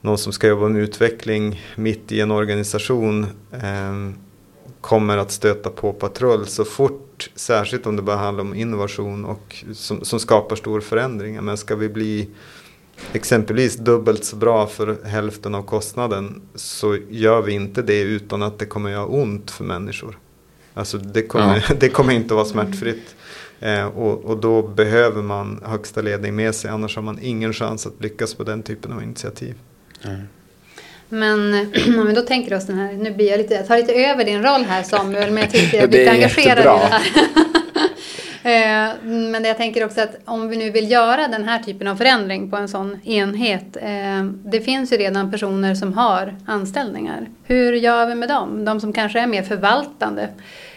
någon 0.00 0.18
som 0.18 0.32
ska 0.32 0.48
jobba 0.48 0.68
med 0.68 0.82
utveckling 0.82 1.62
mitt 1.76 2.12
i 2.12 2.20
en 2.20 2.30
organisation 2.30 3.26
eh, 3.52 4.10
kommer 4.80 5.18
att 5.18 5.30
stöta 5.30 5.70
på 5.70 5.92
patrull 5.92 6.46
så 6.46 6.64
fort, 6.64 7.07
särskilt 7.34 7.86
om 7.86 7.96
det 7.96 8.02
bara 8.02 8.16
handlar 8.16 8.44
om 8.44 8.54
innovation 8.54 9.24
och 9.24 9.64
som, 9.72 10.04
som 10.04 10.20
skapar 10.20 10.56
stor 10.56 10.80
förändring. 10.80 11.44
Men 11.44 11.56
ska 11.56 11.76
vi 11.76 11.88
bli 11.88 12.28
exempelvis 13.12 13.76
dubbelt 13.76 14.24
så 14.24 14.36
bra 14.36 14.66
för 14.66 15.04
hälften 15.04 15.54
av 15.54 15.62
kostnaden 15.62 16.42
så 16.54 16.98
gör 17.10 17.42
vi 17.42 17.52
inte 17.52 17.82
det 17.82 18.00
utan 18.00 18.42
att 18.42 18.58
det 18.58 18.66
kommer 18.66 18.90
göra 18.90 19.06
ont 19.06 19.50
för 19.50 19.64
människor. 19.64 20.18
Alltså 20.74 20.98
det 20.98 21.22
kommer, 21.22 21.64
ja. 21.68 21.74
det 21.80 21.88
kommer 21.88 22.12
inte 22.12 22.34
att 22.34 22.36
vara 22.36 22.44
smärtfritt. 22.44 23.14
Eh, 23.60 23.86
och, 23.86 24.24
och, 24.24 24.38
då 24.38 24.62
behöver 24.62 25.22
man 25.22 25.60
högsta 25.64 26.02
ledning 26.02 26.36
med 26.36 26.54
sig 26.54 26.70
annars 26.70 26.96
har 26.96 27.02
man 27.02 27.18
ingen 27.22 27.52
chans 27.52 27.86
att 27.86 28.00
lyckas 28.02 28.38
med 28.38 28.46
den 28.46 28.62
typen 28.62 28.92
av 28.92 29.02
initiativ. 29.02 29.54
Mm. 30.04 30.20
Men 31.08 31.54
om 31.98 32.06
vi 32.06 32.12
då 32.12 32.22
tänker 32.22 32.56
oss 32.56 32.66
den 32.66 32.78
här, 32.78 32.92
nu 32.92 33.10
blir 33.10 33.30
jag 33.30 33.38
lite, 33.38 33.54
jag 33.54 33.66
tar 33.66 33.76
lite 33.76 33.92
över 33.92 34.24
din 34.24 34.42
roll 34.42 34.64
här 34.64 34.82
Samuel, 34.82 35.30
men 35.30 35.42
jag 35.42 35.52
tycker 35.52 35.78
jag 35.78 35.88
blir 35.90 35.98
lite 35.98 36.10
engagerad 36.10 36.58
i 36.58 36.62
det 36.62 36.94
här. 36.94 37.02
Eh, 38.42 38.94
men 39.04 39.44
jag 39.44 39.56
tänker 39.56 39.84
också 39.84 40.00
att 40.00 40.16
om 40.24 40.48
vi 40.48 40.56
nu 40.56 40.70
vill 40.70 40.90
göra 40.90 41.28
den 41.28 41.44
här 41.44 41.58
typen 41.58 41.88
av 41.88 41.96
förändring 41.96 42.50
på 42.50 42.56
en 42.56 42.68
sån 42.68 43.00
enhet. 43.04 43.76
Eh, 43.76 44.24
det 44.24 44.60
finns 44.60 44.92
ju 44.92 44.96
redan 44.96 45.30
personer 45.30 45.74
som 45.74 45.92
har 45.92 46.36
anställningar. 46.46 47.26
Hur 47.44 47.72
gör 47.72 48.06
vi 48.06 48.14
med 48.14 48.28
dem? 48.28 48.64
De 48.64 48.80
som 48.80 48.92
kanske 48.92 49.20
är 49.20 49.26
mer 49.26 49.42
förvaltande. 49.42 50.28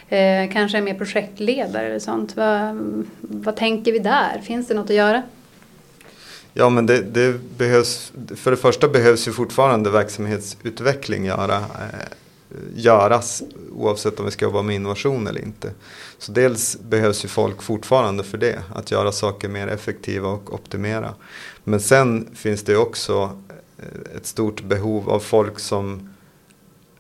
Eh, 0.10 0.52
kanske 0.54 0.78
är 0.78 0.82
mer 0.82 0.94
projektledare 0.94 1.86
eller 1.86 2.00
sånt. 2.00 2.36
Vad, 2.36 2.78
vad 3.20 3.56
tänker 3.56 3.91
vi 3.91 4.00
där? 4.00 4.41
Finns 4.44 4.67
det 4.67 4.74
något 4.74 4.89
att 4.89 4.96
göra? 4.96 5.24
Ja, 6.54 6.70
men 6.70 6.86
det, 6.86 7.02
det, 7.02 7.58
behövs, 7.58 8.12
för 8.36 8.52
det 8.52 8.58
första 8.58 8.88
behövs 8.88 9.28
ju 9.28 9.32
fortfarande 9.32 9.90
verksamhetsutveckling 9.90 11.26
göra, 11.26 11.58
eh, 11.58 12.08
göras 12.76 13.44
oavsett 13.72 14.20
om 14.20 14.26
vi 14.26 14.32
ska 14.32 14.46
jobba 14.46 14.62
med 14.62 14.76
innovation 14.76 15.28
eller 15.28 15.42
inte. 15.42 15.72
Så 16.18 16.32
dels 16.32 16.78
behövs 16.80 17.26
ju 17.26 17.30
folk 17.30 17.62
fortfarande 17.62 18.24
för 18.24 18.38
det, 18.38 18.64
att 18.76 18.92
göra 18.92 19.12
saker 19.12 19.50
mer 19.50 19.68
effektiva 19.68 20.30
och 20.30 20.54
optimera. 20.54 21.14
Men 21.64 21.80
sen 21.80 22.30
finns 22.36 22.64
det 22.64 22.78
också 22.78 23.40
eh, 23.78 24.16
ett 24.18 24.26
stort 24.26 24.64
behov 24.64 25.10
av 25.10 25.20
folk 25.20 25.60
som 25.60 26.10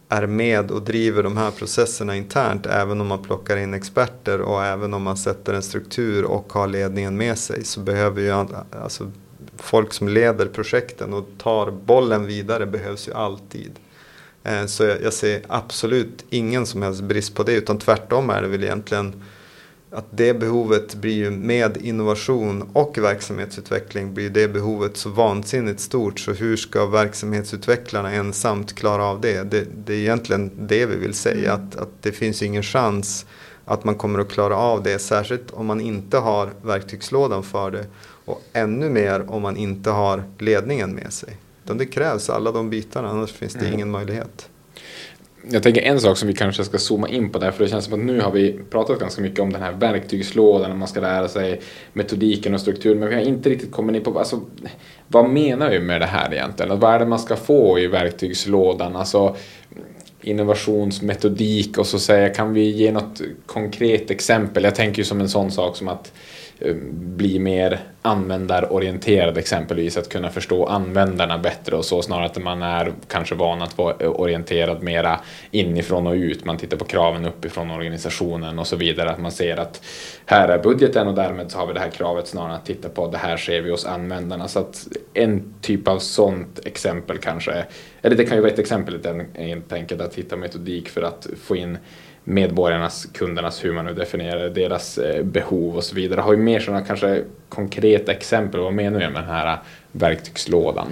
är 0.09 0.27
med 0.27 0.71
och 0.71 0.81
driver 0.81 1.23
de 1.23 1.37
här 1.37 1.51
processerna 1.51 2.15
internt 2.15 2.65
även 2.65 3.01
om 3.01 3.07
man 3.07 3.23
plockar 3.23 3.57
in 3.57 3.73
experter 3.73 4.41
och 4.41 4.65
även 4.65 4.93
om 4.93 5.03
man 5.03 5.17
sätter 5.17 5.53
en 5.53 5.61
struktur 5.61 6.25
och 6.25 6.53
har 6.53 6.67
ledningen 6.67 7.17
med 7.17 7.37
sig 7.37 7.63
så 7.63 7.79
behöver 7.79 8.21
ju 8.21 8.31
alltså, 8.83 9.11
folk 9.63 9.93
som 9.93 10.07
leder 10.07 10.45
projekten 10.45 11.13
och 11.13 11.25
tar 11.37 11.71
bollen 11.71 12.25
vidare 12.25 12.65
behövs 12.65 13.07
ju 13.07 13.13
alltid. 13.13 13.71
Eh, 14.43 14.65
så 14.65 14.83
jag 14.83 15.13
ser 15.13 15.41
absolut 15.47 16.25
ingen 16.29 16.65
som 16.65 16.81
helst 16.81 17.01
brist 17.01 17.35
på 17.35 17.43
det 17.43 17.53
utan 17.53 17.77
tvärtom 17.77 18.29
är 18.29 18.41
det 18.41 18.47
väl 18.47 18.63
egentligen 18.63 19.23
att 19.93 20.05
det 20.09 20.33
behovet 20.33 20.95
blir 20.95 21.13
ju 21.13 21.31
med 21.31 21.77
innovation 21.77 22.69
och 22.73 22.97
verksamhetsutveckling 22.97 24.13
blir 24.13 24.29
det 24.29 24.47
behovet 24.47 24.97
så 24.97 25.09
vansinnigt 25.09 25.79
stort 25.79 26.19
så 26.19 26.31
hur 26.31 26.57
ska 26.57 26.85
verksamhetsutvecklarna 26.85 28.11
ensamt 28.11 28.75
klara 28.75 29.05
av 29.05 29.21
det? 29.21 29.51
Det, 29.51 29.67
det 29.85 29.93
är 29.93 29.97
egentligen 29.97 30.51
det 30.55 30.85
vi 30.85 30.95
vill 30.95 31.13
säga 31.13 31.53
mm. 31.53 31.67
att, 31.67 31.75
att 31.75 31.89
det 32.01 32.11
finns 32.11 32.43
ingen 32.43 32.63
chans 32.63 33.25
att 33.65 33.83
man 33.83 33.95
kommer 33.95 34.19
att 34.19 34.31
klara 34.31 34.55
av 34.55 34.83
det 34.83 34.99
särskilt 34.99 35.51
om 35.51 35.65
man 35.65 35.81
inte 35.81 36.17
har 36.17 36.49
verktygslådan 36.61 37.43
för 37.43 37.71
det 37.71 37.85
och 38.25 38.41
ännu 38.53 38.89
mer 38.89 39.31
om 39.31 39.41
man 39.41 39.57
inte 39.57 39.89
har 39.89 40.23
ledningen 40.39 40.95
med 40.95 41.13
sig. 41.13 41.37
Utan 41.63 41.77
det 41.77 41.85
krävs 41.85 42.29
alla 42.29 42.51
de 42.51 42.69
bitarna, 42.69 43.09
annars 43.09 43.31
finns 43.31 43.53
det 43.53 43.59
mm. 43.59 43.73
ingen 43.73 43.91
möjlighet. 43.91 44.49
Jag 45.51 45.63
tänker 45.63 45.81
en 45.81 45.99
sak 45.99 46.17
som 46.17 46.27
vi 46.27 46.33
kanske 46.33 46.63
ska 46.63 46.77
zooma 46.77 47.09
in 47.09 47.29
på 47.29 47.39
där, 47.39 47.51
för 47.51 47.63
det 47.63 47.69
känns 47.69 47.85
som 47.85 47.93
att 47.93 48.05
nu 48.05 48.21
har 48.21 48.31
vi 48.31 48.59
pratat 48.69 48.99
ganska 48.99 49.21
mycket 49.21 49.39
om 49.39 49.53
den 49.53 49.61
här 49.61 49.71
verktygslådan, 49.71 50.71
och 50.71 50.77
man 50.77 50.87
ska 50.87 50.99
lära 50.99 51.27
sig 51.27 51.61
metodiken 51.93 52.53
och 52.53 52.61
strukturen, 52.61 52.99
men 52.99 53.09
vi 53.09 53.15
har 53.15 53.21
inte 53.21 53.49
riktigt 53.49 53.71
kommit 53.71 53.95
in 53.95 54.03
på 54.03 54.19
alltså, 54.19 54.41
vad 55.07 55.29
menar 55.29 55.69
vi 55.69 55.79
med 55.79 56.01
det 56.01 56.05
här 56.05 56.33
egentligen? 56.33 56.79
Vad 56.79 56.93
är 56.93 56.99
det 56.99 57.05
man 57.05 57.19
ska 57.19 57.35
få 57.35 57.79
i 57.79 57.87
verktygslådan? 57.87 58.95
Alltså, 58.95 59.35
innovationsmetodik 60.21 61.77
och 61.77 61.87
så 61.87 61.99
säga, 61.99 62.29
kan 62.29 62.53
vi 62.53 62.69
ge 62.69 62.91
något 62.91 63.21
konkret 63.45 64.11
exempel? 64.11 64.63
Jag 64.63 64.75
tänker 64.75 64.97
ju 64.97 65.03
som 65.03 65.21
en 65.21 65.29
sån 65.29 65.51
sak 65.51 65.77
som 65.77 65.87
att 65.87 66.13
Eh, 66.61 66.75
bli 66.93 67.39
mer 67.39 67.79
användarorienterad 68.01 69.37
exempelvis, 69.37 69.97
att 69.97 70.09
kunna 70.09 70.29
förstå 70.29 70.65
användarna 70.65 71.37
bättre 71.37 71.75
och 71.75 71.85
så 71.85 72.01
snarare 72.01 72.25
att 72.25 72.43
man 72.43 72.61
är 72.61 72.93
kanske 73.07 73.35
van 73.35 73.61
att 73.61 73.77
vara 73.77 73.95
eh, 73.99 74.09
orienterad 74.09 74.83
mera 74.83 75.19
inifrån 75.51 76.07
och 76.07 76.13
ut. 76.13 76.45
Man 76.45 76.57
tittar 76.57 76.77
på 76.77 76.85
kraven 76.85 77.25
uppifrån 77.25 77.71
organisationen 77.71 78.59
och 78.59 78.67
så 78.67 78.75
vidare, 78.75 79.09
att 79.09 79.19
man 79.19 79.31
ser 79.31 79.57
att 79.57 79.83
här 80.25 80.49
är 80.49 80.63
budgeten 80.63 81.07
och 81.07 81.15
därmed 81.15 81.51
så 81.51 81.57
har 81.57 81.67
vi 81.67 81.73
det 81.73 81.79
här 81.79 81.89
kravet 81.89 82.27
snarare 82.27 82.55
att 82.55 82.65
titta 82.65 82.89
på 82.89 83.07
det 83.07 83.17
här 83.17 83.37
ser 83.37 83.61
vi 83.61 83.71
hos 83.71 83.85
användarna. 83.85 84.47
Så 84.47 84.59
att 84.59 84.87
en 85.13 85.53
typ 85.61 85.87
av 85.87 85.99
sånt 85.99 86.59
exempel 86.65 87.17
kanske, 87.17 87.65
eller 88.01 88.15
det 88.15 88.25
kan 88.25 88.37
ju 88.37 88.41
vara 88.41 88.51
ett 88.51 88.59
exempel 88.59 89.25
helt 89.33 89.73
enkelt 89.73 90.01
att 90.01 90.15
hitta 90.15 90.35
metodik 90.35 90.89
för 90.89 91.01
att 91.01 91.27
få 91.43 91.55
in 91.55 91.77
medborgarnas, 92.23 93.07
kundernas, 93.13 93.63
hur 93.63 93.73
man 93.73 93.85
nu 93.85 93.93
definierar 93.93 94.49
deras 94.49 94.97
eh, 94.97 95.23
behov 95.23 95.75
och 95.75 95.83
så 95.83 95.95
vidare. 95.95 96.21
Har 96.21 96.31
vi 96.31 96.37
mer 96.37 96.59
sådana 96.59 96.85
kanske 96.85 97.23
konkreta 97.49 98.11
exempel? 98.11 98.59
Vad 98.59 98.73
menar 98.73 98.99
du 98.99 99.09
med 99.09 99.23
den 99.23 99.29
här 99.29 99.53
eh, 99.53 99.59
verktygslådan? 99.91 100.87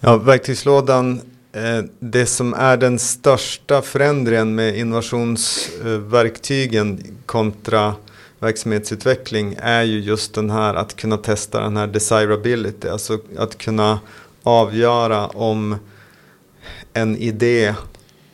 Ja, 0.00 0.16
verktygslådan, 0.16 1.20
eh, 1.52 1.80
det 1.98 2.26
som 2.26 2.54
är 2.54 2.76
den 2.76 2.98
största 2.98 3.82
förändringen 3.82 4.54
med 4.54 4.76
innovationsverktygen 4.76 7.16
kontra 7.26 7.94
verksamhetsutveckling 8.38 9.56
är 9.62 9.82
ju 9.82 10.00
just 10.00 10.34
den 10.34 10.50
här 10.50 10.74
att 10.74 10.96
kunna 10.96 11.16
testa 11.16 11.60
den 11.60 11.76
här 11.76 11.86
desirability, 11.86 12.88
alltså 12.88 13.18
att 13.38 13.58
kunna 13.58 14.00
avgöra 14.42 15.26
om 15.26 15.76
en 16.92 17.16
idé 17.16 17.74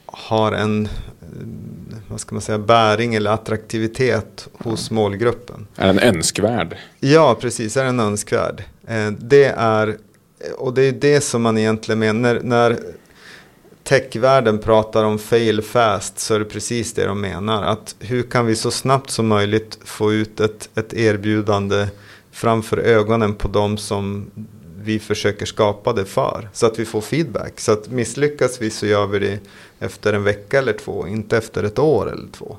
har 0.07 0.53
en 0.53 0.89
vad 2.09 2.21
ska 2.21 2.35
man 2.35 2.43
säga, 2.43 2.59
bäring 2.59 3.15
eller 3.15 3.31
attraktivitet 3.31 4.49
hos 4.59 4.91
målgruppen. 4.91 5.67
Är 5.77 5.87
den 5.87 5.99
önskvärd? 5.99 6.77
Ja, 7.01 7.37
precis. 7.41 7.77
Är 7.77 7.85
den 7.85 8.01
önskvärd? 8.01 8.65
Eh, 8.87 9.11
det 9.11 9.45
är, 9.57 9.97
och 10.57 10.75
det 10.75 10.83
är 10.83 10.93
det 10.93 11.21
som 11.21 11.43
man 11.43 11.59
egentligen 11.59 11.99
menar. 11.99 12.41
När 12.43 12.79
techvärlden 13.85 14.59
pratar 14.59 15.05
om 15.05 15.19
fail 15.19 15.63
fast 15.63 16.19
så 16.19 16.35
är 16.35 16.39
det 16.39 16.45
precis 16.45 16.93
det 16.93 17.07
de 17.07 17.21
menar. 17.21 17.63
Att 17.63 17.95
hur 18.01 18.23
kan 18.23 18.47
vi 18.47 18.57
så 18.57 18.71
snabbt 18.71 19.11
som 19.11 19.27
möjligt 19.27 19.79
få 19.85 20.13
ut 20.13 20.41
ett, 20.41 20.69
ett 20.75 20.95
erbjudande 20.95 21.87
framför 22.33 22.79
ögonen 22.79 23.35
på 23.35 23.49
de 23.49 23.79
som 23.79 24.31
vi 24.87 24.99
försöker 24.99 25.47
skapa 25.47 25.93
det 25.93 26.05
för. 26.05 26.49
Så 26.53 26.67
att 26.67 26.79
vi 26.79 26.85
får 26.85 27.01
feedback. 27.01 27.61
Så 27.61 27.73
att 27.73 27.91
misslyckas 27.91 28.63
vi 28.63 28.71
så 28.71 28.87
gör 28.87 29.07
vi 29.07 29.19
det 29.19 29.39
efter 29.79 30.13
en 30.13 30.25
vecka 30.25 30.59
eller 30.59 30.73
två, 30.73 31.07
inte 31.07 31.37
efter 31.37 31.65
ett 31.65 31.79
år 31.79 32.13
eller 32.13 32.29
två. 32.33 32.57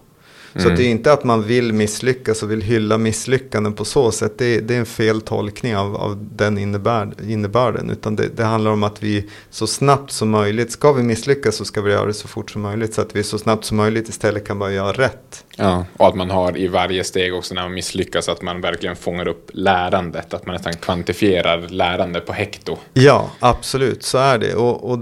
Så 0.57 0.65
mm. 0.65 0.75
det 0.75 0.83
är 0.83 0.89
inte 0.89 1.13
att 1.13 1.23
man 1.23 1.43
vill 1.43 1.73
misslyckas 1.73 2.43
och 2.43 2.51
vill 2.51 2.61
hylla 2.61 2.97
misslyckanden 2.97 3.73
på 3.73 3.85
så 3.85 4.11
sätt. 4.11 4.37
Det, 4.37 4.59
det 4.59 4.75
är 4.75 4.79
en 4.79 4.85
fel 4.85 5.21
tolkning 5.21 5.77
av, 5.77 5.95
av 5.95 6.27
den 6.35 6.57
innebörd, 6.57 7.13
innebörden. 7.27 7.89
Utan 7.89 8.15
det, 8.15 8.27
det, 8.35 8.43
handlar 8.43 8.71
om 8.71 8.83
att 8.83 9.03
vi 9.03 9.29
så 9.49 9.67
snabbt 9.67 10.11
som 10.11 10.29
möjligt, 10.29 10.71
ska 10.71 10.91
vi 10.91 11.03
misslyckas 11.03 11.55
så 11.55 11.65
ska 11.65 11.81
vi 11.81 11.91
göra 11.91 12.05
det 12.05 12.13
så 12.13 12.27
fort 12.27 12.51
som 12.51 12.61
möjligt. 12.61 12.93
Så 12.93 13.01
att 13.01 13.15
vi 13.15 13.23
så 13.23 13.37
snabbt 13.37 13.65
som 13.65 13.77
möjligt 13.77 14.09
istället 14.09 14.47
kan 14.47 14.59
börja 14.59 14.75
göra 14.75 14.91
rätt. 14.91 15.45
Ja, 15.55 15.85
och 15.97 16.07
att 16.07 16.15
man 16.15 16.29
har 16.29 16.57
i 16.57 16.67
varje 16.67 17.03
steg 17.03 17.33
också 17.33 17.53
när 17.53 17.61
man 17.61 17.73
misslyckas 17.73 18.29
att 18.29 18.41
man 18.41 18.61
verkligen 18.61 18.95
fångar 18.95 19.27
upp 19.27 19.49
lärandet. 19.53 20.33
Att 20.33 20.45
man 20.45 20.53
nästan 20.53 20.73
kvantifierar 20.73 21.67
lärande 21.69 22.19
på 22.19 22.33
hekto. 22.33 22.77
Ja, 22.93 23.29
absolut, 23.39 24.03
så 24.03 24.17
är 24.17 24.37
det. 24.37 24.55
Och, 24.55 24.91
och 24.91 24.99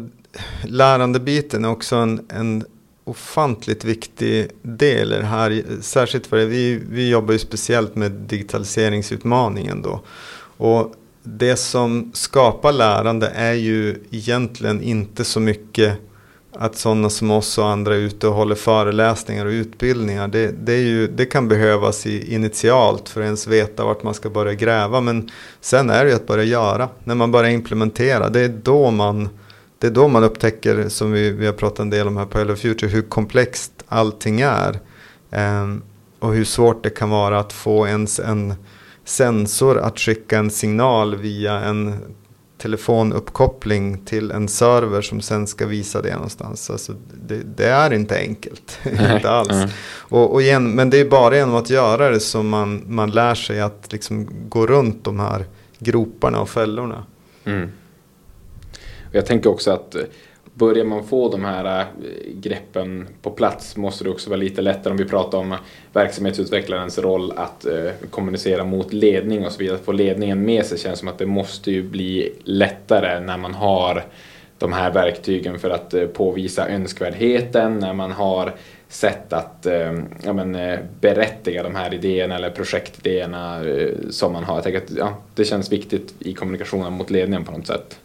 lärandebiten 0.64 1.66
är 1.66 1.70
också 1.70 1.95
en, 1.95 2.26
en 2.30 2.66
ofantligt 3.06 3.84
viktig 3.84 4.47
del 4.62 5.14
i 5.14 5.18
det 5.18 5.26
här. 5.26 5.64
Särskilt 5.82 6.28
för 6.28 6.38
det, 6.38 6.45
vi, 6.45 6.82
vi 6.89 7.10
jobbar 7.10 7.34
ju 7.34 7.39
speciellt 7.39 7.95
med 7.95 8.12
digitaliseringsutmaningen 8.12 9.82
då. 9.82 10.01
Och 10.58 10.93
det 11.24 11.56
som 11.56 12.12
skapar 12.14 12.72
lärande 12.72 13.28
är 13.36 13.53
ju 13.53 13.95
egentligen 14.12 14.82
inte 14.82 15.24
så 15.24 15.39
mycket 15.39 15.97
att 16.51 16.76
sådana 16.78 17.10
som 17.10 17.32
oss 17.32 17.58
och 17.58 17.68
andra 17.68 17.95
är 17.95 17.99
ute 17.99 18.28
och 18.28 18.34
håller 18.34 18.56
föreläsningar 18.56 19.45
och 19.45 19.49
utbildningar. 19.49 20.28
Det, 20.28 20.51
det, 20.66 20.74
är 20.74 20.82
ju, 20.82 21.08
det 21.08 21.26
kan 21.26 21.47
behövas 21.47 22.06
i, 22.06 22.34
initialt 22.34 23.10
för 23.10 23.22
att 23.22 23.26
ens 23.26 23.47
veta 23.47 23.86
vart 23.86 24.03
man 24.03 24.14
ska 24.14 24.30
börja 24.30 24.53
gräva. 24.53 25.01
Men 25.01 25.32
sen 25.62 25.89
är 25.89 26.03
det 26.03 26.10
ju 26.10 26.16
att 26.16 26.28
börja 26.28 26.43
göra. 26.43 26.89
När 27.03 27.16
man 27.16 27.32
börjar 27.32 27.51
implementera, 27.51 28.30
det 28.30 28.39
är 28.39 28.49
då 28.49 28.91
man 28.91 29.30
det 29.80 29.88
är 29.88 29.92
då 29.92 30.08
man 30.08 30.24
upptäcker, 30.24 30.90
som 30.90 31.12
vi, 31.12 31.32
vi 31.32 31.46
har 31.46 31.54
pratat 31.54 31.80
en 31.80 31.90
del 31.90 32.08
om 32.08 32.18
här 32.18 32.26
på 32.26 32.38
Hello 32.38 32.56
Future, 32.56 32.92
hur 32.92 33.02
komplext 33.02 33.72
allting 33.88 34.42
är. 34.42 34.80
Um, 35.30 35.84
och 36.20 36.34
hur 36.34 36.46
svårt 36.46 36.84
det 36.84 36.90
kan 36.90 37.10
vara 37.10 37.40
att 37.40 37.54
få 37.54 37.88
ens 37.88 38.20
en 38.20 38.54
sensor 39.06 39.78
att 39.80 40.00
skicka 40.00 40.38
en 40.38 40.52
signal 40.52 41.16
via 41.16 41.60
en 41.60 41.96
telefonuppkoppling 42.58 44.06
till 44.06 44.32
en 44.32 44.48
server 44.48 45.02
som 45.02 45.22
sen 45.22 45.48
ska 45.48 45.66
visa 45.66 46.02
det 46.02 46.14
någonstans. 46.14 46.70
Alltså 46.70 46.94
det, 47.28 47.42
det 47.56 47.66
är 47.66 47.94
inte 47.94 48.18
enkelt. 48.18 48.80
inte 49.14 49.30
alls. 49.30 49.52
Mm. 49.52 49.70
Och, 49.98 50.34
och 50.34 50.42
igen, 50.42 50.72
men 50.72 50.90
det 50.90 51.00
är 51.00 51.10
bara 51.10 51.38
genom 51.38 51.56
att 51.56 51.70
göra 51.70 52.10
det 52.10 52.20
som 52.20 52.50
man, 52.50 52.84
man 52.88 53.12
lär 53.12 53.36
sig 53.36 53.62
att 53.62 53.92
liksom 53.92 54.28
gå 54.50 54.68
runt 54.68 55.04
de 55.04 55.20
här 55.20 55.46
groparna 55.80 56.40
och 56.40 56.50
fällorna. 56.50 57.04
Mm. 57.46 57.70
Jag 59.16 59.26
tänker 59.26 59.49
också 59.49 59.72
att 59.72 59.95
eh, 59.95 60.01
börjar 60.53 60.86
man 60.86 61.03
få 61.03 61.30
de 61.30 61.45
här 61.45 61.80
eh, 61.80 61.86
greppen 62.34 63.07
på 63.22 63.32
plats 63.32 63.78
måste 63.78 64.03
det 64.03 64.09
också 64.09 64.30
vara 64.30 64.39
lite 64.39 64.61
lättare 64.61 64.91
om 64.91 64.97
vi 64.97 65.05
pratar 65.05 65.38
om 65.38 65.55
verksamhetsutvecklarens 65.93 66.99
roll 66.99 67.32
att 67.36 67.66
eh, 67.66 67.91
kommunicera 68.09 68.63
mot 68.63 68.93
ledning 68.93 69.45
och 69.45 69.51
så 69.51 69.59
vidare. 69.59 69.76
Att 69.76 69.86
få 69.86 69.91
ledningen 69.91 70.45
med 70.45 70.66
sig 70.66 70.78
känns 70.78 70.99
som 70.99 71.07
att 71.07 71.18
det 71.18 71.26
måste 71.26 71.72
ju 71.72 71.84
bli 71.84 72.34
lättare 72.43 73.20
när 73.20 73.38
man 73.38 73.53
har 73.53 74.03
de 74.57 74.74
här 74.74 74.91
verktygen 74.91 75.59
för 75.59 75.70
att 75.70 76.13
påvisa 76.13 76.70
önskvärdheten, 76.70 77.80
när 77.80 77.93
man 77.93 78.11
har 78.11 78.53
sätt 78.88 79.34
att 79.34 79.68
ja, 80.24 80.34
men, 80.34 80.78
berättiga 81.01 81.63
de 81.63 81.76
här 81.76 81.93
idéerna 81.93 82.36
eller 82.36 82.49
projektidéerna 82.49 83.61
som 84.09 84.34
man 84.34 84.43
har. 84.43 84.55
Jag 84.55 84.63
tänker 84.63 84.82
att 84.82 84.91
ja, 84.97 85.18
det 85.36 85.45
känns 85.45 85.72
viktigt 85.72 86.13
i 86.20 86.34
kommunikationen 86.34 86.93
mot 86.93 87.09
ledningen 87.09 87.43
på 87.45 87.51
något 87.51 87.68
sätt. 87.68 87.99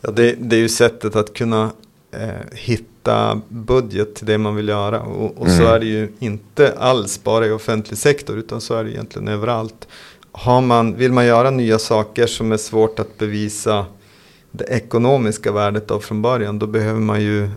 Ja, 0.00 0.10
det, 0.10 0.34
det 0.38 0.56
är 0.56 0.60
ju 0.60 0.68
sättet 0.68 1.16
att 1.16 1.34
kunna 1.34 1.72
eh, 2.12 2.28
hitta 2.52 3.40
budget 3.48 4.14
till 4.14 4.26
det 4.26 4.38
man 4.38 4.56
vill 4.56 4.68
göra. 4.68 5.00
Och, 5.00 5.38
och 5.38 5.46
mm. 5.46 5.58
så 5.58 5.64
är 5.64 5.80
det 5.80 5.86
ju 5.86 6.12
inte 6.18 6.74
alls 6.78 7.22
bara 7.24 7.46
i 7.46 7.50
offentlig 7.50 7.98
sektor 7.98 8.38
utan 8.38 8.60
så 8.60 8.74
är 8.74 8.84
det 8.84 8.90
egentligen 8.90 9.28
överallt. 9.28 9.88
Har 10.32 10.60
man, 10.60 10.96
vill 10.96 11.12
man 11.12 11.26
göra 11.26 11.50
nya 11.50 11.78
saker 11.78 12.26
som 12.26 12.52
är 12.52 12.56
svårt 12.56 12.98
att 12.98 13.18
bevisa 13.18 13.86
det 14.50 14.64
ekonomiska 14.64 15.52
värdet 15.52 15.90
av 15.90 16.00
från 16.00 16.22
början 16.22 16.58
då 16.58 16.66
behöver 16.66 17.00
man 17.00 17.22
ju 17.22 17.48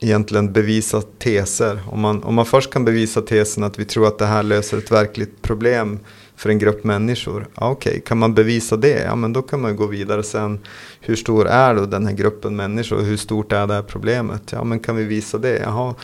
egentligen 0.00 0.52
bevisa 0.52 1.02
teser. 1.18 1.80
Om 1.90 2.00
man, 2.00 2.22
om 2.22 2.34
man 2.34 2.46
först 2.46 2.72
kan 2.72 2.84
bevisa 2.84 3.22
tesen 3.22 3.64
att 3.64 3.78
vi 3.78 3.84
tror 3.84 4.06
att 4.06 4.18
det 4.18 4.26
här 4.26 4.42
löser 4.42 4.78
ett 4.78 4.90
verkligt 4.90 5.42
problem 5.42 5.98
för 6.36 6.50
en 6.50 6.58
grupp 6.58 6.84
människor. 6.84 7.48
Ja, 7.54 7.70
Okej, 7.70 7.90
okay. 7.90 8.00
kan 8.00 8.18
man 8.18 8.34
bevisa 8.34 8.76
det? 8.76 9.02
Ja, 9.02 9.16
men 9.16 9.32
då 9.32 9.42
kan 9.42 9.60
man 9.60 9.76
gå 9.76 9.86
vidare 9.86 10.22
sen. 10.22 10.58
Hur 11.00 11.16
stor 11.16 11.46
är 11.46 11.74
då 11.74 11.86
den 11.86 12.06
här 12.06 12.14
gruppen 12.14 12.56
människor? 12.56 13.02
Hur 13.02 13.16
stort 13.16 13.52
är 13.52 13.66
det 13.66 13.74
här 13.74 13.82
problemet? 13.82 14.42
Ja, 14.52 14.64
men 14.64 14.80
kan 14.80 14.96
vi 14.96 15.04
visa 15.04 15.38
det? 15.38 15.58
Jaha. 15.58 15.94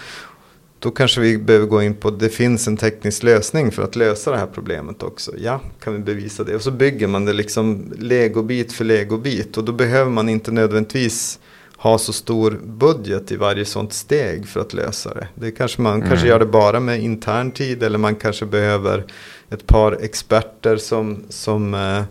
Då 0.79 0.91
kanske 0.91 1.21
vi 1.21 1.39
behöver 1.39 1.67
gå 1.67 1.83
in 1.83 1.95
på 1.95 2.09
att 2.09 2.21
det 2.21 2.29
finns 2.29 2.69
en 2.69 2.77
teknisk 2.77 3.23
lösning 3.23 3.73
för 3.73 3.83
att 3.83 3.97
lösa 3.97 4.31
det 4.31 4.39
här 4.39 4.47
problemet 4.47 5.03
också. 5.03 5.33
Ja, 5.39 5.61
kan 5.81 5.93
vi 5.93 5.99
bevisa 5.99 6.45
det? 6.45 6.55
Och 6.55 6.63
så 6.63 6.71
bygger 6.71 7.07
man 7.07 7.25
det 7.25 7.33
liksom 7.33 7.93
legobit 7.99 8.73
för 8.73 8.85
legobit. 8.85 9.57
Och 9.57 9.65
då 9.65 9.73
behöver 9.73 10.11
man 10.11 10.29
inte 10.29 10.53
nödvändigtvis 10.53 11.39
ha 11.83 11.99
så 11.99 12.13
stor 12.13 12.61
budget 12.65 13.33
i 13.33 13.37
varje 13.37 13.65
sånt 13.65 13.93
steg 13.93 14.49
för 14.49 14.61
att 14.61 14.73
lösa 14.73 15.15
det. 15.15 15.29
Det 15.35 15.51
kanske 15.51 15.83
man 15.83 15.95
mm. 15.95 16.09
kanske 16.09 16.27
gör 16.29 16.39
det 16.39 16.47
bara 16.47 16.81
med 16.81 17.03
intern 17.03 17.51
tid 17.51 17.83
eller 17.83 17.99
man 17.99 18.15
kanske 18.15 18.47
behöver 18.47 19.05
ett 19.51 19.67
par 19.67 19.99
experter 20.01 20.77
som, 20.77 21.25
som 21.29 21.75
eh, 21.75 22.03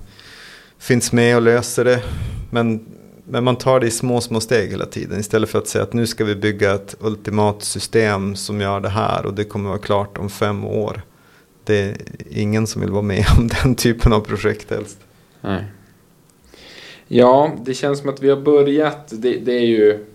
finns 0.80 1.12
med 1.12 1.36
och 1.36 1.42
löser 1.42 1.86
det. 1.86 2.04
Men, 2.50 2.86
men 3.26 3.44
man 3.44 3.56
tar 3.56 3.80
det 3.80 3.88
i 3.88 3.92
små, 3.92 4.22
små 4.22 4.40
steg 4.40 4.70
hela 4.70 4.86
tiden. 4.86 5.20
Istället 5.20 5.50
för 5.50 5.60
att 5.60 5.68
säga 5.68 5.84
att 5.84 5.94
nu 5.94 6.08
ska 6.08 6.26
vi 6.26 6.36
bygga 6.36 6.74
ett 6.74 6.96
ultimat 7.00 7.64
system 7.64 8.36
som 8.36 8.62
gör 8.62 8.80
det 8.80 8.90
här 8.90 9.26
och 9.26 9.34
det 9.34 9.44
kommer 9.44 9.70
vara 9.70 9.80
klart 9.80 10.18
om 10.18 10.30
fem 10.30 10.66
år. 10.66 11.02
Det 11.64 11.80
är 11.80 11.98
ingen 12.30 12.68
som 12.68 12.82
vill 12.82 12.92
vara 12.92 13.02
med 13.02 13.26
om 13.38 13.48
den 13.64 13.76
typen 13.76 14.14
av 14.14 14.20
projekt 14.20 14.70
helst. 14.70 14.98
Nej. 15.42 15.66
Ja, 17.14 17.52
det 17.66 17.74
känns 17.74 18.00
som 18.00 18.10
att 18.10 18.24
vi 18.24 18.30
har 18.30 18.38
börjat, 18.38 19.14
det, 19.22 19.38
det 19.38 19.52
är 19.52 19.66
ju 19.66 20.06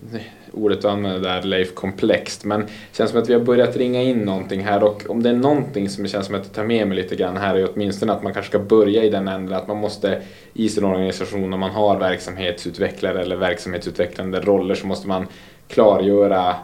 ordet 0.53 0.81
du 0.81 0.87
använder 0.87 1.19
där, 1.19 1.41
Leif, 1.41 1.73
komplext. 1.73 2.45
Men 2.45 2.61
det 2.61 2.97
känns 2.97 3.11
som 3.11 3.21
att 3.21 3.29
vi 3.29 3.33
har 3.33 3.41
börjat 3.41 3.75
ringa 3.75 4.01
in 4.01 4.17
någonting 4.17 4.61
här 4.61 4.83
och 4.83 5.09
om 5.09 5.23
det 5.23 5.29
är 5.29 5.33
någonting 5.33 5.89
som 5.89 6.03
det 6.03 6.09
känns 6.09 6.25
som 6.25 6.35
att 6.35 6.43
jag 6.43 6.53
tar 6.53 6.63
med 6.63 6.87
mig 6.87 6.97
lite 6.97 7.15
grann 7.15 7.37
här 7.37 7.55
är 7.55 7.69
åtminstone 7.73 8.13
att 8.13 8.23
man 8.23 8.33
kanske 8.33 8.49
ska 8.49 8.59
börja 8.59 9.03
i 9.03 9.09
den 9.09 9.27
änden 9.27 9.55
att 9.55 9.67
man 9.67 9.77
måste 9.77 10.21
i 10.53 10.69
sin 10.69 10.83
organisation 10.83 11.53
om 11.53 11.59
man 11.59 11.71
har 11.71 11.99
verksamhetsutvecklare 11.99 13.21
eller 13.21 13.35
verksamhetsutvecklande 13.35 14.39
roller 14.39 14.75
så 14.75 14.87
måste 14.87 15.07
man 15.07 15.27
klargöra 15.67 16.55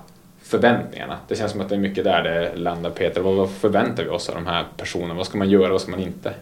förväntningarna. 0.41 1.17
Det 1.27 1.35
känns 1.35 1.51
som 1.51 1.61
att 1.61 1.69
det 1.69 1.75
är 1.75 1.79
mycket 1.79 2.03
där 2.03 2.23
det 2.23 2.55
landar 2.55 2.89
Peter. 2.89 3.21
Vad 3.21 3.51
förväntar 3.51 4.03
vi 4.03 4.09
oss 4.09 4.29
av 4.29 4.35
de 4.35 4.47
här 4.47 4.65
personerna? 4.77 5.13
Vad 5.13 5.25
ska 5.25 5.37
man 5.37 5.49
göra 5.49 5.65
och 5.65 5.71
vad 5.71 5.81
ska 5.81 5.91
man 5.91 5.99
inte? 5.99 6.33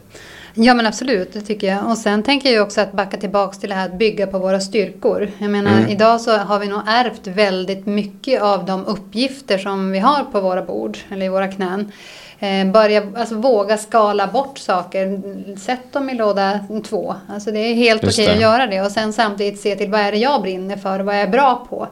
Ja 0.54 0.74
men 0.74 0.86
absolut, 0.88 1.34
det 1.34 1.42
tycker 1.42 1.68
jag. 1.68 1.90
Och 1.90 1.98
sen 1.98 2.24
tänker 2.24 2.54
jag 2.54 2.64
också 2.64 2.82
att 2.82 2.92
backa 2.92 3.18
tillbaka 3.18 3.60
till 3.60 3.70
det 3.70 3.76
här 3.76 3.86
att 3.86 3.98
bygga 3.98 4.28
på 4.28 4.40
våra 4.40 4.60
styrkor. 4.60 5.32
Jag 5.38 5.52
menar 5.52 5.78
mm. 5.78 5.90
idag 5.90 6.22
så 6.22 6.38
har 6.38 6.60
vi 6.60 6.68
nog 6.68 6.82
ärvt 6.88 7.28
väldigt 7.28 7.86
mycket 7.86 8.42
av 8.42 8.66
de 8.66 8.86
uppgifter 8.86 9.58
som 9.58 9.92
vi 9.92 10.00
har 10.00 10.24
på 10.24 10.40
våra 10.42 10.62
bord 10.62 10.98
eller 11.10 11.26
i 11.26 11.30
våra 11.30 11.48
knän. 11.48 11.92
Eh, 12.40 12.72
börja, 12.72 13.04
alltså 13.16 13.36
våga 13.36 13.78
skala 13.78 14.28
bort 14.28 14.58
saker. 14.58 15.22
Sätt 15.58 15.94
dem 15.94 16.10
i 16.10 16.14
låda 16.14 16.60
två. 16.84 17.16
Alltså 17.30 17.52
det 17.52 17.60
är 17.60 17.74
helt 17.74 18.04
okej 18.04 18.30
att 18.30 18.42
göra 18.42 18.68
det. 18.68 18.82
Och 18.82 18.92
sen 18.92 19.14
samtidigt 19.14 19.60
se 19.60 19.76
till 19.76 19.92
vad 19.92 20.02
är 20.02 20.12
det 20.12 20.18
jag 20.18 20.42
brinner 20.42 20.78
för? 20.78 21.00
Vad 21.00 21.16
är 21.16 21.20
jag 21.20 21.32
bra 21.32 21.68
på? 21.70 21.88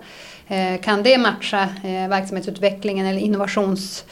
Eh, 0.48 0.82
kan 0.82 1.04
det 1.04 1.18
matcha 1.18 1.62
eh, 1.62 2.10
verksamhetsutvecklingen 2.10 3.06
eller 3.06 3.20
innovations 3.20 4.06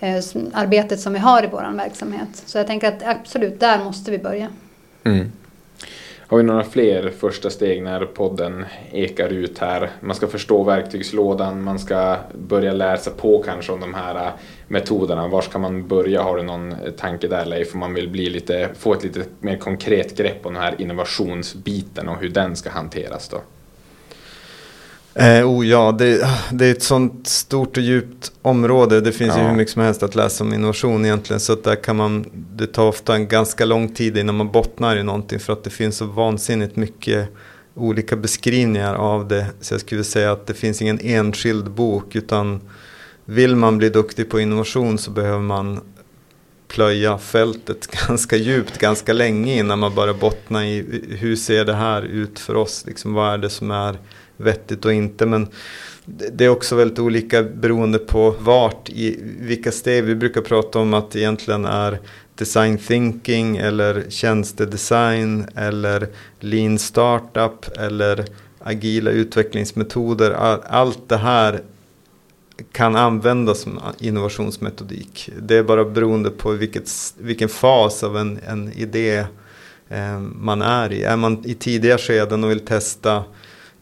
Eh, 0.00 0.22
arbetet 0.52 1.00
som 1.00 1.12
vi 1.12 1.18
har 1.18 1.44
i 1.44 1.48
vår 1.52 1.76
verksamhet. 1.76 2.28
Så 2.32 2.58
jag 2.58 2.66
tänker 2.66 2.88
att 2.88 3.02
absolut, 3.06 3.60
där 3.60 3.84
måste 3.84 4.10
vi 4.10 4.18
börja. 4.18 4.48
Mm. 5.04 5.32
Har 6.18 6.36
vi 6.36 6.42
några 6.42 6.64
fler 6.64 7.10
första 7.10 7.50
steg 7.50 7.82
när 7.82 8.06
podden 8.06 8.64
ekar 8.92 9.28
ut 9.28 9.58
här? 9.58 9.90
Man 10.00 10.16
ska 10.16 10.26
förstå 10.26 10.62
verktygslådan, 10.62 11.62
man 11.62 11.78
ska 11.78 12.16
börja 12.34 12.72
läsa 12.72 13.10
på 13.10 13.42
kanske 13.42 13.72
om 13.72 13.80
de 13.80 13.94
här 13.94 14.26
eh, 14.26 14.32
metoderna. 14.68 15.28
Var 15.28 15.42
ska 15.42 15.58
man 15.58 15.88
börja? 15.88 16.22
Har 16.22 16.36
du 16.36 16.42
någon 16.42 16.74
tanke 16.96 17.28
där 17.28 17.44
Leif? 17.44 17.74
Om 17.74 17.80
man 17.80 17.94
vill 17.94 18.08
bli 18.08 18.30
lite, 18.30 18.68
få 18.78 18.92
ett 18.92 19.04
lite 19.04 19.24
mer 19.40 19.56
konkret 19.56 20.16
grepp 20.16 20.46
om 20.46 20.54
den 20.54 20.62
här 20.62 20.80
innovationsbiten 20.80 22.08
och 22.08 22.20
hur 22.20 22.28
den 22.28 22.56
ska 22.56 22.70
hanteras 22.70 23.28
då? 23.28 23.40
Eh, 25.14 25.50
oh 25.50 25.66
ja, 25.66 25.92
det, 25.98 26.28
det, 26.52 26.66
är 26.66 26.72
ett 26.72 26.82
sånt 26.82 27.26
stort 27.26 27.76
och 27.76 27.82
djupt 27.82 28.32
område. 28.42 29.00
Det 29.00 29.12
finns 29.12 29.34
ja. 29.36 29.42
ju 29.42 29.48
hur 29.48 29.56
mycket 29.56 29.72
som 29.72 29.82
helst 29.82 30.02
att 30.02 30.14
läsa 30.14 30.44
om 30.44 30.54
innovation 30.54 31.04
egentligen. 31.04 31.40
Så 31.40 31.52
att 31.52 31.64
där 31.64 31.76
kan 31.76 31.96
man, 31.96 32.26
det 32.32 32.66
tar 32.66 32.86
ofta 32.86 33.14
en 33.14 33.28
ganska 33.28 33.64
lång 33.64 33.94
tid 33.94 34.16
innan 34.16 34.36
man 34.36 34.50
bottnar 34.50 34.96
i 34.96 35.02
någonting. 35.02 35.38
För 35.38 35.52
att 35.52 35.64
det 35.64 35.70
finns 35.70 35.96
så 35.96 36.04
vansinnigt 36.04 36.76
mycket 36.76 37.28
olika 37.74 38.16
beskrivningar 38.16 38.94
av 38.94 39.28
det. 39.28 39.46
Så 39.60 39.74
jag 39.74 39.80
skulle 39.80 40.04
säga 40.04 40.32
att 40.32 40.46
det 40.46 40.54
finns 40.54 40.82
ingen 40.82 40.98
enskild 41.02 41.70
bok. 41.70 42.16
Utan 42.16 42.60
vill 43.24 43.56
man 43.56 43.78
bli 43.78 43.88
duktig 43.88 44.30
på 44.30 44.40
innovation 44.40 44.98
så 44.98 45.10
behöver 45.10 45.38
man 45.38 45.80
plöja 46.68 47.18
fältet 47.18 47.86
ganska 48.08 48.36
djupt, 48.36 48.78
ganska 48.78 49.12
länge 49.12 49.58
innan 49.58 49.78
man 49.78 49.94
börjar 49.94 50.14
bottna 50.14 50.66
i 50.66 51.02
hur 51.18 51.36
ser 51.36 51.64
det 51.64 51.74
här 51.74 52.02
ut 52.02 52.38
för 52.38 52.56
oss? 52.56 52.84
Liksom, 52.86 53.14
vad 53.14 53.34
är 53.34 53.38
det 53.38 53.50
som 53.50 53.70
är 53.70 53.98
vettigt 54.40 54.84
och 54.84 54.92
inte. 54.92 55.26
Men 55.26 55.48
det 56.32 56.44
är 56.44 56.48
också 56.48 56.76
väldigt 56.76 56.98
olika 56.98 57.42
beroende 57.42 57.98
på 57.98 58.34
vart, 58.40 58.88
i 58.88 59.18
vilka 59.40 59.72
steg. 59.72 60.04
Vi 60.04 60.14
brukar 60.14 60.40
prata 60.40 60.78
om 60.78 60.94
att 60.94 61.10
det 61.10 61.18
egentligen 61.18 61.64
är 61.64 61.98
design 62.34 62.78
thinking 62.78 63.56
eller 63.56 64.04
tjänstedesign 64.08 65.46
eller 65.54 66.08
lean 66.40 66.78
startup 66.78 67.78
eller 67.78 68.24
agila 68.58 69.10
utvecklingsmetoder. 69.10 70.30
Allt 70.66 71.08
det 71.08 71.16
här 71.16 71.62
kan 72.72 72.96
användas 72.96 73.60
som 73.60 73.80
innovationsmetodik. 73.98 75.30
Det 75.42 75.56
är 75.56 75.62
bara 75.62 75.84
beroende 75.84 76.30
på 76.30 76.50
vilket, 76.50 76.90
vilken 77.18 77.48
fas 77.48 78.04
av 78.04 78.16
en, 78.16 78.38
en 78.46 78.72
idé 78.72 79.24
eh, 79.88 80.18
man 80.20 80.62
är 80.62 80.92
i. 80.92 81.02
Är 81.02 81.16
man 81.16 81.42
i 81.44 81.54
tidiga 81.54 81.98
skeden 81.98 82.44
och 82.44 82.50
vill 82.50 82.60
testa 82.60 83.24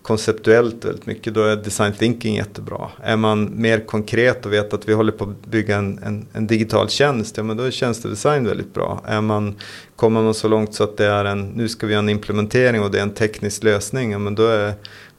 konceptuellt 0.08 0.84
väldigt 0.84 1.06
mycket, 1.06 1.34
då 1.34 1.42
är 1.42 1.56
design 1.56 1.92
thinking 1.92 2.36
jättebra. 2.36 2.90
Är 3.02 3.16
man 3.16 3.52
mer 3.54 3.80
konkret 3.80 4.46
och 4.46 4.52
vet 4.52 4.74
att 4.74 4.88
vi 4.88 4.92
håller 4.92 5.12
på 5.12 5.24
att 5.24 5.46
bygga 5.46 5.76
en, 5.76 5.98
en, 6.04 6.26
en 6.32 6.46
digital 6.46 6.88
tjänst, 6.88 7.36
ja 7.36 7.42
men 7.42 7.56
då 7.56 7.62
är 7.62 7.70
tjänstedesign 7.70 8.44
väldigt 8.44 8.74
bra. 8.74 9.02
Är 9.04 9.20
man, 9.20 9.54
kommer 9.96 10.22
man 10.22 10.34
så 10.34 10.48
långt 10.48 10.74
så 10.74 10.84
att 10.84 10.96
det 10.96 11.06
är 11.06 11.24
en, 11.24 11.48
nu 11.48 11.68
ska 11.68 11.86
vi 11.86 11.92
göra 11.92 12.02
en 12.02 12.08
implementering 12.08 12.82
och 12.82 12.90
det 12.90 12.98
är 12.98 13.02
en 13.02 13.14
teknisk 13.14 13.62
lösning, 13.62 14.12
ja 14.12 14.18
men 14.18 14.34
då 14.34 14.46
är 14.46 14.72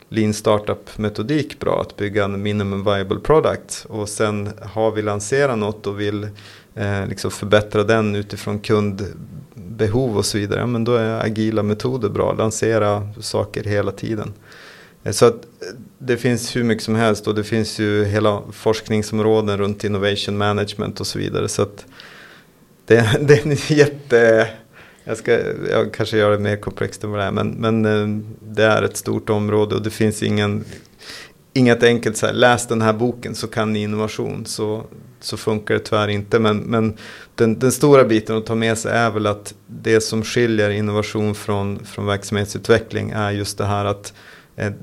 lean 0.09 0.33
startup 0.33 0.97
metodik 0.97 1.59
bra 1.59 1.81
att 1.81 1.95
bygga 1.97 2.23
en 2.23 2.41
minimum 2.41 2.83
viable 2.83 3.19
product. 3.19 3.85
Och 3.89 4.09
sen 4.09 4.49
har 4.61 4.91
vi 4.91 5.01
lanserat 5.01 5.57
något 5.57 5.87
och 5.87 5.99
vill 5.99 6.27
eh, 6.75 7.07
liksom 7.07 7.31
förbättra 7.31 7.83
den 7.83 8.15
utifrån 8.15 8.59
kundbehov 8.59 10.17
och 10.17 10.25
så 10.25 10.37
vidare, 10.37 10.59
ja, 10.59 10.65
men 10.65 10.83
då 10.83 10.95
är 10.95 11.25
agila 11.25 11.63
metoder 11.63 12.09
bra. 12.09 12.33
Lansera 12.33 13.07
saker 13.19 13.63
hela 13.63 13.91
tiden. 13.91 14.33
Eh, 15.03 15.11
så 15.11 15.25
att 15.25 15.45
eh, 15.45 15.67
det 15.97 16.17
finns 16.17 16.55
hur 16.55 16.63
mycket 16.63 16.83
som 16.83 16.95
helst 16.95 17.27
och 17.27 17.35
det 17.35 17.43
finns 17.43 17.79
ju 17.79 18.05
hela 18.05 18.41
forskningsområden 18.51 19.57
runt 19.57 19.83
innovation 19.83 20.37
management 20.37 20.99
och 20.99 21.07
så 21.07 21.19
vidare. 21.19 21.47
Så 21.47 21.61
att 21.61 21.85
det, 22.85 23.17
det 23.21 23.33
är 23.33 23.47
en 23.47 23.57
jätte... 23.77 24.49
Jag, 25.03 25.17
ska, 25.17 25.39
jag 25.69 25.93
kanske 25.93 26.17
gör 26.17 26.31
det 26.31 26.39
mer 26.39 26.55
komplext 26.55 27.03
än 27.03 27.11
vad 27.11 27.19
det 27.19 27.25
är, 27.25 27.31
men, 27.31 27.49
men 27.49 27.85
eh, 27.85 28.23
det 28.41 28.63
är 28.63 28.83
ett 28.83 28.97
stort 28.97 29.29
område 29.29 29.75
och 29.75 29.81
det 29.81 29.89
finns 29.89 30.23
ingen, 30.23 30.63
inget 31.53 31.83
enkelt 31.83 32.17
så 32.17 32.25
här, 32.25 32.33
läs 32.33 32.67
den 32.67 32.81
här 32.81 32.93
boken 32.93 33.35
så 33.35 33.47
kan 33.47 33.73
ni 33.73 33.81
innovation. 33.81 34.45
Så, 34.45 34.83
så 35.19 35.37
funkar 35.37 35.73
det 35.73 35.79
tyvärr 35.79 36.07
inte. 36.07 36.39
Men, 36.39 36.57
men 36.57 36.97
den, 37.35 37.59
den, 37.59 37.71
stora 37.71 38.03
biten 38.03 38.37
att 38.37 38.45
ta 38.45 38.55
med 38.55 38.77
sig 38.77 38.91
är 38.91 39.11
väl 39.11 39.27
att 39.27 39.53
det 39.67 40.01
som 40.01 40.23
skiljer 40.23 40.69
innovation 40.69 41.35
från, 41.35 41.85
från 41.85 42.05
verksamhetsutveckling 42.05 43.09
är 43.09 43.31
just 43.31 43.57
det 43.57 43.65
här 43.65 43.85
att 43.85 44.13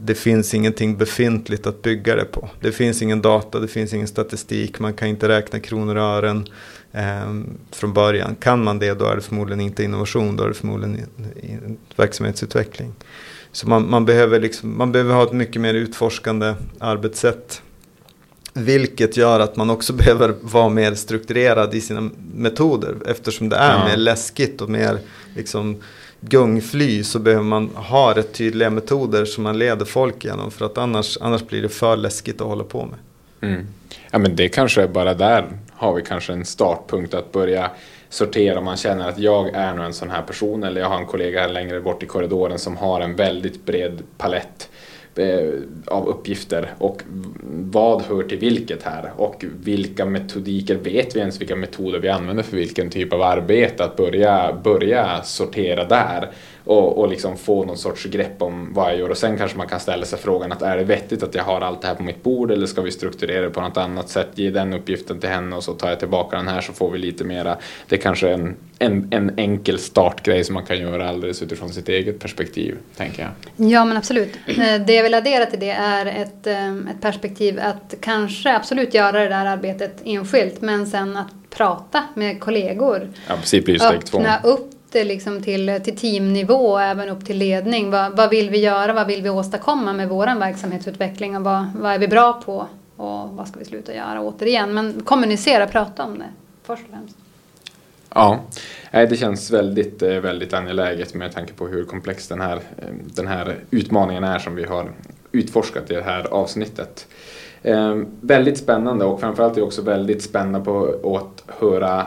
det 0.01 0.15
finns 0.15 0.55
ingenting 0.55 0.97
befintligt 0.97 1.67
att 1.67 1.83
bygga 1.83 2.17
det 2.17 2.25
på. 2.25 2.49
Det 2.61 2.73
finns 2.73 3.03
ingen 3.03 3.23
data, 3.23 3.61
det 3.61 3.69
finns 3.69 3.95
ingen 3.95 4.09
statistik, 4.09 4.79
man 4.79 4.95
kan 4.95 5.09
inte 5.09 5.29
räkna 5.29 5.61
kronor 5.61 5.97
och 5.97 6.03
ören 6.03 6.49
eh, 6.93 7.35
från 7.71 7.93
början. 7.93 8.37
Kan 8.41 8.65
man 8.65 8.79
det 8.79 8.95
då 8.95 9.05
är 9.05 9.17
det 9.17 9.23
förmodligen 9.23 9.61
inte 9.61 9.85
innovation, 9.85 10.37
då 10.37 10.45
är 10.45 10.49
det 10.49 10.55
förmodligen 10.55 11.07
verksamhetsutveckling. 11.97 12.93
Så 13.53 13.69
man, 13.69 13.91
man, 13.91 14.05
behöver 14.05 14.41
liksom, 14.41 14.79
man 14.79 14.93
behöver 14.93 15.15
ha 15.15 15.23
ett 15.23 15.33
mycket 15.33 15.63
mer 15.63 15.75
utforskande 15.75 16.55
arbetssätt. 16.79 17.63
Vilket 18.53 19.17
gör 19.17 19.41
att 19.41 19.57
man 19.57 19.71
också 19.71 19.93
behöver 19.93 20.35
vara 20.41 20.69
mer 20.69 20.95
strukturerad 20.95 21.75
i 21.75 21.81
sina 21.81 22.11
metoder 22.35 22.95
eftersom 23.07 23.49
det 23.49 23.57
är 23.57 23.79
ja. 23.79 23.85
mer 23.85 23.97
läskigt 23.97 24.61
och 24.61 24.71
mer 24.71 24.99
liksom, 25.35 25.77
gungfly 26.29 27.05
så 27.05 27.19
behöver 27.19 27.45
man 27.45 27.69
ha 27.75 28.15
rätt 28.17 28.35
tydliga 28.35 28.71
metoder 28.71 29.25
som 29.25 29.45
man 29.45 29.59
leder 29.59 29.85
folk 29.85 30.25
genom. 30.25 30.51
För 30.51 30.67
att 30.67 30.79
annars, 30.79 31.19
annars 31.21 31.47
blir 31.47 31.63
det 31.63 31.69
för 31.69 31.97
läskigt 31.97 32.41
att 32.41 32.47
hålla 32.47 32.65
på 32.65 32.87
med. 32.87 32.99
Mm. 33.53 33.67
Ja 34.11 34.19
men 34.19 34.37
det 34.37 34.49
kanske 34.49 34.83
är 34.83 34.89
bara 34.89 35.15
där 35.15 35.59
har 35.73 35.95
vi 35.95 36.03
kanske 36.03 36.33
en 36.33 36.45
startpunkt 36.45 37.15
att 37.15 37.33
börja 37.33 37.71
sortera 38.09 38.59
om 38.59 38.65
man 38.65 38.77
känner 38.77 39.09
att 39.09 39.19
jag 39.19 39.49
är 39.55 39.75
nog 39.75 39.85
en 39.85 39.95
sån 39.95 40.11
här 40.11 40.23
person 40.23 40.65
eller 40.65 40.81
jag 40.81 40.89
har 40.89 40.99
en 40.99 41.07
kollega 41.07 41.41
här 41.41 41.49
längre 41.49 41.81
bort 41.81 42.03
i 42.03 42.07
korridoren 42.07 42.59
som 42.59 42.77
har 42.77 43.01
en 43.01 43.17
väldigt 43.17 43.67
bred 43.67 44.03
palett 44.19 44.69
Eh, 44.69 44.76
Eh, 45.19 45.61
av 45.87 46.09
uppgifter 46.09 46.75
och 46.79 47.03
vad 47.51 48.03
hör 48.03 48.23
till 48.23 48.39
vilket 48.39 48.83
här 48.83 49.13
och 49.17 49.45
vilka 49.65 50.07
metodiker, 50.07 50.75
vet 50.75 51.17
vi 51.17 51.21
ens 51.21 51.41
vilka 51.41 51.57
metoder 51.57 51.99
vi 51.99 52.09
använder 52.09 52.43
för 52.43 52.57
vilken 52.57 52.91
typ 52.91 53.13
av 53.13 53.23
arbete? 53.23 53.85
Att 53.85 53.97
börja, 53.97 54.61
börja 54.65 55.23
sortera 55.23 55.85
där 55.85 56.31
och, 56.67 56.99
och 56.99 57.09
liksom 57.09 57.37
få 57.37 57.65
någon 57.65 57.79
sorts 57.79 58.05
grepp 58.05 58.43
om 58.43 58.73
vad 58.75 58.91
jag 58.91 58.99
gör 58.99 59.11
och 59.11 59.19
sen 59.19 59.39
kanske 59.39 59.59
man 59.59 59.69
kan 59.69 59.81
ställa 59.81 60.07
sig 60.07 60.19
frågan 60.19 60.53
att 60.53 60.63
är 60.63 60.77
det 60.77 60.85
vettigt 60.85 61.23
att 61.23 61.35
jag 61.35 61.45
har 61.45 61.61
allt 61.61 61.83
det 61.83 61.89
här 61.89 61.95
på 61.95 62.03
mitt 62.03 62.23
bord 62.23 62.51
eller 62.51 62.67
ska 62.67 62.83
vi 62.83 62.93
strukturera 62.93 63.43
det 63.43 63.51
på 63.51 63.61
något 63.61 63.77
annat 63.77 64.09
sätt, 64.09 64.29
ge 64.35 64.51
den 64.51 64.73
uppgiften 64.73 65.21
till 65.21 65.29
henne 65.29 65.57
och 65.57 65.65
så 65.65 65.73
tar 65.73 65.89
jag 65.89 65.99
tillbaka 65.99 66.37
den 66.37 66.49
här 66.49 66.61
så 66.61 66.73
får 66.73 66.91
vi 66.91 66.99
lite 66.99 67.25
mera, 67.25 67.57
det 67.89 67.97
är 67.97 68.01
kanske 68.01 68.29
är 68.29 68.33
en, 68.33 68.57
en, 68.79 69.09
en 69.11 69.39
enkel 69.39 69.79
startgrej 69.79 70.45
som 70.45 70.55
man 70.55 70.67
kan 70.67 70.79
göra 70.79 71.09
alldeles 71.09 71.43
utifrån 71.43 71.69
sitt 71.69 71.89
eget 71.89 72.19
perspektiv, 72.19 72.77
tänker 72.97 73.23
jag. 73.23 73.31
Ja 73.71 73.85
men 73.85 73.97
absolut, 73.97 74.39
eh, 74.47 74.81
det 74.87 74.95
jag 74.95 75.03
vill 75.03 75.15
addera 75.15 75.47
till 75.47 75.61
det 75.61 75.71
är 75.71 76.07
ett, 76.07 76.47
eh, 76.47 76.77
ett 76.77 77.01
perspektiv 77.01 77.61
att 77.63 77.95
kanske 78.01 78.57
absolut 78.57 78.95
göra 78.95 79.21
det 79.21 79.29
där 79.29 79.47
arbetet 79.47 80.01
enskilt 80.05 80.61
men 80.61 80.87
sen 80.87 81.17
att 81.17 81.51
prata 81.51 82.05
med 82.15 82.41
kollegor. 82.41 83.09
Ja, 83.29 83.35
precis, 83.41 83.65
blir 83.65 83.79
steg 83.79 84.05
två. 84.05 84.19
Öppna 84.19 84.41
upp 84.45 84.76
liksom 84.95 85.43
till, 85.43 85.81
till 85.85 85.97
teamnivå 85.97 86.55
och 86.55 86.83
även 86.83 87.09
upp 87.09 87.27
till 87.27 87.39
ledning. 87.39 87.91
Vad, 87.91 88.17
vad 88.17 88.31
vill 88.31 88.51
vi 88.51 88.59
göra? 88.59 88.93
Vad 88.93 89.07
vill 89.07 89.23
vi 89.23 89.31
åstadkomma 89.31 89.93
med 89.93 90.09
vår 90.09 90.39
verksamhetsutveckling? 90.39 91.37
Och 91.37 91.43
vad, 91.43 91.67
vad 91.77 91.93
är 91.93 91.99
vi 91.99 92.09
bra 92.09 92.43
på? 92.45 92.67
Och 92.97 93.29
vad 93.31 93.49
ska 93.49 93.59
vi 93.59 93.65
sluta 93.65 93.95
göra 93.95 94.21
återigen? 94.21 94.75
Men 94.75 95.03
kommunicera, 95.05 95.67
prata 95.67 96.05
om 96.05 96.19
det 96.19 96.29
först 96.63 96.83
och 96.83 96.91
främst. 96.91 97.17
Ja, 98.15 98.41
det 98.91 99.19
känns 99.19 99.51
väldigt, 99.51 100.03
eh, 100.03 100.09
väldigt 100.09 100.53
angeläget 100.53 101.15
med 101.15 101.33
tanke 101.33 101.53
på 101.53 101.67
hur 101.67 101.85
komplex 101.85 102.29
den 102.29 102.41
här, 102.41 102.57
eh, 102.57 102.89
den 103.05 103.27
här 103.27 103.57
utmaningen 103.71 104.25
är 104.25 104.39
som 104.39 104.55
vi 104.55 104.65
har 104.65 104.93
utforskat 105.33 105.91
i 105.91 105.95
det 105.95 106.03
här 106.03 106.27
avsnittet. 106.27 107.07
Eh, 107.67 107.97
väldigt 108.21 108.59
spännande 108.59 109.05
och 109.05 109.21
framförallt 109.21 109.53
är 109.53 109.61
det 109.61 109.67
också 109.67 109.83
väldigt 109.83 110.23
spännande 110.23 110.61
på 110.61 111.17
att 111.17 111.55
höra 111.61 112.07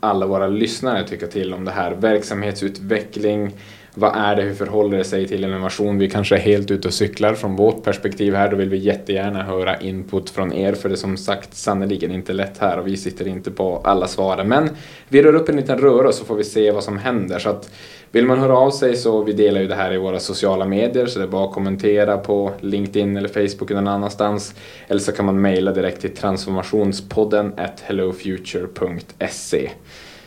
alla 0.00 0.26
våra 0.26 0.46
lyssnare 0.46 1.08
tycka 1.08 1.26
till 1.26 1.54
om 1.54 1.64
det 1.64 1.70
här. 1.70 1.92
Verksamhetsutveckling, 1.92 3.52
vad 3.94 4.16
är 4.16 4.36
det, 4.36 4.42
hur 4.42 4.54
förhåller 4.54 4.98
det 4.98 5.04
sig 5.04 5.28
till 5.28 5.44
innovation? 5.44 5.98
Vi 5.98 6.10
kanske 6.10 6.36
är 6.36 6.40
helt 6.40 6.70
ute 6.70 6.88
och 6.88 6.94
cyklar 6.94 7.34
från 7.34 7.56
vårt 7.56 7.84
perspektiv 7.84 8.34
här, 8.34 8.50
då 8.50 8.56
vill 8.56 8.68
vi 8.68 8.76
jättegärna 8.76 9.42
höra 9.42 9.80
input 9.80 10.30
från 10.30 10.52
er, 10.52 10.72
för 10.72 10.88
det 10.88 10.94
är 10.94 10.96
som 10.96 11.16
sagt 11.16 11.54
sannerligen 11.54 12.10
inte 12.10 12.32
lätt 12.32 12.58
här 12.58 12.78
och 12.78 12.86
vi 12.86 12.96
sitter 12.96 13.28
inte 13.28 13.50
på 13.50 13.80
alla 13.84 14.06
svaren. 14.06 14.48
Men 14.48 14.70
vi 15.08 15.22
rör 15.22 15.34
upp 15.34 15.48
en 15.48 15.56
liten 15.56 15.78
röra 15.78 16.12
så 16.12 16.24
får 16.24 16.34
vi 16.34 16.44
se 16.44 16.70
vad 16.70 16.84
som 16.84 16.98
händer. 16.98 17.38
Så 17.38 17.50
att 17.50 17.70
vill 18.12 18.26
man 18.26 18.38
höra 18.38 18.58
av 18.58 18.70
sig 18.70 18.96
så 18.96 19.22
vi 19.22 19.32
delar 19.32 19.60
ju 19.60 19.66
det 19.66 19.74
här 19.74 19.92
i 19.92 19.98
våra 19.98 20.20
sociala 20.20 20.64
medier 20.64 21.06
så 21.06 21.18
det 21.18 21.24
är 21.24 21.28
bara 21.28 21.44
att 21.44 21.54
kommentera 21.54 22.18
på 22.18 22.52
LinkedIn 22.60 23.16
eller 23.16 23.28
Facebook 23.28 23.70
eller 23.70 23.80
någon 23.80 23.94
annanstans. 23.94 24.54
Eller 24.88 25.00
så 25.00 25.12
kan 25.12 25.24
man 25.24 25.40
mejla 25.40 25.72
direkt 25.72 26.00
till 26.00 26.16
transformationspodden 26.16 27.52
at 27.56 27.80
hellofuture.se 27.80 29.70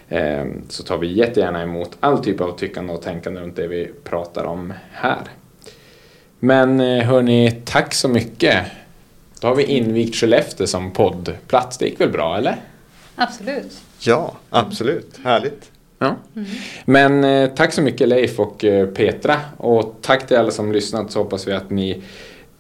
ehm, 0.10 0.62
så 0.70 0.84
tar 0.84 0.98
vi 0.98 1.14
jättegärna 1.14 1.64
emot 1.64 1.98
all 2.00 2.24
typ 2.24 2.42
av 2.42 2.58
tyckande 2.58 2.94
och 2.94 3.02
tänkande 3.02 3.42
runt 3.42 3.56
det 3.56 3.68
vi 3.68 3.92
pratar 4.04 4.44
om 4.44 4.74
här. 4.92 5.22
Men 6.40 6.80
eh, 6.80 7.04
hörni, 7.04 7.62
tack 7.66 7.94
så 7.94 8.08
mycket. 8.08 8.66
Då 9.40 9.48
har 9.48 9.56
vi 9.56 9.64
invigt 9.64 10.16
Skellefteå 10.16 10.68
som 10.68 10.92
poddplats. 10.92 11.78
Det 11.78 11.86
gick 11.86 12.02
väl 12.02 12.10
bra, 12.10 12.38
eller? 12.38 12.56
Absolut. 13.16 13.72
Ja, 14.00 14.34
absolut. 14.50 15.20
Härligt. 15.24 15.73
Ja. 16.04 16.16
Mm. 16.36 16.50
Men 16.86 17.24
eh, 17.24 17.50
tack 17.56 17.74
så 17.74 17.82
mycket 17.82 18.08
Leif 18.08 18.40
och 18.40 18.64
eh, 18.64 18.88
Petra 18.88 19.40
och 19.58 19.96
tack 20.02 20.28
till 20.28 20.38
alla 20.38 20.52
som 20.52 20.72
lyssnat 20.72 21.12
så 21.12 21.20
hoppas 21.20 21.48
vi 21.48 21.54
att 21.54 21.70
ni 21.70 22.02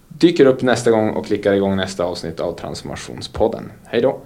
dyker 0.08 0.46
upp 0.46 0.62
nästa 0.62 0.92
gång 0.92 1.10
och 1.10 1.26
klickar 1.26 1.54
igång 1.54 1.76
nästa 1.76 2.04
avsnitt 2.04 2.40
av 2.40 2.52
Transformationspodden. 2.52 3.72
Hej 3.86 4.02
då! 4.02 4.22